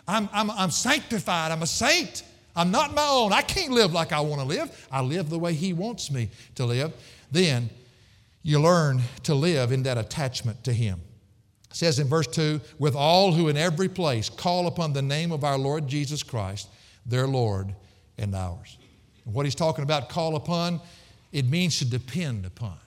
I'm, 0.06 0.28
I'm, 0.34 0.52
I'm 0.52 0.70
sanctified, 0.70 1.54
I'm 1.54 1.64
a 1.64 1.68
saint. 1.68 2.24
I'm 2.54 2.70
not 2.70 2.94
my 2.94 3.08
own. 3.10 3.32
I 3.32 3.42
can't 3.42 3.72
live 3.72 3.94
like 3.94 4.12
I 4.12 4.20
want 4.20 4.42
to 4.42 4.48
live. 4.48 4.88
I 4.92 5.02
live 5.02 5.30
the 5.30 5.40
way 5.40 5.54
He 5.54 5.72
wants 5.72 6.12
me 6.12 6.30
to 6.56 6.66
live. 6.66 6.94
Then 7.32 7.70
you 8.44 8.60
learn 8.60 9.02
to 9.24 9.34
live 9.34 9.72
in 9.72 9.84
that 9.84 9.98
attachment 9.98 10.66
to 10.66 10.74
Him. 10.74 11.00
It 11.70 11.78
says 11.78 11.98
in 11.98 12.08
verse 12.08 12.28
2 12.28 12.60
with 12.78 12.96
all 12.96 13.32
who 13.32 13.48
in 13.48 13.56
every 13.56 13.88
place 13.90 14.30
call 14.30 14.68
upon 14.68 14.92
the 14.92 15.02
name 15.02 15.32
of 15.32 15.46
our 15.46 15.58
Lord 15.58 15.88
Jesus 15.88 16.24
Christ, 16.24 16.68
their 17.06 17.26
Lord 17.26 17.74
and 18.18 18.36
ours. 18.36 18.78
And 19.26 19.34
what 19.34 19.46
He's 19.46 19.56
talking 19.56 19.84
about, 19.84 20.10
call 20.10 20.36
upon, 20.36 20.82
it 21.32 21.50
means 21.50 21.80
to 21.80 21.86
depend 21.86 22.46
upon, 22.46 22.78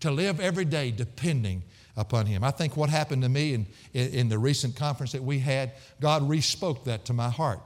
to 0.00 0.12
live 0.12 0.38
every 0.38 0.64
day 0.64 0.92
depending 0.92 1.64
upon 1.96 2.26
him. 2.26 2.42
I 2.42 2.50
think 2.50 2.76
what 2.76 2.90
happened 2.90 3.22
to 3.22 3.28
me 3.28 3.54
in, 3.54 3.66
in, 3.92 4.08
in 4.10 4.28
the 4.28 4.38
recent 4.38 4.76
conference 4.76 5.12
that 5.12 5.22
we 5.22 5.38
had, 5.38 5.72
God 6.00 6.28
respoke 6.28 6.84
that 6.84 7.04
to 7.06 7.12
my 7.12 7.30
heart. 7.30 7.60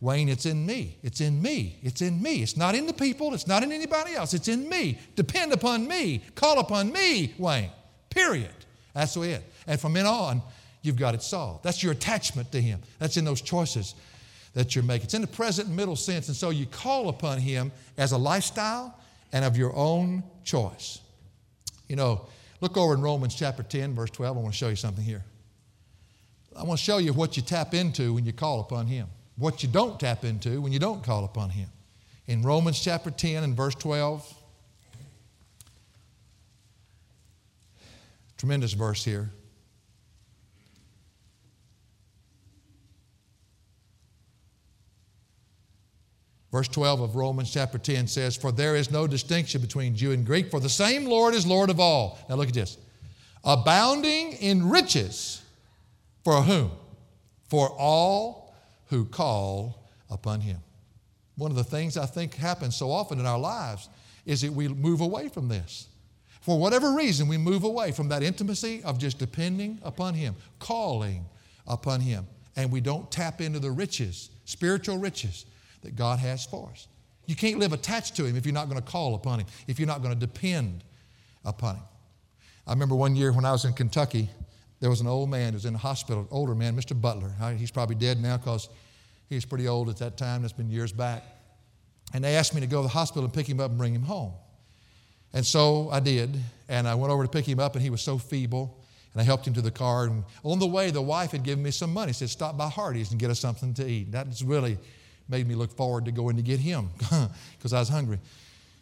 Wayne, 0.00 0.28
it's 0.28 0.46
in 0.46 0.66
me. 0.66 0.98
It's 1.02 1.20
in 1.20 1.40
me. 1.40 1.78
It's 1.82 2.02
in 2.02 2.20
me. 2.20 2.42
It's 2.42 2.56
not 2.56 2.74
in 2.74 2.86
the 2.86 2.92
people. 2.92 3.32
It's 3.32 3.46
not 3.46 3.62
in 3.62 3.72
anybody 3.72 4.14
else. 4.14 4.34
It's 4.34 4.48
in 4.48 4.68
me. 4.68 4.98
Depend 5.16 5.52
upon 5.52 5.88
me. 5.88 6.22
Call 6.34 6.58
upon 6.58 6.92
me, 6.92 7.34
Wayne. 7.38 7.70
Period. 8.10 8.54
That's 8.92 9.16
it. 9.16 9.42
And 9.66 9.80
from 9.80 9.94
then 9.94 10.06
on, 10.06 10.42
you've 10.82 10.96
got 10.96 11.14
it 11.14 11.22
solved. 11.22 11.64
That's 11.64 11.82
your 11.82 11.92
attachment 11.92 12.52
to 12.52 12.60
Him. 12.60 12.80
That's 12.98 13.16
in 13.16 13.24
those 13.24 13.40
choices 13.40 13.94
that 14.52 14.74
you're 14.74 14.84
making. 14.84 15.04
It's 15.04 15.14
in 15.14 15.22
the 15.22 15.26
present 15.26 15.68
and 15.68 15.76
middle 15.76 15.96
sense. 15.96 16.28
And 16.28 16.36
so 16.36 16.50
you 16.50 16.66
call 16.66 17.08
upon 17.08 17.38
Him 17.38 17.72
as 17.96 18.12
a 18.12 18.18
lifestyle 18.18 18.98
and 19.32 19.44
of 19.44 19.56
your 19.56 19.74
own 19.74 20.22
choice. 20.44 21.00
You 21.88 21.96
know, 21.96 22.26
Look 22.60 22.76
over 22.76 22.94
in 22.94 23.02
Romans 23.02 23.34
chapter 23.34 23.62
10, 23.62 23.94
verse 23.94 24.10
12. 24.10 24.36
I 24.36 24.40
want 24.40 24.52
to 24.54 24.58
show 24.58 24.68
you 24.68 24.76
something 24.76 25.04
here. 25.04 25.24
I 26.56 26.62
want 26.62 26.78
to 26.78 26.84
show 26.84 26.98
you 26.98 27.12
what 27.12 27.36
you 27.36 27.42
tap 27.42 27.74
into 27.74 28.14
when 28.14 28.24
you 28.24 28.32
call 28.32 28.60
upon 28.60 28.86
Him, 28.86 29.08
what 29.36 29.62
you 29.62 29.68
don't 29.68 29.98
tap 29.98 30.24
into 30.24 30.60
when 30.60 30.72
you 30.72 30.78
don't 30.78 31.02
call 31.02 31.24
upon 31.24 31.50
Him. 31.50 31.68
In 32.26 32.42
Romans 32.42 32.80
chapter 32.80 33.10
10 33.10 33.42
and 33.42 33.56
verse 33.56 33.74
12, 33.74 34.32
tremendous 38.38 38.72
verse 38.72 39.04
here. 39.04 39.30
Verse 46.54 46.68
12 46.68 47.00
of 47.00 47.16
Romans 47.16 47.52
chapter 47.52 47.78
10 47.78 48.06
says, 48.06 48.36
For 48.36 48.52
there 48.52 48.76
is 48.76 48.88
no 48.88 49.08
distinction 49.08 49.60
between 49.60 49.96
Jew 49.96 50.12
and 50.12 50.24
Greek, 50.24 50.52
for 50.52 50.60
the 50.60 50.68
same 50.68 51.04
Lord 51.04 51.34
is 51.34 51.44
Lord 51.44 51.68
of 51.68 51.80
all. 51.80 52.16
Now 52.28 52.36
look 52.36 52.46
at 52.46 52.54
this. 52.54 52.78
Abounding 53.42 54.34
in 54.34 54.70
riches 54.70 55.42
for 56.22 56.42
whom? 56.42 56.70
For 57.48 57.68
all 57.70 58.54
who 58.86 59.04
call 59.04 59.90
upon 60.08 60.42
him. 60.42 60.58
One 61.34 61.50
of 61.50 61.56
the 61.56 61.64
things 61.64 61.96
I 61.96 62.06
think 62.06 62.36
happens 62.36 62.76
so 62.76 62.92
often 62.92 63.18
in 63.18 63.26
our 63.26 63.40
lives 63.40 63.88
is 64.24 64.42
that 64.42 64.52
we 64.52 64.68
move 64.68 65.00
away 65.00 65.30
from 65.30 65.48
this. 65.48 65.88
For 66.40 66.56
whatever 66.56 66.92
reason, 66.92 67.26
we 67.26 67.36
move 67.36 67.64
away 67.64 67.90
from 67.90 68.10
that 68.10 68.22
intimacy 68.22 68.80
of 68.84 69.00
just 69.00 69.18
depending 69.18 69.80
upon 69.82 70.14
Him, 70.14 70.36
calling 70.60 71.24
upon 71.66 72.00
Him, 72.00 72.28
and 72.54 72.70
we 72.70 72.80
don't 72.80 73.10
tap 73.10 73.40
into 73.40 73.58
the 73.58 73.72
riches, 73.72 74.30
spiritual 74.44 74.98
riches 74.98 75.46
that 75.84 75.96
God 75.96 76.18
has 76.18 76.44
for 76.44 76.70
us. 76.70 76.88
You 77.26 77.36
can't 77.36 77.58
live 77.58 77.72
attached 77.72 78.16
to 78.16 78.24
Him 78.24 78.36
if 78.36 78.44
you're 78.44 78.54
not 78.54 78.68
going 78.68 78.80
to 78.80 78.86
call 78.86 79.14
upon 79.14 79.40
Him, 79.40 79.46
if 79.66 79.78
you're 79.78 79.88
not 79.88 80.02
going 80.02 80.12
to 80.12 80.20
depend 80.20 80.84
upon 81.44 81.76
Him. 81.76 81.84
I 82.66 82.72
remember 82.72 82.94
one 82.94 83.14
year 83.16 83.32
when 83.32 83.44
I 83.44 83.52
was 83.52 83.64
in 83.64 83.72
Kentucky, 83.72 84.28
there 84.80 84.90
was 84.90 85.00
an 85.00 85.06
old 85.06 85.30
man 85.30 85.50
who 85.50 85.54
was 85.54 85.64
in 85.64 85.72
the 85.72 85.78
hospital, 85.78 86.22
an 86.22 86.28
older 86.30 86.54
man, 86.54 86.76
Mr. 86.76 86.98
Butler. 86.98 87.32
He's 87.56 87.70
probably 87.70 87.96
dead 87.96 88.20
now 88.20 88.36
because 88.36 88.68
he 89.28 89.34
was 89.34 89.44
pretty 89.44 89.68
old 89.68 89.88
at 89.88 89.98
that 89.98 90.16
time. 90.16 90.42
That's 90.42 90.52
been 90.52 90.70
years 90.70 90.92
back. 90.92 91.22
And 92.12 92.22
they 92.22 92.36
asked 92.36 92.54
me 92.54 92.60
to 92.60 92.66
go 92.66 92.78
to 92.78 92.82
the 92.82 92.88
hospital 92.88 93.24
and 93.24 93.32
pick 93.32 93.48
him 93.48 93.60
up 93.60 93.70
and 93.70 93.78
bring 93.78 93.94
him 93.94 94.02
home. 94.02 94.32
And 95.32 95.44
so 95.44 95.88
I 95.90 96.00
did. 96.00 96.38
And 96.68 96.86
I 96.86 96.94
went 96.94 97.12
over 97.12 97.22
to 97.24 97.28
pick 97.28 97.46
him 97.46 97.60
up, 97.60 97.74
and 97.74 97.82
he 97.82 97.90
was 97.90 98.02
so 98.02 98.18
feeble. 98.18 98.78
And 99.12 99.20
I 99.20 99.24
helped 99.24 99.46
him 99.46 99.54
to 99.54 99.62
the 99.62 99.70
car. 99.70 100.04
And 100.04 100.24
on 100.42 100.58
the 100.58 100.66
way, 100.66 100.90
the 100.90 101.02
wife 101.02 101.32
had 101.32 101.42
given 101.42 101.64
me 101.64 101.70
some 101.70 101.92
money. 101.92 102.12
She 102.12 102.20
said, 102.20 102.30
Stop 102.30 102.56
by 102.56 102.68
Hardee's 102.68 103.10
and 103.10 103.20
get 103.20 103.30
us 103.30 103.40
something 103.40 103.74
to 103.74 103.86
eat. 103.86 104.12
That's 104.12 104.42
really 104.42 104.78
made 105.28 105.46
me 105.46 105.54
look 105.54 105.76
forward 105.76 106.04
to 106.04 106.12
going 106.12 106.36
to 106.36 106.42
get 106.42 106.60
him 106.60 106.90
because 107.56 107.72
I 107.72 107.78
was 107.78 107.88
hungry. 107.88 108.18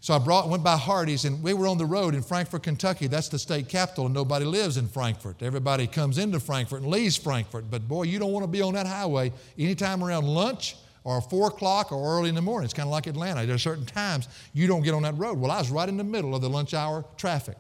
So 0.01 0.14
I 0.14 0.18
brought, 0.18 0.49
went 0.49 0.64
by 0.64 0.76
Hardee's, 0.76 1.24
and 1.24 1.40
we 1.45 1.55
were 1.55 1.68
on 1.68 1.78
the 1.78 1.86
road 1.86 2.16
in 2.16 2.22
Frankfort, 2.22 2.64
Kentucky. 2.64 3.07
That's 3.07 3.28
the 3.28 3.38
state 3.38 3.68
capital, 3.68 4.07
and 4.07 4.14
nobody 4.14 4.45
lives 4.45 4.76
in 4.76 4.88
Frankfort. 4.88 5.40
Everybody 5.43 5.86
comes 5.86 6.18
into 6.18 6.40
Frankfort 6.40 6.82
and 6.82 6.90
leaves 6.90 7.16
Frankfort. 7.16 7.66
But 7.70 7.86
boy, 7.86 8.03
you 8.03 8.18
don't 8.18 8.32
want 8.32 8.43
to 8.43 8.51
be 8.51 8.62
on 8.62 8.74
that 8.74 8.88
highway 8.88 9.32
anytime 9.57 10.03
around 10.03 10.26
lunch 10.26 10.74
or 11.05 11.20
4 11.20 11.49
o'clock 11.49 11.93
or 11.93 12.18
early 12.18 12.28
in 12.28 12.34
the 12.34 12.43
morning. 12.43 12.64
It's 12.64 12.74
kind 12.74 12.88
of 12.88 12.90
like 12.90 13.07
Atlanta. 13.07 13.47
There 13.47 13.55
are 13.55 13.59
certain 13.59 13.86
times 13.86 14.28
you 14.53 14.66
don't 14.66 14.82
get 14.82 14.93
on 14.93 15.03
that 15.03 15.16
road. 15.16 15.38
Well, 15.38 15.53
I 15.53 15.59
was 15.59 15.70
right 15.70 15.88
in 15.88 15.97
the 15.97 16.05
middle 16.05 16.34
of 16.34 16.43
the 16.43 16.51
lunch 16.51 16.74
hour 16.74 17.05
traffic. 17.16 17.57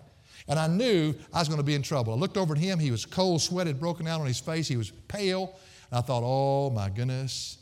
And 0.48 0.58
I 0.58 0.66
knew 0.66 1.14
I 1.32 1.38
was 1.38 1.46
going 1.46 1.60
to 1.60 1.64
be 1.64 1.74
in 1.74 1.82
trouble. 1.82 2.12
I 2.12 2.16
looked 2.16 2.36
over 2.36 2.54
at 2.54 2.60
him. 2.60 2.80
He 2.80 2.90
was 2.90 3.06
cold, 3.06 3.40
sweated, 3.40 3.78
broken 3.78 4.08
out 4.08 4.20
on 4.20 4.26
his 4.26 4.40
face. 4.40 4.66
He 4.66 4.76
was 4.76 4.90
pale. 5.06 5.54
And 5.90 5.98
I 5.98 6.02
thought, 6.02 6.22
oh 6.24 6.70
my 6.70 6.88
goodness. 6.88 7.58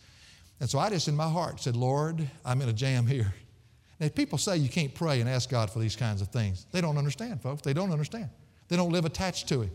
And 0.61 0.69
so 0.69 0.79
I 0.79 0.91
just 0.91 1.09
in 1.09 1.17
my 1.17 1.29
heart 1.29 1.61
said, 1.61 1.75
Lord, 1.75 2.29
I'm 2.45 2.61
in 2.61 2.69
a 2.69 2.73
jam 2.73 3.07
here. 3.07 3.33
Now, 3.99 4.09
people 4.09 4.39
say 4.39 4.57
you 4.57 4.69
can't 4.69 4.95
pray 4.95 5.21
and 5.21 5.29
ask 5.29 5.51
God 5.51 5.71
for 5.71 5.79
these 5.79 5.97
kinds 5.97 6.23
of 6.23 6.29
things, 6.29 6.67
they 6.73 6.81
don't 6.81 6.97
understand, 6.97 7.43
folks. 7.43 7.63
They 7.63 7.75
don't 7.75 7.93
understand. 7.93 8.31
They 8.69 8.77
don't 8.77 8.93
live 8.93 9.05
attached 9.05 9.49
to 9.49 9.63
Him. 9.63 9.71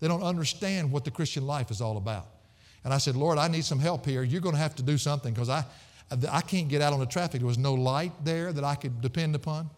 They 0.00 0.08
don't 0.08 0.22
understand 0.22 0.90
what 0.90 1.04
the 1.04 1.10
Christian 1.10 1.46
life 1.46 1.70
is 1.70 1.80
all 1.80 1.96
about. 1.96 2.26
And 2.84 2.92
I 2.94 2.98
said, 2.98 3.14
Lord, 3.14 3.38
I 3.38 3.48
need 3.48 3.64
some 3.64 3.78
help 3.78 4.06
here. 4.06 4.22
You're 4.22 4.40
going 4.40 4.54
to 4.54 4.60
have 4.60 4.74
to 4.76 4.82
do 4.82 4.96
something 4.96 5.32
because 5.32 5.50
I, 5.50 5.64
I 6.30 6.40
can't 6.40 6.68
get 6.68 6.80
out 6.80 6.92
on 6.92 7.00
the 7.00 7.06
traffic. 7.06 7.40
There 7.40 7.46
was 7.46 7.58
no 7.58 7.74
light 7.74 8.12
there 8.24 8.52
that 8.52 8.64
I 8.64 8.74
could 8.74 9.00
depend 9.00 9.34
upon. 9.34 9.68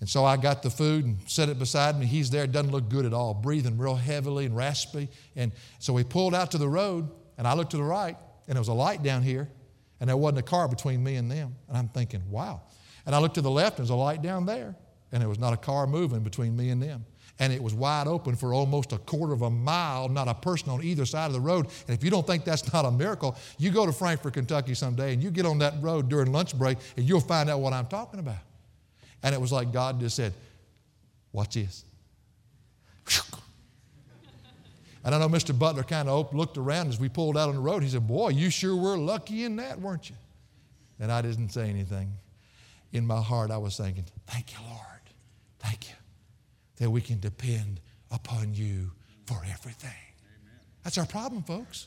And 0.00 0.08
so 0.08 0.26
I 0.26 0.36
got 0.36 0.62
the 0.62 0.68
food 0.68 1.06
and 1.06 1.16
set 1.26 1.48
it 1.48 1.58
beside 1.58 1.98
me. 1.98 2.04
He's 2.04 2.28
there. 2.28 2.46
Doesn't 2.46 2.70
look 2.70 2.90
good 2.90 3.06
at 3.06 3.14
all, 3.14 3.32
breathing 3.32 3.78
real 3.78 3.94
heavily 3.94 4.44
and 4.44 4.54
raspy. 4.54 5.08
And 5.34 5.52
so 5.78 5.94
we 5.94 6.04
pulled 6.04 6.34
out 6.34 6.50
to 6.50 6.58
the 6.58 6.68
road, 6.68 7.08
and 7.38 7.48
I 7.48 7.54
looked 7.54 7.70
to 7.70 7.78
the 7.78 7.82
right, 7.82 8.16
and 8.46 8.56
there 8.56 8.60
was 8.60 8.68
a 8.68 8.74
light 8.74 9.02
down 9.02 9.22
here, 9.22 9.48
and 10.00 10.08
there 10.08 10.16
wasn't 10.16 10.38
a 10.38 10.42
car 10.42 10.68
between 10.68 11.02
me 11.02 11.16
and 11.16 11.30
them. 11.30 11.56
And 11.68 11.76
I'm 11.76 11.88
thinking, 11.88 12.22
wow. 12.30 12.62
And 13.04 13.14
I 13.14 13.18
looked 13.18 13.36
to 13.36 13.40
the 13.40 13.50
left, 13.50 13.78
and 13.78 13.86
there's 13.86 13.90
a 13.90 13.96
light 13.96 14.22
down 14.22 14.46
there, 14.46 14.74
and 15.12 15.20
there 15.20 15.28
was 15.28 15.38
not 15.38 15.52
a 15.52 15.56
car 15.56 15.86
moving 15.86 16.20
between 16.20 16.56
me 16.56 16.70
and 16.70 16.82
them. 16.82 17.04
And 17.38 17.52
it 17.52 17.62
was 17.62 17.74
wide 17.74 18.06
open 18.06 18.34
for 18.34 18.54
almost 18.54 18.92
a 18.92 18.98
quarter 18.98 19.32
of 19.32 19.42
a 19.42 19.50
mile, 19.50 20.08
not 20.08 20.26
a 20.26 20.34
person 20.34 20.70
on 20.70 20.82
either 20.82 21.04
side 21.04 21.26
of 21.26 21.34
the 21.34 21.40
road. 21.40 21.66
And 21.86 21.96
if 21.96 22.02
you 22.02 22.10
don't 22.10 22.26
think 22.26 22.44
that's 22.44 22.72
not 22.72 22.84
a 22.84 22.90
miracle, 22.90 23.36
you 23.58 23.70
go 23.70 23.84
to 23.84 23.92
Frankfort, 23.92 24.34
Kentucky 24.34 24.74
someday, 24.74 25.12
and 25.12 25.22
you 25.22 25.30
get 25.30 25.44
on 25.44 25.58
that 25.58 25.74
road 25.80 26.08
during 26.08 26.32
lunch 26.32 26.56
break, 26.56 26.78
and 26.96 27.06
you'll 27.06 27.20
find 27.20 27.50
out 27.50 27.60
what 27.60 27.72
I'm 27.72 27.86
talking 27.86 28.20
about. 28.20 28.36
And 29.22 29.34
it 29.34 29.40
was 29.40 29.52
like 29.52 29.72
God 29.72 30.00
just 30.00 30.16
said, 30.16 30.32
Watch 31.32 31.54
this. 31.54 31.84
And 35.06 35.14
I 35.14 35.18
know 35.18 35.28
Mr. 35.28 35.56
Butler 35.56 35.84
kind 35.84 36.08
of 36.08 36.34
looked 36.34 36.58
around 36.58 36.88
as 36.88 36.98
we 36.98 37.08
pulled 37.08 37.38
out 37.38 37.48
on 37.48 37.54
the 37.54 37.60
road. 37.60 37.84
He 37.84 37.88
said, 37.88 38.08
Boy, 38.08 38.30
you 38.30 38.50
sure 38.50 38.74
were 38.74 38.98
lucky 38.98 39.44
in 39.44 39.54
that, 39.56 39.80
weren't 39.80 40.10
you? 40.10 40.16
And 40.98 41.12
I 41.12 41.22
didn't 41.22 41.50
say 41.50 41.70
anything 41.70 42.12
in 42.92 43.06
my 43.06 43.20
heart, 43.20 43.52
I 43.52 43.58
was 43.58 43.76
thinking, 43.76 44.04
Thank 44.26 44.52
you, 44.52 44.58
Lord. 44.68 44.80
Thank 45.60 45.88
you 45.88 45.94
that 46.78 46.90
we 46.90 47.00
can 47.00 47.20
depend 47.20 47.80
upon 48.10 48.52
you 48.52 48.90
for 49.26 49.40
everything. 49.48 49.90
Amen. 49.90 50.60
That's 50.82 50.98
our 50.98 51.06
problem, 51.06 51.44
folks. 51.44 51.86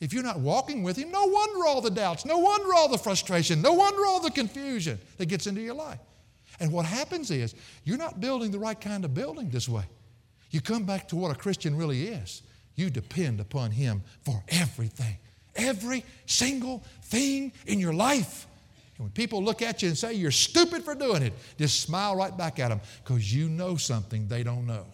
If 0.00 0.12
you're 0.12 0.24
not 0.24 0.40
walking 0.40 0.82
with 0.82 0.96
Him, 0.96 1.12
no 1.12 1.26
wonder 1.26 1.64
all 1.64 1.80
the 1.80 1.90
doubts, 1.90 2.24
no 2.24 2.38
wonder 2.38 2.74
all 2.74 2.88
the 2.88 2.98
frustration, 2.98 3.62
no 3.62 3.72
wonder 3.72 4.04
all 4.04 4.20
the 4.20 4.32
confusion 4.32 4.98
that 5.16 5.26
gets 5.26 5.46
into 5.46 5.60
your 5.60 5.74
life. 5.74 6.00
And 6.58 6.72
what 6.72 6.86
happens 6.86 7.30
is 7.30 7.54
you're 7.84 7.98
not 7.98 8.20
building 8.20 8.50
the 8.50 8.58
right 8.58 8.80
kind 8.80 9.04
of 9.04 9.14
building 9.14 9.48
this 9.48 9.68
way. 9.68 9.84
You 10.50 10.60
come 10.60 10.84
back 10.84 11.08
to 11.08 11.16
what 11.16 11.30
a 11.30 11.34
Christian 11.34 11.76
really 11.76 12.08
is. 12.08 12.42
You 12.78 12.90
depend 12.90 13.40
upon 13.40 13.72
Him 13.72 14.02
for 14.22 14.40
everything, 14.48 15.16
every 15.56 16.04
single 16.26 16.84
thing 17.02 17.50
in 17.66 17.80
your 17.80 17.92
life. 17.92 18.46
And 18.96 19.06
when 19.06 19.10
people 19.10 19.42
look 19.42 19.62
at 19.62 19.82
you 19.82 19.88
and 19.88 19.98
say 19.98 20.14
you're 20.14 20.30
stupid 20.30 20.84
for 20.84 20.94
doing 20.94 21.22
it, 21.24 21.32
just 21.58 21.80
smile 21.80 22.14
right 22.14 22.34
back 22.36 22.60
at 22.60 22.68
them 22.68 22.80
because 23.02 23.34
you 23.34 23.48
know 23.48 23.74
something 23.74 24.28
they 24.28 24.44
don't 24.44 24.64
know. 24.64 24.86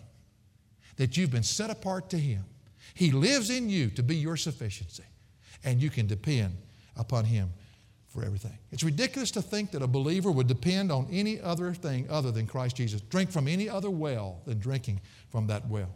That 0.97 1.19
you've 1.19 1.31
been 1.31 1.43
set 1.43 1.69
apart 1.69 2.09
to 2.11 2.19
Him. 2.19 2.47
He 2.95 3.11
lives 3.11 3.51
in 3.51 3.69
you 3.69 3.91
to 3.91 4.03
be 4.03 4.17
your 4.17 4.39
sufficiency, 4.39 5.05
and 5.63 5.83
you 5.83 5.91
can 5.91 6.07
depend 6.07 6.57
upon 6.97 7.27
Him 7.27 7.53
for 8.09 8.25
everything. 8.25 8.57
It's 8.73 8.83
ridiculous 8.83 9.31
to 9.33 9.43
think 9.43 9.73
that 9.73 9.83
a 9.83 9.87
believer 9.87 10.31
would 10.33 10.47
depend 10.47 10.91
on 10.91 11.07
any 11.13 11.39
other 11.39 11.75
thing 11.75 12.07
other 12.09 12.31
than 12.31 12.47
Christ 12.47 12.77
Jesus, 12.77 13.03
drink 13.03 13.31
from 13.31 13.47
any 13.47 13.69
other 13.69 13.91
well 13.91 14.41
than 14.47 14.59
drinking 14.59 15.03
from 15.29 15.49
that 15.49 15.69
well. 15.69 15.91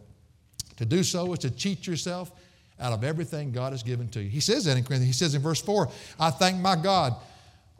To 0.79 0.85
do 0.85 1.03
so 1.03 1.33
is 1.33 1.39
to 1.39 1.51
cheat 1.51 1.85
yourself 1.85 2.31
out 2.79 2.93
of 2.93 3.03
everything 3.03 3.51
God 3.51 3.73
has 3.73 3.83
given 3.83 4.07
to 4.11 4.23
you. 4.23 4.29
He 4.29 4.39
says 4.39 4.63
that 4.63 4.77
in 4.77 4.85
Corinthians. 4.85 5.13
He 5.13 5.19
says 5.19 5.35
in 5.35 5.41
verse 5.41 5.61
4, 5.61 5.89
I 6.17 6.29
thank 6.29 6.57
my 6.61 6.77
God 6.77 7.15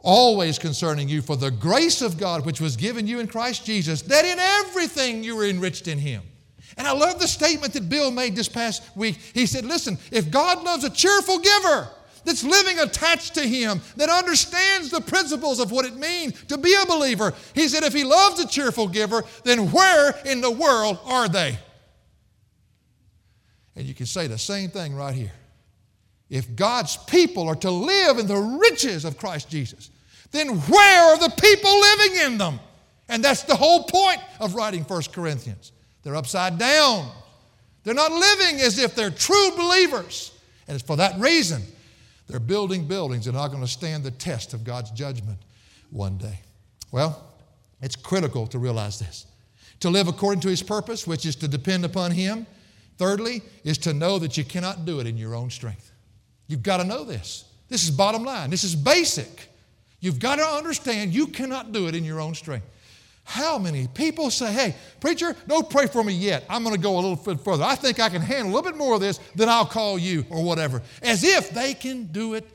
always 0.00 0.58
concerning 0.58 1.08
you 1.08 1.22
for 1.22 1.34
the 1.34 1.50
grace 1.50 2.02
of 2.02 2.18
God 2.18 2.44
which 2.44 2.60
was 2.60 2.76
given 2.76 3.06
you 3.06 3.18
in 3.18 3.26
Christ 3.26 3.64
Jesus, 3.64 4.02
that 4.02 4.26
in 4.26 4.38
everything 4.38 5.24
you 5.24 5.34
were 5.34 5.46
enriched 5.46 5.88
in 5.88 5.96
Him. 5.96 6.22
And 6.76 6.86
I 6.86 6.92
love 6.92 7.18
the 7.18 7.26
statement 7.26 7.72
that 7.72 7.88
Bill 7.88 8.10
made 8.10 8.36
this 8.36 8.50
past 8.50 8.82
week. 8.94 9.18
He 9.32 9.46
said, 9.46 9.64
Listen, 9.64 9.96
if 10.12 10.30
God 10.30 10.62
loves 10.62 10.84
a 10.84 10.90
cheerful 10.90 11.38
giver 11.38 11.88
that's 12.26 12.44
living 12.44 12.80
attached 12.80 13.32
to 13.36 13.48
Him, 13.48 13.80
that 13.96 14.10
understands 14.10 14.90
the 14.90 15.00
principles 15.00 15.58
of 15.58 15.72
what 15.72 15.86
it 15.86 15.96
means 15.96 16.44
to 16.44 16.58
be 16.58 16.74
a 16.74 16.84
believer, 16.84 17.32
he 17.54 17.66
said, 17.66 17.82
if 17.82 17.94
He 17.94 18.04
loves 18.04 18.40
a 18.40 18.46
cheerful 18.46 18.88
giver, 18.88 19.24
then 19.44 19.72
where 19.72 20.14
in 20.26 20.42
the 20.42 20.50
world 20.50 20.98
are 21.06 21.30
they? 21.30 21.58
And 23.80 23.88
you 23.88 23.94
can 23.94 24.04
say 24.04 24.26
the 24.26 24.36
same 24.36 24.68
thing 24.68 24.94
right 24.94 25.14
here. 25.14 25.32
If 26.28 26.54
God's 26.54 26.98
people 26.98 27.48
are 27.48 27.54
to 27.54 27.70
live 27.70 28.18
in 28.18 28.26
the 28.26 28.36
riches 28.36 29.06
of 29.06 29.16
Christ 29.16 29.48
Jesus, 29.48 29.88
then 30.32 30.58
where 30.58 31.02
are 31.04 31.18
the 31.18 31.34
people 31.40 31.80
living 31.80 32.26
in 32.26 32.36
them? 32.36 32.60
And 33.08 33.24
that's 33.24 33.44
the 33.44 33.56
whole 33.56 33.84
point 33.84 34.20
of 34.38 34.54
writing 34.54 34.82
1 34.82 35.02
Corinthians. 35.14 35.72
They're 36.02 36.14
upside 36.14 36.58
down. 36.58 37.10
They're 37.82 37.94
not 37.94 38.12
living 38.12 38.60
as 38.60 38.78
if 38.78 38.94
they're 38.94 39.10
true 39.10 39.50
believers. 39.56 40.38
And 40.68 40.74
it's 40.74 40.86
for 40.86 40.96
that 40.96 41.18
reason 41.18 41.62
they're 42.28 42.38
building 42.38 42.86
buildings 42.86 43.24
that 43.24 43.30
are 43.30 43.38
not 43.38 43.48
going 43.48 43.62
to 43.62 43.66
stand 43.66 44.04
the 44.04 44.10
test 44.10 44.52
of 44.52 44.62
God's 44.62 44.90
judgment 44.90 45.38
one 45.88 46.18
day. 46.18 46.40
Well, 46.92 47.24
it's 47.80 47.96
critical 47.96 48.46
to 48.48 48.58
realize 48.58 48.98
this. 48.98 49.24
To 49.80 49.88
live 49.88 50.06
according 50.06 50.42
to 50.42 50.48
His 50.48 50.62
purpose, 50.62 51.06
which 51.06 51.24
is 51.24 51.34
to 51.36 51.48
depend 51.48 51.86
upon 51.86 52.10
Him. 52.10 52.46
Thirdly, 53.00 53.40
is 53.64 53.78
to 53.78 53.94
know 53.94 54.18
that 54.18 54.36
you 54.36 54.44
cannot 54.44 54.84
do 54.84 55.00
it 55.00 55.06
in 55.06 55.16
your 55.16 55.34
own 55.34 55.48
strength. 55.48 55.90
You've 56.48 56.62
got 56.62 56.76
to 56.76 56.84
know 56.84 57.02
this. 57.02 57.46
This 57.70 57.82
is 57.82 57.90
bottom 57.90 58.24
line. 58.24 58.50
This 58.50 58.62
is 58.62 58.76
basic. 58.76 59.48
You've 60.00 60.18
got 60.18 60.36
to 60.36 60.44
understand 60.44 61.14
you 61.14 61.26
cannot 61.28 61.72
do 61.72 61.88
it 61.88 61.94
in 61.94 62.04
your 62.04 62.20
own 62.20 62.34
strength. 62.34 62.66
How 63.24 63.56
many 63.56 63.88
people 63.88 64.28
say, 64.30 64.52
hey, 64.52 64.76
preacher, 65.00 65.34
don't 65.48 65.70
pray 65.70 65.86
for 65.86 66.04
me 66.04 66.12
yet. 66.12 66.44
I'm 66.50 66.62
going 66.62 66.76
to 66.76 66.80
go 66.80 66.96
a 66.96 67.00
little 67.00 67.16
bit 67.16 67.40
further. 67.40 67.64
I 67.64 67.74
think 67.74 68.00
I 68.00 68.10
can 68.10 68.20
handle 68.20 68.52
a 68.52 68.54
little 68.54 68.70
bit 68.70 68.76
more 68.76 68.96
of 68.96 69.00
this, 69.00 69.18
then 69.34 69.48
I'll 69.48 69.64
call 69.64 69.98
you 69.98 70.26
or 70.28 70.44
whatever. 70.44 70.82
As 71.02 71.24
if 71.24 71.48
they 71.52 71.72
can 71.72 72.04
do 72.04 72.34
it 72.34 72.46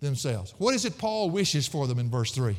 themselves. 0.00 0.52
What 0.58 0.74
is 0.74 0.84
it 0.84 0.98
Paul 0.98 1.30
wishes 1.30 1.66
for 1.66 1.86
them 1.86 1.98
in 1.98 2.10
verse 2.10 2.32
3? 2.32 2.58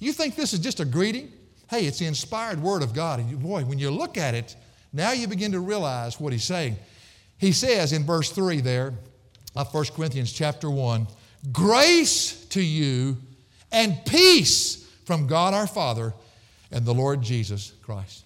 You 0.00 0.12
think 0.12 0.34
this 0.34 0.52
is 0.52 0.58
just 0.58 0.80
a 0.80 0.84
greeting? 0.84 1.30
Hey, 1.70 1.86
it's 1.86 2.00
the 2.00 2.06
inspired 2.06 2.60
word 2.60 2.82
of 2.82 2.94
God. 2.94 3.20
And 3.20 3.40
boy, 3.40 3.62
when 3.62 3.78
you 3.78 3.92
look 3.92 4.18
at 4.18 4.34
it, 4.34 4.56
now 4.94 5.12
you 5.12 5.28
begin 5.28 5.52
to 5.52 5.60
realize 5.60 6.18
what 6.18 6.32
he's 6.32 6.44
saying. 6.44 6.76
He 7.36 7.52
says 7.52 7.92
in 7.92 8.04
verse 8.04 8.30
3 8.30 8.60
there, 8.60 8.94
of 9.56 9.72
1 9.72 9.84
Corinthians 9.94 10.32
chapter 10.32 10.70
1 10.70 11.06
grace 11.52 12.46
to 12.46 12.62
you 12.62 13.18
and 13.70 13.98
peace 14.06 14.88
from 15.04 15.26
God 15.26 15.52
our 15.52 15.66
Father 15.66 16.14
and 16.70 16.84
the 16.84 16.94
Lord 16.94 17.22
Jesus 17.22 17.72
Christ. 17.82 18.24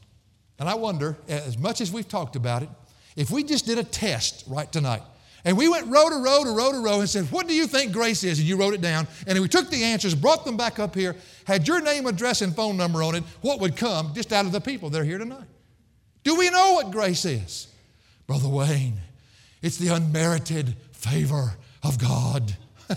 And 0.59 0.69
I 0.69 0.75
wonder, 0.75 1.17
as 1.29 1.59
much 1.59 1.81
as 1.81 1.93
we've 1.93 2.09
talked 2.09 2.37
about 2.37 2.63
it, 2.63 2.69
if 3.17 3.31
we 3.31 3.43
just 3.43 3.67
did 3.67 3.79
a 3.79 3.85
test 3.85 4.45
right 4.47 4.71
tonight 4.71 5.03
And 5.45 5.57
we 5.57 5.69
went 5.69 5.87
row 5.87 6.09
to 6.09 6.17
row 6.17 6.45
to 6.45 6.51
row 6.51 6.73
to 6.73 6.79
row 6.79 7.01
and 7.01 7.09
said, 7.09 7.25
What 7.27 7.49
do 7.49 7.55
you 7.55 7.67
think 7.67 7.93
grace 7.93 8.23
is? 8.25 8.39
And 8.39 8.49
you 8.49 8.57
wrote 8.57 8.75
it 8.75 8.81
down. 8.81 9.07
And 9.27 9.39
we 9.41 9.49
took 9.49 9.71
the 9.71 9.83
answers, 9.83 10.15
brought 10.15 10.45
them 10.45 10.57
back 10.57 10.79
up 10.79 10.95
here, 10.95 11.17
had 11.45 11.67
your 11.67 11.81
name, 11.81 12.07
address, 12.07 12.43
and 12.43 12.55
phone 12.55 12.77
number 12.77 13.03
on 13.03 13.15
it, 13.15 13.23
what 13.41 13.61
would 13.61 13.77
come 13.77 14.13
just 14.15 14.33
out 14.33 14.47
of 14.47 14.53
the 14.53 14.61
people 14.61 14.91
that 14.91 15.01
are 15.01 15.05
here 15.05 15.19
tonight. 15.19 15.47
Do 16.25 16.37
we 16.37 16.51
know 16.51 16.75
what 16.75 16.91
grace 16.91 17.25
is? 17.25 17.69
Brother 18.27 18.49
Wayne, 18.49 19.01
it's 19.63 19.79
the 19.79 19.89
unmerited 19.89 20.77
favor 20.93 21.55
of 21.83 21.99
God. 21.99 22.57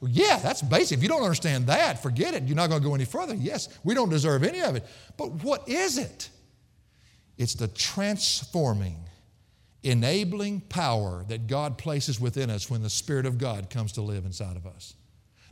well, 0.00 0.10
yeah, 0.10 0.38
that's 0.38 0.62
basic. 0.62 0.98
If 0.98 1.02
you 1.02 1.08
don't 1.08 1.22
understand 1.22 1.66
that, 1.66 2.02
forget 2.02 2.34
it. 2.34 2.44
You're 2.44 2.56
not 2.56 2.68
going 2.70 2.80
to 2.80 2.88
go 2.88 2.94
any 2.94 3.04
further. 3.04 3.34
Yes, 3.34 3.68
we 3.84 3.94
don't 3.94 4.08
deserve 4.08 4.44
any 4.44 4.60
of 4.60 4.76
it. 4.76 4.84
But 5.16 5.32
what 5.44 5.68
is 5.68 5.98
it? 5.98 6.30
It's 7.36 7.54
the 7.54 7.68
transforming, 7.68 8.96
enabling 9.82 10.62
power 10.62 11.24
that 11.28 11.46
God 11.46 11.78
places 11.78 12.20
within 12.20 12.50
us 12.50 12.68
when 12.70 12.82
the 12.82 12.90
Spirit 12.90 13.26
of 13.26 13.38
God 13.38 13.70
comes 13.70 13.92
to 13.92 14.02
live 14.02 14.24
inside 14.24 14.56
of 14.56 14.66
us. 14.66 14.94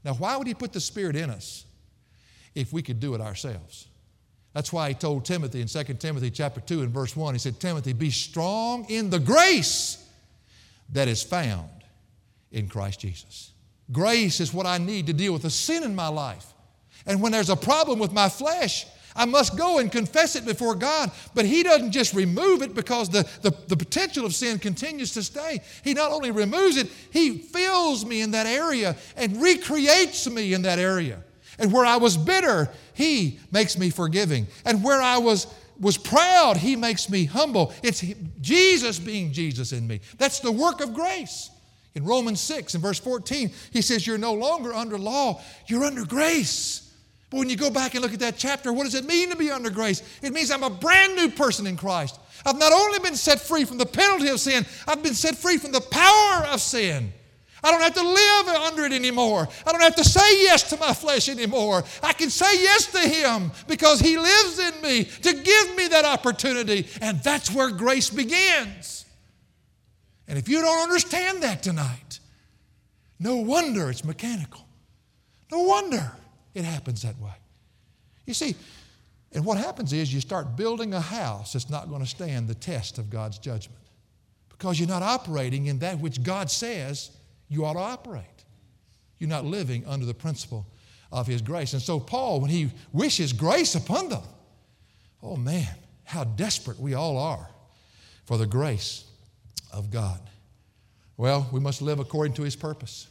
Now, 0.05 0.15
why 0.15 0.37
would 0.37 0.47
He 0.47 0.55
put 0.55 0.73
the 0.73 0.81
Spirit 0.81 1.17
in 1.17 1.31
us 1.31 1.65
if 2.55 2.73
we 2.73 2.83
could 2.83 2.99
do 2.99 3.15
it 3.15 3.21
ourselves? 3.21 3.89
That's 4.57 4.73
why 4.73 4.89
he 4.89 4.95
told 4.95 5.27
Timothy 5.27 5.61
in 5.61 5.67
2 5.67 5.85
Timothy 5.99 6.31
chapter 6.31 6.63
2 6.63 6.81
and 6.81 6.91
verse 6.91 7.15
1, 7.15 7.35
he 7.35 7.39
said, 7.39 7.61
Timothy, 7.61 7.93
be 7.93 8.09
strong 8.09 8.87
in 8.89 9.11
the 9.11 9.19
grace 9.19 10.03
that 10.95 11.09
is 11.09 11.23
found 11.23 11.69
in 12.51 12.67
Christ 12.67 13.01
Jesus. 13.01 13.53
Grace 13.93 14.41
is 14.41 14.55
what 14.55 14.65
I 14.65 14.79
need 14.79 15.09
to 15.09 15.13
deal 15.13 15.35
with 15.35 15.43
the 15.43 15.51
sin 15.51 15.83
in 15.83 15.95
my 15.95 16.09
life. 16.09 16.55
And 17.05 17.21
when 17.21 17.33
there's 17.33 17.51
a 17.51 17.57
problem 17.57 17.99
with 17.99 18.13
my 18.15 18.31
flesh, 18.31 18.87
I 19.15 19.27
must 19.27 19.59
go 19.59 19.79
and 19.79 19.93
confess 19.93 20.37
it 20.37 20.47
before 20.47 20.75
God. 20.75 21.11
But 21.35 21.45
He 21.45 21.63
doesn't 21.63 21.93
just 21.93 22.15
remove 22.15 22.63
it 22.63 22.75
because 22.75 23.11
the, 23.11 23.29
the, 23.43 23.55
the, 23.67 23.77
potential 23.77 24.25
of 24.25 24.35
sin 24.35 24.59
continues 24.59 25.13
to 25.13 25.23
stay. 25.23 25.61
He 25.85 25.93
not 25.93 26.13
only 26.13 26.31
removes 26.31 26.79
it, 26.79 26.89
He 27.11 27.37
fills 27.37 28.07
me 28.07 28.23
in 28.23 28.31
that 28.31 28.47
area 28.47 28.97
and 29.19 29.43
recreates 29.43 30.27
me 30.31 30.55
in 30.55 30.63
that 30.63 30.79
area. 30.79 31.23
And 31.59 31.73
where 31.73 31.85
I 31.85 31.97
was 31.97 32.17
bitter, 32.17 32.71
He 32.97 33.39
makes 33.53 33.79
me 33.79 33.91
forgiving. 33.91 34.47
And 34.65 34.83
where 34.83 35.03
I 35.03 35.19
was, 35.19 35.47
was 35.79 35.99
proud, 35.99 36.57
He 36.57 36.77
makes 36.77 37.11
me 37.11 37.27
humble. 37.27 37.75
It's 37.83 38.03
Jesus 38.41 38.99
being 38.99 39.33
Jesus 39.33 39.73
in 39.73 39.87
me. 39.87 40.01
That's 40.17 40.41
the 40.41 40.51
work 40.51 40.81
of 40.81 40.95
grace. 40.95 41.51
In 41.95 42.05
Romans 42.05 42.41
6 42.41 42.73
and 42.73 42.83
verse 42.83 42.99
14, 42.99 43.51
He 43.71 43.83
says, 43.83 44.07
You're 44.07 44.17
no 44.17 44.33
longer 44.33 44.73
under 44.73 44.97
law, 44.97 45.43
you're 45.67 45.85
under 45.85 46.07
grace. 46.07 46.91
But 47.29 47.39
when 47.39 47.51
you 47.51 47.57
go 47.57 47.71
back 47.71 47.95
and 47.95 48.03
look 48.03 48.15
at 48.15 48.21
that 48.21 48.39
chapter, 48.39 48.73
what 48.73 48.85
does 48.85 48.95
it 48.95 49.05
mean 49.05 49.29
to 49.29 49.37
be 49.37 49.51
under 49.51 49.69
grace? 49.69 50.03
It 50.23 50.33
means 50.33 50.51
I'm 50.51 50.63
a 50.63 50.71
brand 50.71 51.17
new 51.17 51.29
person 51.29 51.67
in 51.67 51.77
Christ. 51.77 52.19
I've 52.47 52.59
not 52.59 52.73
only 52.73 52.99
been 53.01 53.17
set 53.17 53.41
free 53.41 53.67
from 53.67 53.77
the 53.77 53.85
penalty 53.85 54.29
of 54.29 54.41
sin, 54.41 54.65
I've 54.89 55.03
been 55.03 55.15
set 55.15 55.37
free 55.37 55.59
from 55.59 55.73
the 55.73 55.83
power 55.83 56.47
of 56.47 56.63
sin. 56.63 57.13
I 57.63 57.71
don't 57.71 57.81
have 57.81 57.95
to 57.95 58.03
live 58.03 58.49
under 58.63 58.85
it 58.85 58.93
anymore. 58.93 59.49
I 59.67 59.73
don't 59.73 59.81
have 59.81 59.97
to 59.97 60.05
say 60.05 60.43
yes 60.43 60.69
to 60.71 60.77
my 60.77 60.93
flesh 60.93 61.29
anymore. 61.29 61.85
I 62.03 62.13
can 62.13 62.31
say 62.31 62.53
yes 62.63 62.87
to 62.93 63.01
Him 63.01 63.51
because 63.67 64.01
He 64.01 64.19
lives 64.19 64.59
in 64.59 64.83
me 64.83 65.05
to 65.05 65.33
give 65.33 65.77
me 65.77 65.89
that 65.89 66.05
opportunity. 66.05 66.87
And 67.01 67.23
that's 67.23 67.53
where 67.53 67.71
grace 67.71 68.11
begins. 68.11 69.05
And 70.29 70.39
if 70.39 70.49
you 70.49 70.61
don't 70.61 70.83
understand 70.83 71.43
that 71.43 71.63
tonight, 71.63 72.21
no 73.19 73.37
wonder 73.37 73.91
it's 73.91 74.05
mechanical. 74.05 74.67
No 75.51 75.63
wonder 75.63 76.13
it 76.55 76.65
happens 76.65 77.03
that 77.03 77.19
way. 77.19 77.35
You 78.27 78.35
see, 78.35 78.57
and 79.33 79.45
what 79.45 79.59
happens 79.59 79.93
is 79.93 80.13
you 80.13 80.21
start 80.21 80.57
building 80.57 80.95
a 80.95 81.01
house 81.01 81.53
that's 81.53 81.71
not 81.71 81.89
going 81.89 82.03
to 82.03 82.09
stand 82.09 82.49
the 82.49 82.55
test 82.55 82.99
of 82.99 83.11
God's 83.11 83.39
judgment 83.39 83.81
because 84.49 84.79
you're 84.79 84.89
not 84.89 85.03
operating 85.03 85.67
in 85.67 85.79
that 85.81 85.99
which 85.99 86.23
God 86.23 86.51
says 86.51 87.11
you 87.49 87.65
ought 87.65 87.75
to 87.75 87.81
operate. 87.81 88.25
You're 89.19 89.31
not 89.31 89.45
living 89.45 89.85
under 89.87 90.05
the 90.05 90.15
principle 90.15 90.67
of 91.13 91.27
His 91.27 91.43
grace. 91.43 91.73
And 91.73 91.83
so, 91.83 91.99
Paul, 92.01 92.41
when 92.41 92.51
he 92.51 92.71
wishes 92.93 93.33
grace 93.33 93.75
upon 93.75 94.09
them, 94.09 94.23
oh 95.23 95.37
man, 95.37 95.75
how 96.05 96.25
desperate 96.25 96.79
we 96.79 96.95
all 96.95 97.17
are 97.19 97.49
for 98.25 98.37
the 98.37 98.47
grace 98.47 99.05
of 99.73 99.91
God. 99.91 100.21
Well, 101.17 101.49
we 101.53 101.61
must 101.61 101.81
live 101.81 101.99
according 101.99 102.35
to 102.35 102.43
His 102.43 102.57
purpose. 102.57 103.09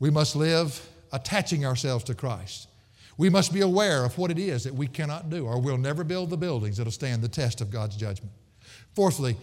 We 0.00 0.10
must 0.10 0.34
live 0.34 0.88
attaching 1.12 1.66
ourselves 1.66 2.04
to 2.04 2.14
Christ. 2.14 2.68
We 3.16 3.30
must 3.30 3.52
be 3.52 3.60
aware 3.60 4.04
of 4.04 4.18
what 4.18 4.30
it 4.30 4.38
is 4.38 4.64
that 4.64 4.74
we 4.74 4.88
cannot 4.88 5.30
do, 5.30 5.46
or 5.46 5.60
we'll 5.60 5.78
never 5.78 6.02
build 6.02 6.30
the 6.30 6.36
buildings 6.36 6.78
that'll 6.78 6.92
stand 6.92 7.22
the 7.22 7.28
test 7.28 7.60
of 7.60 7.70
God's 7.70 7.96
judgment. 7.96 8.32
Fourthly, 8.94 9.36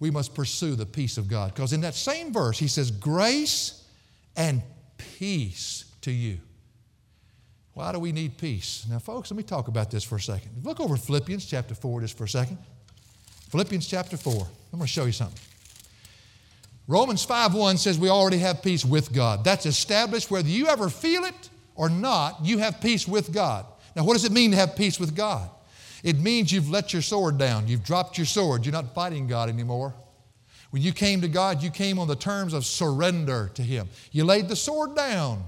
we 0.00 0.10
must 0.10 0.34
pursue 0.34 0.74
the 0.76 0.86
peace 0.86 1.18
of 1.18 1.28
God. 1.28 1.54
Because 1.54 1.72
in 1.72 1.80
that 1.82 1.94
same 1.94 2.32
verse, 2.32 2.58
he 2.58 2.68
says, 2.68 2.90
Grace 2.90 3.77
and 4.38 4.62
peace 4.96 5.84
to 6.00 6.10
you. 6.10 6.38
Why 7.74 7.92
do 7.92 7.98
we 7.98 8.12
need 8.12 8.38
peace? 8.38 8.86
Now, 8.88 8.98
folks, 8.98 9.30
let 9.30 9.36
me 9.36 9.42
talk 9.42 9.68
about 9.68 9.90
this 9.90 10.02
for 10.02 10.16
a 10.16 10.20
second. 10.20 10.64
Look 10.64 10.80
over 10.80 10.96
Philippians 10.96 11.44
chapter 11.44 11.74
4 11.74 12.00
just 12.00 12.16
for 12.16 12.24
a 12.24 12.28
second. 12.28 12.58
Philippians 13.50 13.86
chapter 13.86 14.16
4. 14.16 14.32
I'm 14.32 14.78
going 14.78 14.82
to 14.82 14.86
show 14.86 15.04
you 15.04 15.12
something. 15.12 15.38
Romans 16.86 17.26
5:1 17.26 17.76
says 17.76 17.98
we 17.98 18.08
already 18.08 18.38
have 18.38 18.62
peace 18.62 18.82
with 18.82 19.12
God. 19.12 19.44
That's 19.44 19.66
established 19.66 20.30
whether 20.30 20.48
you 20.48 20.68
ever 20.68 20.88
feel 20.88 21.24
it 21.24 21.50
or 21.74 21.90
not, 21.90 22.38
you 22.42 22.58
have 22.58 22.80
peace 22.80 23.06
with 23.06 23.30
God. 23.30 23.66
Now, 23.94 24.04
what 24.04 24.14
does 24.14 24.24
it 24.24 24.32
mean 24.32 24.52
to 24.52 24.56
have 24.56 24.74
peace 24.74 24.98
with 24.98 25.14
God? 25.14 25.50
It 26.02 26.18
means 26.18 26.50
you've 26.50 26.70
let 26.70 26.92
your 26.92 27.02
sword 27.02 27.36
down. 27.36 27.68
You've 27.68 27.84
dropped 27.84 28.16
your 28.16 28.26
sword. 28.26 28.64
You're 28.64 28.72
not 28.72 28.94
fighting 28.94 29.26
God 29.26 29.50
anymore. 29.50 29.94
When 30.70 30.82
you 30.82 30.92
came 30.92 31.20
to 31.22 31.28
God, 31.28 31.62
you 31.62 31.70
came 31.70 31.98
on 31.98 32.08
the 32.08 32.16
terms 32.16 32.52
of 32.52 32.66
surrender 32.66 33.50
to 33.54 33.62
Him. 33.62 33.88
You 34.12 34.24
laid 34.24 34.48
the 34.48 34.56
sword 34.56 34.94
down. 34.94 35.44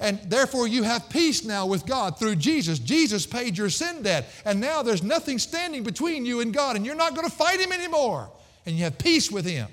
And 0.00 0.18
therefore, 0.26 0.66
you 0.66 0.82
have 0.82 1.08
peace 1.08 1.44
now 1.44 1.66
with 1.66 1.86
God 1.86 2.18
through 2.18 2.36
Jesus. 2.36 2.80
Jesus 2.80 3.26
paid 3.26 3.56
your 3.56 3.70
sin 3.70 4.02
debt. 4.02 4.28
And 4.44 4.60
now 4.60 4.82
there's 4.82 5.04
nothing 5.04 5.38
standing 5.38 5.84
between 5.84 6.26
you 6.26 6.40
and 6.40 6.52
God, 6.52 6.74
and 6.74 6.84
you're 6.84 6.96
not 6.96 7.14
going 7.14 7.28
to 7.28 7.34
fight 7.34 7.60
Him 7.60 7.72
anymore. 7.72 8.28
And 8.66 8.76
you 8.76 8.84
have 8.84 8.98
peace 8.98 9.30
with 9.30 9.44
Him. 9.44 9.68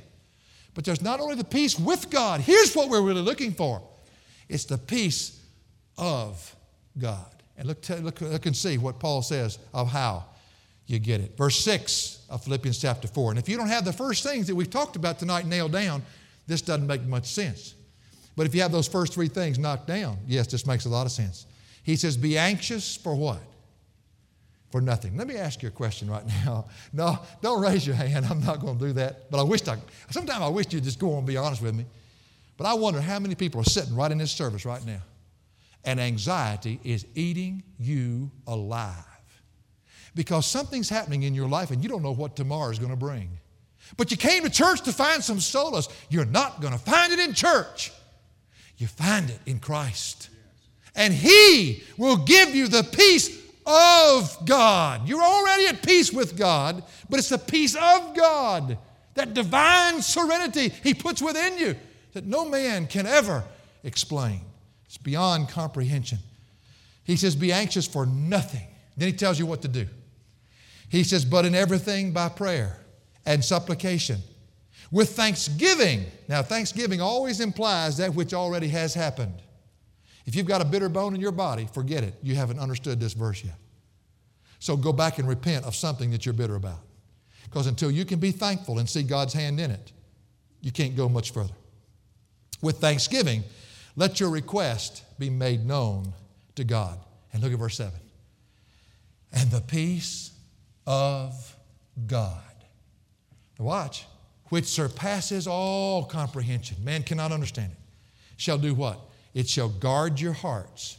But 0.74 0.86
there's 0.86 1.02
not 1.02 1.20
only 1.20 1.36
the 1.36 1.44
peace 1.44 1.78
with 1.78 2.10
God, 2.10 2.40
here's 2.42 2.76
what 2.76 2.90
we're 2.90 3.02
really 3.02 3.22
looking 3.22 3.54
for 3.54 3.82
it's 4.48 4.66
the 4.66 4.78
peace 4.78 5.40
of 5.98 6.56
God. 6.98 7.26
And 7.58 7.68
look, 7.68 7.88
look, 7.90 8.22
look 8.22 8.46
and 8.46 8.56
see 8.56 8.78
what 8.78 9.00
Paul 9.00 9.22
says 9.22 9.60
of 9.74 9.90
how 9.90 10.26
you 10.92 11.00
get 11.00 11.22
it. 11.22 11.38
Verse 11.38 11.58
6 11.60 12.26
of 12.30 12.44
Philippians 12.44 12.80
chapter 12.80 13.08
4. 13.08 13.32
And 13.32 13.40
if 13.40 13.48
you 13.50 13.58
don't 13.58 13.68
have 13.68 13.86
the 13.86 13.94
first 13.94 14.24
things 14.24 14.48
that 14.48 14.56
we've 14.56 14.70
talked 14.70 14.96
about 14.96 15.20
tonight 15.20 15.46
nailed 15.46 15.72
down, 15.72 16.04
this 16.48 16.62
doesn't 16.62 16.88
make 16.88 17.04
much 17.04 17.26
sense. 17.26 17.76
But 18.36 18.46
if 18.46 18.56
you 18.56 18.62
have 18.62 18.72
those 18.72 18.88
first 18.88 19.14
three 19.14 19.28
things 19.28 19.60
knocked 19.60 19.88
down, 19.88 20.18
yes, 20.28 20.48
this 20.48 20.66
makes 20.66 20.86
a 20.86 20.90
lot 20.90 21.06
of 21.06 21.12
sense. 21.12 21.46
He 21.84 21.96
says, 21.96 22.18
Be 22.18 22.38
anxious 22.38 22.96
for 22.96 23.16
what? 23.16 23.40
For 24.72 24.80
nothing. 24.80 25.18
Let 25.18 25.28
me 25.28 25.36
ask 25.36 25.62
you 25.62 25.68
a 25.68 25.72
question 25.72 26.10
right 26.10 26.24
now. 26.46 26.66
No, 26.94 27.20
don't 27.42 27.62
raise 27.62 27.86
your 27.86 27.96
hand. 27.96 28.26
I'm 28.26 28.44
not 28.44 28.60
going 28.60 28.78
to 28.80 28.86
do 28.88 28.94
that. 28.94 29.30
But 29.30 29.40
I 29.40 29.44
wish 29.44 29.68
I, 29.68 29.78
sometimes 30.10 30.42
I 30.42 30.48
wish 30.48 30.68
you'd 30.72 30.84
just 30.84 31.00
go 31.00 31.12
on 31.14 31.20
and 31.20 31.28
be 31.28 31.38
honest 31.38 31.62
with 31.62 31.76
me. 31.76 31.86
But 32.58 32.68
I 32.68 32.74
wonder 32.74 33.02
how 33.02 33.20
many 33.20 33.36
people 33.36 33.62
are 33.62 33.66
sitting 33.66 33.96
right 33.96 34.12
in 34.12 34.20
this 34.20 34.32
service 34.32 34.66
right 34.66 34.86
now, 34.86 35.02
and 35.84 36.00
anxiety 36.00 36.80
is 36.84 37.06
eating 37.16 37.64
you 37.80 38.30
alive 38.46 39.11
because 40.16 40.46
something's 40.46 40.90
happening 40.90 41.24
in 41.24 41.34
your 41.34 41.48
life 41.48 41.72
and 41.72 41.84
you 41.84 41.90
don't 41.90 42.04
know 42.04 42.14
what 42.14 42.36
tomorrow 42.36 42.70
is 42.70 42.80
going 42.80 42.92
to 42.92 42.98
bring. 42.98 43.30
But 43.98 44.12
you 44.12 44.18
came 44.18 44.44
to 44.44 44.50
church 44.50 44.82
to 44.82 44.92
find 44.92 45.24
some 45.24 45.40
solace. 45.40 45.88
You're 46.10 46.26
not 46.26 46.62
going 46.62 46.74
to 46.74 46.80
find 46.80 47.12
it 47.12 47.20
in 47.20 47.34
church. 47.34 47.92
You 48.78 48.88
find 48.88 49.30
it 49.30 49.40
in 49.46 49.60
Christ. 49.60 50.30
And 50.96 51.14
He 51.14 51.84
will 51.98 52.18
give 52.18 52.56
you 52.56 52.68
the 52.68 52.84
peace 52.84 53.40
of 53.66 54.38
God. 54.46 55.08
You're 55.08 55.22
already 55.22 55.68
at 55.68 55.84
peace 55.84 56.12
with 56.12 56.38
God, 56.38 56.84
but 57.10 57.20
it's 57.20 57.30
the 57.30 57.38
peace 57.38 57.76
of 57.76 58.16
God, 58.16 58.78
that 59.16 59.34
divine 59.34 60.02
serenity 60.02 60.70
He 60.84 60.94
puts 60.94 61.22
within 61.22 61.58
you 61.58 61.76
that 62.14 62.26
no 62.26 62.46
man 62.46 62.88
can 62.88 63.06
ever 63.06 63.44
explain. 63.84 64.42
It's 64.86 64.98
beyond 64.98 65.50
comprehension. 65.50 66.20
He 67.04 67.16
says, 67.16 67.36
Be 67.36 67.52
anxious 67.52 67.88
for 67.88 68.06
nothing. 68.06 68.68
Then 68.98 69.08
He 69.08 69.14
tells 69.14 69.40
you 69.40 69.46
what 69.46 69.62
to 69.62 69.68
do. 69.68 69.88
He 70.92 71.06
says, 71.06 71.24
but 71.24 71.46
in 71.46 71.56
everything 71.56 72.12
by 72.12 72.28
prayer 72.28 72.78
and 73.26 73.44
supplication 73.44 74.20
with 74.92 75.12
thanksgiving. 75.12 76.04
Now, 76.28 76.44
thanksgiving 76.44 77.00
always 77.00 77.40
implies 77.40 77.96
that 77.98 78.14
which 78.14 78.34
already 78.34 78.68
has 78.68 78.94
happened. 78.94 79.42
If 80.26 80.36
you've 80.36 80.46
got 80.46 80.62
a 80.62 80.66
bitter 80.66 80.90
bone 80.90 81.16
in 81.16 81.22
your 81.22 81.32
body, 81.32 81.66
forget 81.74 82.04
it. 82.04 82.16
You 82.22 82.36
haven't 82.36 82.60
understood 82.60 83.00
this 83.00 83.14
verse 83.14 83.42
yet. 83.42 83.56
So 84.60 84.76
go 84.76 84.92
back 84.92 85.18
and 85.18 85.30
repent 85.30 85.64
of 85.64 85.78
something 85.78 86.12
that 86.12 86.26
you're 86.26 86.34
bitter 86.34 86.56
about. 86.56 86.82
Because 87.46 87.68
until 87.68 87.90
you 87.90 88.04
can 88.04 88.20
be 88.20 88.32
thankful 88.32 88.78
and 88.78 88.90
see 88.90 89.02
God's 89.02 89.34
hand 89.34 89.62
in 89.62 89.72
it, 89.72 89.94
you 90.60 90.74
can't 90.74 90.98
go 90.98 91.08
much 91.08 91.32
further. 91.32 91.54
With 92.62 92.80
thanksgiving, 92.80 93.46
let 93.96 94.20
your 94.20 94.30
request 94.30 95.04
be 95.18 95.30
made 95.30 95.66
known 95.66 96.14
to 96.56 96.66
God. 96.66 97.00
And 97.32 97.42
look 97.42 97.54
at 97.54 97.60
verse 97.60 97.78
7. 97.78 97.94
And 99.32 99.50
the 99.52 99.62
peace 99.62 100.31
of 100.92 101.56
God. 102.06 102.44
Watch. 103.58 104.06
which 104.50 104.66
surpasses 104.66 105.48
all 105.48 106.04
comprehension, 106.04 106.76
man 106.84 107.04
cannot 107.04 107.32
understand 107.32 107.72
it, 107.72 107.78
shall 108.36 108.58
do 108.58 108.74
what? 108.74 109.00
It 109.34 109.48
shall 109.48 109.70
guard 109.70 110.20
your 110.20 110.34
hearts 110.34 110.98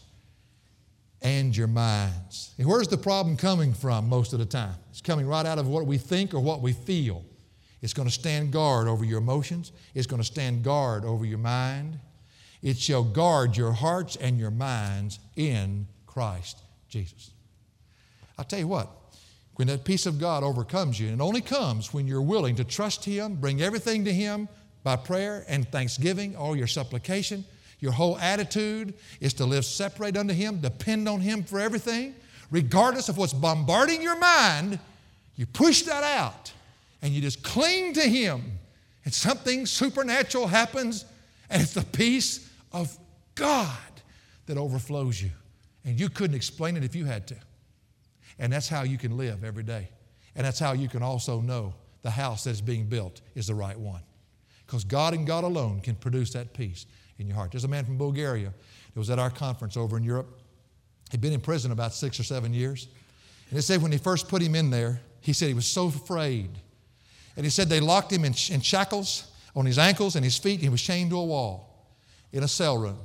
and 1.21 1.55
your 1.55 1.67
minds. 1.67 2.55
And 2.57 2.67
where's 2.67 2.89
the 2.89 2.97
problem 2.97 3.37
coming 3.37 3.75
from 3.75 4.09
most 4.09 4.33
of 4.33 4.39
the 4.39 4.47
time? 4.47 4.77
It's 4.91 5.03
coming 5.03 5.27
right 5.27 5.45
out 5.45 5.59
of 5.59 5.69
what 5.69 5.85
we 5.85 5.99
think 5.99 6.33
or 6.33 6.41
what 6.41 6.63
we 6.63 6.73
feel. 6.73 7.23
It's 7.83 7.93
going 7.93 8.09
to 8.09 8.15
stand 8.15 8.51
guard 8.51 8.89
over 8.89 9.05
your 9.05 9.19
emotions, 9.19 9.73
it's 9.95 10.07
going 10.07 10.23
to 10.23 10.27
stand 10.27 10.65
guard 10.65 11.05
over 11.05 11.27
your 11.27 11.39
mind. 11.39 11.99
It 12.63 12.79
shall 12.79 13.05
guard 13.05 13.59
your 13.59 13.73
hearts 13.73 14.17
and 14.17 14.39
your 14.39 14.53
minds 14.53 15.19
in 15.37 15.87
Christ 16.07 16.63
Jesus. 16.89 17.33
I'll 18.39 18.47
tell 18.47 18.61
you 18.61 18.69
what, 18.69 18.89
when 19.57 19.69
that 19.69 19.85
peace 19.85 20.07
of 20.07 20.19
God 20.19 20.43
overcomes 20.43 20.99
you, 20.99 21.09
and 21.09 21.21
only 21.21 21.41
comes 21.41 21.93
when 21.93 22.07
you're 22.07 22.23
willing 22.23 22.57
to 22.57 22.65
trust 22.65 23.05
Him, 23.05 23.35
bring 23.35 23.61
everything 23.61 24.05
to 24.05 24.13
Him 24.13 24.49
by 24.83 24.97
prayer 24.97 25.45
and 25.49 25.69
thanksgiving, 25.69 26.35
all 26.37 26.57
your 26.57 26.67
supplication, 26.67 27.45
your 27.79 27.93
whole 27.93 28.17
attitude 28.19 28.95
is 29.21 29.35
to 29.35 29.45
live 29.45 29.65
separate 29.65 30.17
unto 30.17 30.33
Him, 30.33 30.61
depend 30.61 31.09
on 31.09 31.21
Him 31.21 31.43
for 31.43 31.61
everything, 31.61 32.15
regardless 32.51 33.09
of 33.09 33.19
what's 33.19 33.33
bombarding 33.33 34.01
your 34.01 34.19
mind. 34.19 34.79
You 35.37 35.47
push 35.47 35.83
that 35.83 36.05
out 36.05 36.53
and 37.03 37.13
you 37.13 37.21
just 37.21 37.43
cling 37.43 37.95
to 37.95 38.03
Him, 38.03 38.59
and 39.05 39.13
something 39.13 39.67
supernatural 39.67 40.47
happens, 40.47 41.05
and 41.51 41.61
it's 41.61 41.75
the 41.75 41.83
peace 41.83 42.49
of 42.73 42.97
God 43.35 43.77
that 44.47 44.57
overflows 44.57 45.21
you. 45.21 45.31
And 45.85 45.99
you 45.99 46.09
couldn't 46.09 46.37
explain 46.37 46.77
it 46.77 46.85
if 46.85 46.95
you 46.95 47.05
had 47.05 47.27
to. 47.27 47.37
And 48.43 48.53
that's 48.53 48.69
how 48.69 48.83
you 48.83 48.99
can 48.99 49.17
live 49.17 49.45
every 49.45 49.63
day. 49.63 49.89
And 50.35 50.45
that's 50.45 50.59
how 50.59 50.73
you 50.73 50.89
can 50.89 51.01
also 51.01 51.41
know 51.41 51.75
the 52.03 52.11
house 52.11 52.43
that's 52.43 52.61
being 52.61 52.87
built 52.87 53.21
is 53.37 53.47
the 53.47 53.55
right 53.55 53.79
one. 53.79 54.03
Because 54.67 54.83
God 54.83 55.15
and 55.15 55.25
God 55.25 55.45
alone 55.45 55.81
can 55.81 55.95
produce 55.95 56.33
that 56.33 56.53
peace 56.53 56.87
in 57.19 57.29
your 57.29 57.37
heart. 57.37 57.53
There's 57.53 57.63
a 57.63 57.69
man 57.69 57.85
from 57.85 57.99
Bulgaria 57.99 58.53
that 58.93 58.99
was 58.99 59.11
at 59.11 59.21
our 59.21 59.31
conference 59.31 59.77
over 59.77 59.97
in 59.97 60.03
Europe. 60.03 60.41
He'd 61.13 61.21
been 61.21 61.33
in 61.33 61.41
prison 61.41 61.71
about 61.71 61.95
six 61.95 62.19
or 62.19 62.25
seven 62.25 62.53
years. 62.53 62.89
And 63.49 63.57
they 63.57 63.63
said 63.63 63.81
when 63.81 63.93
they 63.93 63.99
first 63.99 64.27
put 64.27 64.43
him 64.43 64.57
in 64.57 64.71
there, 64.71 65.01
he 65.21 65.33
said 65.33 65.47
he 65.47 65.55
was 65.55 65.67
so 65.67 65.87
afraid. 65.87 66.51
And 67.37 67.47
he 67.47 67.51
said 67.51 67.69
they 67.69 67.79
locked 67.79 68.13
him 68.13 68.25
in, 68.25 68.35
in 68.51 68.61
shackles 68.61 69.31
on 69.55 69.67
his 69.67 69.79
ankles 69.79 70.17
and 70.17 70.25
his 70.25 70.37
feet. 70.37 70.59
He 70.59 70.69
was 70.69 70.83
chained 70.83 71.11
to 71.11 71.19
a 71.19 71.25
wall 71.25 71.87
in 72.33 72.43
a 72.43 72.49
cell 72.49 72.77
room. 72.77 72.99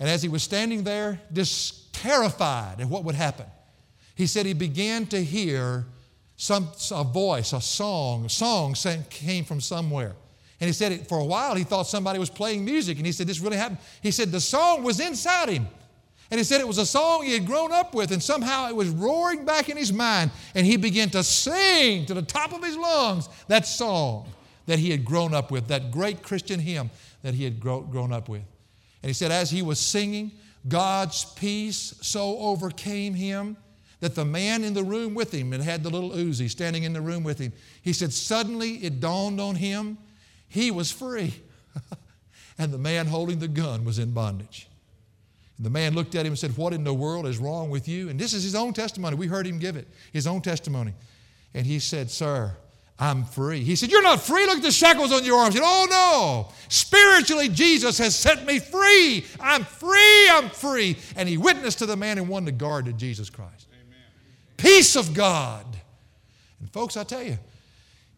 And 0.00 0.08
as 0.08 0.20
he 0.20 0.28
was 0.28 0.42
standing 0.42 0.82
there, 0.82 1.20
just 1.32 1.94
terrified 1.94 2.80
at 2.80 2.88
what 2.88 3.04
would 3.04 3.14
happen, 3.14 3.46
he 4.20 4.26
said 4.26 4.44
he 4.44 4.52
began 4.52 5.06
to 5.06 5.24
hear 5.24 5.86
some, 6.36 6.68
a 6.92 7.04
voice, 7.04 7.54
a 7.54 7.60
song, 7.60 8.26
a 8.26 8.28
song 8.28 8.74
came 9.08 9.44
from 9.44 9.62
somewhere. 9.62 10.14
And 10.60 10.68
he 10.68 10.74
said 10.74 10.92
it, 10.92 11.08
for 11.08 11.18
a 11.18 11.24
while 11.24 11.54
he 11.54 11.64
thought 11.64 11.86
somebody 11.86 12.18
was 12.18 12.28
playing 12.28 12.62
music. 12.62 12.98
And 12.98 13.06
he 13.06 13.12
said, 13.12 13.26
This 13.26 13.40
really 13.40 13.56
happened. 13.56 13.78
He 14.02 14.10
said 14.10 14.30
the 14.30 14.40
song 14.40 14.82
was 14.82 15.00
inside 15.00 15.48
him. 15.48 15.66
And 16.30 16.38
he 16.38 16.44
said 16.44 16.60
it 16.60 16.68
was 16.68 16.76
a 16.76 16.84
song 16.84 17.24
he 17.24 17.32
had 17.32 17.46
grown 17.46 17.72
up 17.72 17.94
with, 17.94 18.12
and 18.12 18.22
somehow 18.22 18.68
it 18.68 18.76
was 18.76 18.90
roaring 18.90 19.46
back 19.46 19.70
in 19.70 19.78
his 19.78 19.90
mind. 19.90 20.30
And 20.54 20.66
he 20.66 20.76
began 20.76 21.08
to 21.10 21.24
sing 21.24 22.04
to 22.04 22.12
the 22.12 22.22
top 22.22 22.52
of 22.52 22.62
his 22.62 22.76
lungs 22.76 23.28
that 23.48 23.66
song 23.66 24.28
that 24.66 24.78
he 24.78 24.90
had 24.90 25.02
grown 25.02 25.32
up 25.32 25.50
with, 25.50 25.68
that 25.68 25.90
great 25.90 26.22
Christian 26.22 26.60
hymn 26.60 26.90
that 27.22 27.32
he 27.32 27.42
had 27.42 27.58
grow, 27.58 27.80
grown 27.80 28.12
up 28.12 28.28
with. 28.28 28.42
And 29.02 29.08
he 29.08 29.14
said, 29.14 29.32
as 29.32 29.50
he 29.50 29.62
was 29.62 29.80
singing, 29.80 30.30
God's 30.68 31.24
peace 31.24 31.94
so 32.02 32.38
overcame 32.38 33.14
him 33.14 33.56
that 34.00 34.14
the 34.14 34.24
man 34.24 34.64
in 34.64 34.74
the 34.74 34.82
room 34.82 35.14
with 35.14 35.32
him 35.32 35.52
and 35.52 35.62
had 35.62 35.82
the 35.82 35.90
little 35.90 36.10
Uzi 36.10 36.50
standing 36.50 36.84
in 36.84 36.92
the 36.92 37.00
room 37.00 37.22
with 37.22 37.38
him, 37.38 37.52
he 37.82 37.92
said, 37.92 38.12
suddenly 38.12 38.76
it 38.76 39.00
dawned 39.00 39.40
on 39.40 39.56
him 39.56 39.98
he 40.50 40.70
was 40.70 40.90
free. 40.90 41.34
and 42.58 42.72
the 42.72 42.78
man 42.78 43.06
holding 43.06 43.38
the 43.38 43.48
gun 43.48 43.84
was 43.84 43.98
in 43.98 44.10
bondage. 44.10 44.68
And 45.56 45.64
the 45.64 45.70
man 45.70 45.94
looked 45.94 46.14
at 46.16 46.26
him 46.26 46.32
and 46.32 46.38
said, 46.38 46.56
What 46.56 46.74
in 46.74 46.84
the 46.84 46.92
world 46.92 47.26
is 47.26 47.38
wrong 47.38 47.70
with 47.70 47.86
you? 47.86 48.08
And 48.08 48.18
this 48.18 48.34
is 48.34 48.42
his 48.42 48.56
own 48.56 48.72
testimony. 48.72 49.14
We 49.14 49.28
heard 49.28 49.46
him 49.46 49.58
give 49.58 49.76
it, 49.76 49.86
his 50.12 50.26
own 50.26 50.42
testimony. 50.42 50.92
And 51.54 51.64
he 51.64 51.78
said, 51.78 52.10
Sir, 52.10 52.56
I'm 52.98 53.24
free. 53.24 53.62
He 53.62 53.76
said, 53.76 53.92
You're 53.92 54.02
not 54.02 54.20
free. 54.20 54.44
Look 54.44 54.56
at 54.56 54.62
the 54.62 54.72
shackles 54.72 55.12
on 55.12 55.24
your 55.24 55.38
arms. 55.38 55.54
He 55.54 55.60
said, 55.60 55.66
Oh, 55.66 55.86
no. 55.88 56.52
Spiritually, 56.68 57.48
Jesus 57.48 57.96
has 57.98 58.16
set 58.16 58.44
me 58.44 58.58
free. 58.58 59.24
I'm 59.38 59.64
free. 59.64 60.28
I'm 60.30 60.50
free. 60.50 60.96
And 61.14 61.28
he 61.28 61.36
witnessed 61.36 61.78
to 61.78 61.86
the 61.86 61.96
man 61.96 62.18
and 62.18 62.28
won 62.28 62.44
the 62.44 62.52
guard 62.52 62.86
to 62.86 62.92
Jesus 62.92 63.30
Christ. 63.30 63.68
Peace 64.60 64.94
of 64.94 65.14
God. 65.14 65.64
And 66.60 66.70
folks, 66.70 66.96
I 66.96 67.04
tell 67.04 67.22
you, 67.22 67.38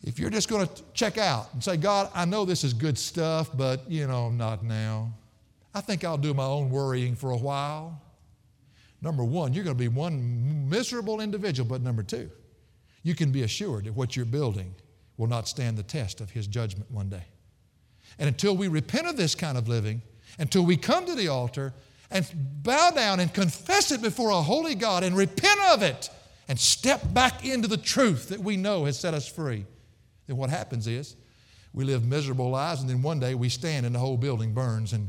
if 0.03 0.18
you're 0.18 0.30
just 0.30 0.49
going 0.49 0.66
to 0.66 0.82
check 0.93 1.16
out 1.16 1.53
and 1.53 1.62
say, 1.62 1.76
God, 1.76 2.11
I 2.14 2.24
know 2.24 2.45
this 2.45 2.64
is 2.64 2.74
good 2.74 2.99
stuff, 2.99 3.51
but 3.55 3.88
you 3.88 4.07
know, 4.09 4.30
not 4.30 4.64
now. 4.64 5.12
I 5.74 5.80
think 5.80 6.05
I'll 6.05 6.18
do 6.18 6.34
my 6.34 6.45
own 6.45 6.70
worrying 6.70 7.14
for 7.14 7.30
a 7.30 7.36
while. 7.36 8.03
Number 9.01 9.24
one, 9.24 9.53
you're 9.53 9.64
going 9.64 9.76
to 9.76 9.80
be 9.80 9.88
one 9.88 10.68
miserable 10.68 11.20
individual, 11.20 11.68
but 11.68 11.80
number 11.80 12.03
two, 12.03 12.30
you 13.05 13.14
can 13.14 13.30
be 13.30 13.43
assured 13.43 13.84
that 13.84 13.93
what 13.93 14.16
you're 14.16 14.24
building 14.24 14.74
will 15.16 15.28
not 15.28 15.47
stand 15.47 15.76
the 15.76 15.82
test 15.82 16.20
of 16.20 16.30
His 16.30 16.47
judgment 16.47 16.90
one 16.90 17.09
day. 17.09 17.24
And 18.18 18.28
until 18.28 18.57
we 18.57 18.68
repent 18.68 19.07
of 19.07 19.16
this 19.16 19.34
kind 19.34 19.57
of 19.57 19.68
living, 19.68 20.03
until 20.38 20.64
we 20.64 20.76
come 20.76 21.07
to 21.07 21.14
the 21.14 21.28
altar 21.28 21.72
and 22.11 22.28
bow 22.62 22.90
down 22.90 23.20
and 23.20 23.32
confess 23.32 23.93
it 23.93 24.03
before 24.03 24.30
a 24.30 24.43
holy 24.43 24.74
God 24.74 25.05
and 25.05 25.16
repent 25.16 25.61
of 25.72 25.82
it 25.82 26.11
and 26.53 26.61
step 26.61 27.14
back 27.14 27.46
into 27.46 27.66
the 27.66 27.78
truth 27.78 28.28
that 28.28 28.38
we 28.38 28.59
know 28.59 28.84
has 28.84 28.98
set 28.98 29.14
us 29.14 29.26
free, 29.26 29.64
then 30.26 30.36
what 30.36 30.50
happens 30.50 30.86
is 30.86 31.16
we 31.72 31.82
live 31.82 32.05
miserable 32.05 32.50
lives, 32.50 32.82
and 32.82 32.90
then 32.90 33.00
one 33.00 33.18
day 33.18 33.34
we 33.34 33.48
stand 33.48 33.86
and 33.86 33.94
the 33.94 33.98
whole 33.98 34.18
building 34.18 34.53
burns. 34.53 34.92
And 34.92 35.09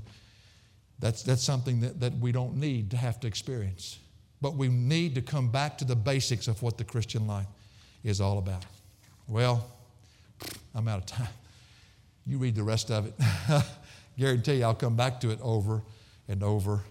that's, 1.00 1.22
that's 1.22 1.44
something 1.44 1.82
that, 1.82 2.00
that 2.00 2.18
we 2.18 2.32
don't 2.32 2.56
need 2.56 2.92
to 2.92 2.96
have 2.96 3.20
to 3.20 3.28
experience. 3.28 4.00
But 4.40 4.56
we 4.56 4.70
need 4.70 5.16
to 5.16 5.22
come 5.22 5.50
back 5.50 5.78
to 5.80 5.84
the 5.84 5.98
basics 5.98 6.48
of 6.48 6.62
what 6.62 6.78
the 6.78 6.86
Christian 6.86 7.28
life 7.28 7.48
is 8.06 8.22
all 8.22 8.38
about. 8.38 8.64
Well, 9.28 9.68
I'm 10.74 10.88
out 10.88 11.00
of 11.00 11.06
time. 11.08 11.28
You 12.26 12.38
read 12.38 12.56
the 12.56 12.64
rest 12.64 12.90
of 12.90 13.08
it. 13.08 13.14
Guarantee 14.18 14.60
you 14.60 14.64
I'll 14.64 14.76
come 14.76 14.96
back 14.96 15.20
to 15.20 15.30
it 15.32 15.40
over 15.42 15.82
and 16.30 16.42
over 16.42 16.84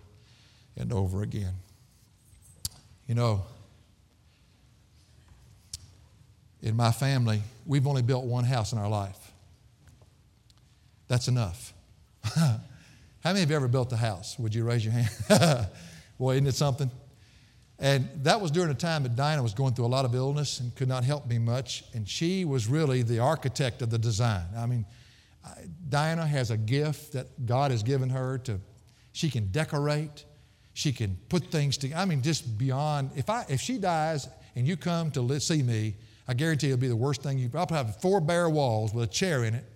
and 0.77 0.93
over 0.93 1.23
again. 1.23 1.55
You 3.07 3.15
know, 3.15 3.47
in 6.63 6.77
my 6.77 6.93
family, 6.93 7.43
we've 7.67 7.87
only 7.87 8.03
built 8.03 8.25
one 8.25 8.45
house 8.45 8.73
in 8.73 8.79
our 8.79 8.89
life. 8.89 9.33
That's 11.09 11.29
enough. 11.29 11.75
How 12.35 12.61
many 13.25 13.43
of 13.43 13.51
you 13.51 13.57
ever 13.57 13.69
built 13.69 13.93
a 13.93 13.97
house? 13.97 14.39
Would 14.39 14.55
you 14.55 14.65
raise 14.65 14.85
your 14.85 14.95
hand? 14.95 15.69
Boy, 16.19 16.35
isn't 16.35 16.47
it 16.47 16.55
something? 16.55 16.91
And 17.79 18.09
that 18.23 18.41
was 18.41 18.53
during 18.53 18.71
a 18.71 18.75
time 18.75 19.03
that 19.03 19.17
Dinah 19.17 19.43
was 19.43 19.55
going 19.55 19.75
through 19.75 19.87
a 19.87 19.89
lot 19.89 20.05
of 20.05 20.15
illness 20.15 20.61
and 20.61 20.75
could 20.77 20.89
not 20.89 21.03
help 21.03 21.27
me 21.27 21.39
much. 21.39 21.85
And 21.95 22.09
she 22.09 22.45
was 22.45 22.69
really 22.69 23.03
the 23.03 23.19
architect 23.19 23.83
of 23.83 23.91
the 23.91 23.99
design. 23.99 24.47
I 24.57 24.67
mean, 24.67 24.87
Dinah 25.89 26.27
has 26.27 26.51
a 26.51 26.57
gift 26.57 27.13
that 27.15 27.45
God 27.45 27.73
has 27.73 27.83
given 27.83 28.09
her 28.11 28.39
to, 28.39 28.61
she 29.13 29.31
can 29.31 29.49
decorate, 29.51 30.25
she 30.75 30.93
can 30.93 31.19
put 31.29 31.51
things 31.51 31.77
together. 31.77 32.01
I 32.01 32.05
mean, 32.05 32.23
just 32.23 32.57
beyond, 32.57 33.11
if, 33.17 33.29
I, 33.29 33.45
if 33.49 33.61
she 33.61 33.79
dies 33.79 34.29
and 34.55 34.67
you 34.67 34.77
come 34.77 35.11
to 35.13 35.41
see 35.41 35.63
me, 35.63 35.95
I 36.33 36.35
guarantee 36.35 36.69
it'll 36.69 36.79
be 36.79 36.89
the 36.89 36.97
worst 36.97 37.23
thing 37.23 37.39
you. 37.39 37.51
I'll 37.55 37.67
have 37.69 38.01
four 38.01 38.19
bare 38.19 38.49
walls 38.49 38.95
with 38.95 39.05
a 39.05 39.13
chair 39.13 39.45
in 39.45 39.53
it. 39.53 39.67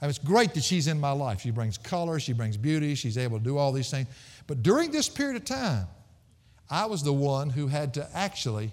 Mean, 0.00 0.08
it's 0.08 0.18
great 0.18 0.54
that 0.54 0.64
she's 0.64 0.86
in 0.86 0.98
my 0.98 1.10
life. 1.10 1.42
She 1.42 1.50
brings 1.50 1.76
color, 1.76 2.18
she 2.18 2.32
brings 2.32 2.56
beauty, 2.56 2.94
she's 2.94 3.18
able 3.18 3.36
to 3.36 3.44
do 3.44 3.58
all 3.58 3.70
these 3.70 3.90
things. 3.90 4.08
But 4.46 4.62
during 4.62 4.92
this 4.92 5.10
period 5.10 5.36
of 5.36 5.44
time, 5.44 5.88
I 6.70 6.86
was 6.86 7.02
the 7.02 7.12
one 7.12 7.50
who 7.50 7.66
had 7.66 7.92
to 7.94 8.08
actually 8.14 8.72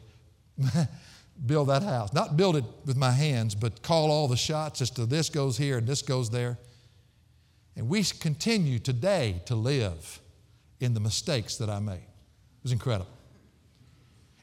build 1.45 1.67
that 1.67 1.83
house. 1.83 2.13
Not 2.13 2.37
build 2.37 2.55
it 2.55 2.63
with 2.85 2.95
my 2.95 3.11
hands, 3.11 3.55
but 3.55 3.81
call 3.81 4.09
all 4.09 4.29
the 4.29 4.37
shots 4.37 4.81
as 4.81 4.89
to 4.91 5.05
this 5.05 5.27
goes 5.27 5.57
here 5.57 5.79
and 5.79 5.85
this 5.85 6.01
goes 6.01 6.29
there. 6.29 6.57
And 7.75 7.89
we 7.89 8.05
continue 8.05 8.79
today 8.79 9.41
to 9.47 9.55
live 9.55 10.21
in 10.79 10.93
the 10.93 11.01
mistakes 11.01 11.57
that 11.57 11.69
I 11.69 11.79
made. 11.79 11.95
It 11.95 12.63
was 12.63 12.71
incredible. 12.71 13.16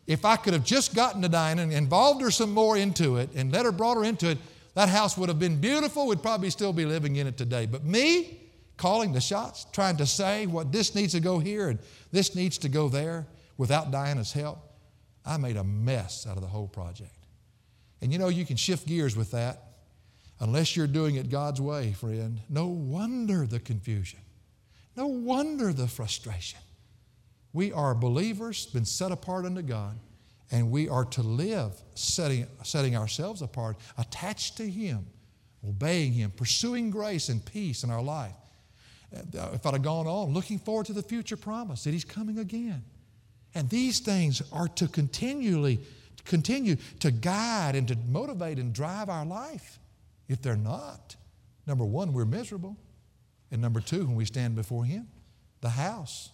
If 0.07 0.25
I 0.25 0.37
could 0.37 0.53
have 0.53 0.65
just 0.65 0.95
gotten 0.95 1.23
to 1.23 1.29
Dinah 1.29 1.63
and 1.63 1.73
involved 1.73 2.23
her 2.23 2.31
some 2.31 2.53
more 2.53 2.77
into 2.77 3.17
it 3.17 3.31
and 3.35 3.51
let 3.53 3.65
her 3.65 3.73
brought 3.73 3.97
her 3.97 4.05
into 4.05 4.31
it, 4.31 4.39
that 4.75 4.89
house 4.89 5.17
would 5.17 5.29
have 5.29 5.39
been 5.39 5.61
beautiful. 5.61 6.07
We'd 6.07 6.23
probably 6.23 6.51
still 6.51 6.73
be 6.73 6.85
living 6.85 7.17
in 7.17 7.27
it 7.27 7.37
today. 7.37 7.67
But 7.67 7.85
me 7.85 8.41
calling 8.77 9.13
the 9.13 9.21
shots, 9.21 9.67
trying 9.73 9.97
to 9.99 10.07
say 10.07 10.47
what 10.47 10.73
this 10.73 10.95
needs 10.95 11.13
to 11.13 11.21
go 11.21 11.39
here 11.39 11.69
and 11.69 11.79
this 12.13 12.35
needs 12.35 12.59
to 12.59 12.69
go 12.69 12.89
there 12.89 13.27
without 13.57 13.91
Diana's 13.91 14.33
help, 14.33 14.59
I 15.25 15.37
made 15.37 15.57
a 15.57 15.65
mess 15.65 16.27
out 16.27 16.37
of 16.37 16.43
the 16.43 16.49
whole 16.49 16.69
project. 16.69 17.15
And 18.03 18.13
you 18.13 18.19
know, 18.19 18.29
you 18.29 18.45
can 18.45 18.57
shift 18.57 18.87
gears 18.87 19.17
with 19.17 19.31
that 19.31 19.63
unless 20.41 20.77
you're 20.77 20.87
doing 20.87 21.15
it 21.15 21.31
God's 21.31 21.61
way, 21.61 21.93
friend. 21.93 22.41
No 22.51 22.67
wonder 22.67 23.47
the 23.47 23.61
confusion. 23.61 24.21
No 24.97 25.07
wonder 25.07 25.73
the 25.73 25.89
frustration. 25.89 26.61
We 27.55 27.73
are 27.73 27.95
believers, 27.95 28.67
been 28.67 28.85
set 28.85 29.13
apart 29.13 29.47
unto 29.47 29.63
God, 29.63 29.99
and 30.51 30.71
we 30.71 30.91
are 30.91 31.07
to 31.07 31.23
live 31.23 31.73
setting, 31.95 32.47
setting 32.63 32.95
ourselves 32.97 33.41
apart, 33.41 33.79
attached 33.97 34.59
to 34.59 34.69
Him 34.69 35.07
obeying 35.69 36.13
Him, 36.13 36.31
pursuing 36.31 36.91
grace 36.91 37.29
and 37.29 37.45
peace 37.45 37.85
in 37.85 37.91
our 37.91 38.03
life. 38.03 38.35
Uh, 39.15 39.51
if 39.55 39.65
I'd 39.65 39.75
have 39.75 39.83
gone 39.83 40.07
on, 40.07 40.33
looking 40.33 40.59
forward 40.59 40.87
to 40.87 40.93
the 40.93 41.03
future 41.03 41.37
promise 41.37 41.85
that 41.85 41.93
He's 41.93 42.05
coming 42.05 42.39
again. 42.39 42.83
And 43.55 43.69
these 43.71 44.01
things 44.01 44.43
are 44.53 44.69
to 44.69 44.89
continually 44.89 45.81
continue 46.25 46.77
to 47.01 47.11
guide 47.11 47.77
and 47.77 47.87
to 47.89 47.97
motivate 48.09 48.59
and 48.59 48.73
drive 48.73 49.09
our 49.09 49.25
life. 49.25 49.79
If 50.29 50.43
they're 50.43 50.57
not, 50.57 51.17
number 51.67 51.85
one, 51.85 52.13
we're 52.13 52.25
miserable. 52.25 52.77
And 53.51 53.63
number 53.63 53.81
two, 53.81 54.07
when 54.07 54.17
we 54.17 54.25
stand 54.25 54.57
before 54.57 54.85
Him, 54.85 55.09
the 55.61 55.71
house 55.71 56.31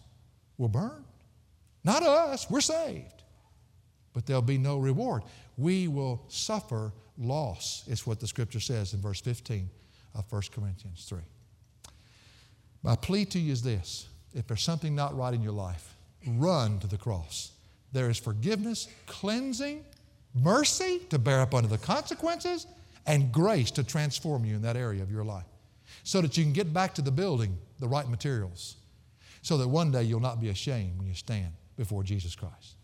will 0.57 0.69
burn. 0.69 1.05
Not 1.85 2.03
us, 2.03 2.51
we're 2.51 2.61
saved. 2.61 3.23
But 4.13 4.27
there'll 4.27 4.43
be 4.43 4.59
no 4.59 4.79
reward. 4.79 5.23
We 5.57 5.89
will 5.89 6.23
suffer 6.29 6.93
loss, 7.19 7.85
is 7.87 8.07
what 8.07 8.21
the 8.21 8.27
scripture 8.27 8.61
says 8.61 8.95
in 8.95 9.01
verse 9.01 9.21
15 9.21 9.71
of 10.15 10.31
1 10.31 10.43
Corinthians 10.53 11.05
3. 11.09 11.19
My 12.83 12.97
plea 12.97 13.25
to 13.27 13.39
you 13.39 13.53
is 13.53 13.63
this 13.63 14.09
if 14.35 14.47
there's 14.47 14.63
something 14.63 14.95
not 14.95 15.17
right 15.17 15.35
in 15.35 15.43
your 15.43 15.53
life, 15.53 15.95
run 16.27 16.79
to 16.81 16.87
the 16.87 16.97
cross. 16.97 17.53
There 17.93 18.09
is 18.09 18.19
forgiveness, 18.19 18.89
cleansing, 19.07 19.85
mercy 20.35 21.01
to 21.11 21.19
bear 21.19 21.41
up 21.41 21.55
under 21.55 21.69
the 21.69 21.79
consequences, 21.79 22.67
and 23.07 23.33
grace 23.33 23.71
to 23.73 23.83
transform 23.83 24.45
you 24.45 24.55
in 24.55 24.63
that 24.63 24.77
area 24.77 25.03
of 25.03 25.11
your 25.11 25.25
life 25.25 25.47
so 26.05 26.21
that 26.21 26.37
you 26.37 26.45
can 26.45 26.53
get 26.53 26.73
back 26.73 26.95
to 26.95 27.03
the 27.03 27.11
building 27.11 27.59
the 27.81 27.89
right 27.89 28.09
materials 28.09 28.77
so 29.43 29.57
that 29.57 29.67
one 29.67 29.91
day 29.91 30.03
you'll 30.03 30.21
not 30.21 30.41
be 30.41 30.51
ashamed 30.51 30.99
when 30.99 31.09
you 31.09 31.15
stand 31.15 31.53
before 31.81 32.03
Jesus 32.03 32.37
Christ. 32.37 32.77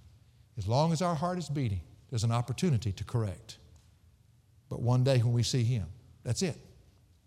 As 0.57 0.66
long 0.66 0.90
as 0.90 1.03
our 1.03 1.14
heart 1.14 1.36
is 1.36 1.51
beating, 1.51 1.82
there's 2.09 2.24
an 2.24 2.32
opportunity 2.32 2.92
to 2.92 3.05
correct. 3.05 3.59
But 4.70 4.80
one 4.80 5.05
day 5.05 5.18
when 5.18 5.34
we 5.34 5.42
see 5.42 5.64
Him, 5.64 5.84
that's 6.24 6.40
it. 6.40 6.57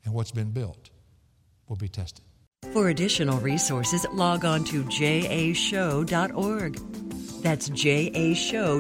And 0.04 0.16
what's 0.16 0.32
been 0.32 0.50
built 0.50 0.90
will 1.68 1.76
be 1.76 1.88
tested. 1.88 2.26
For 2.74 2.90
additional 2.90 3.38
resources, 3.38 4.04
log 4.12 4.46
on 4.46 4.64
to 4.64 4.84
jashow.org. 4.86 6.76
That's 7.44 7.70
jashow.org. 7.70 8.80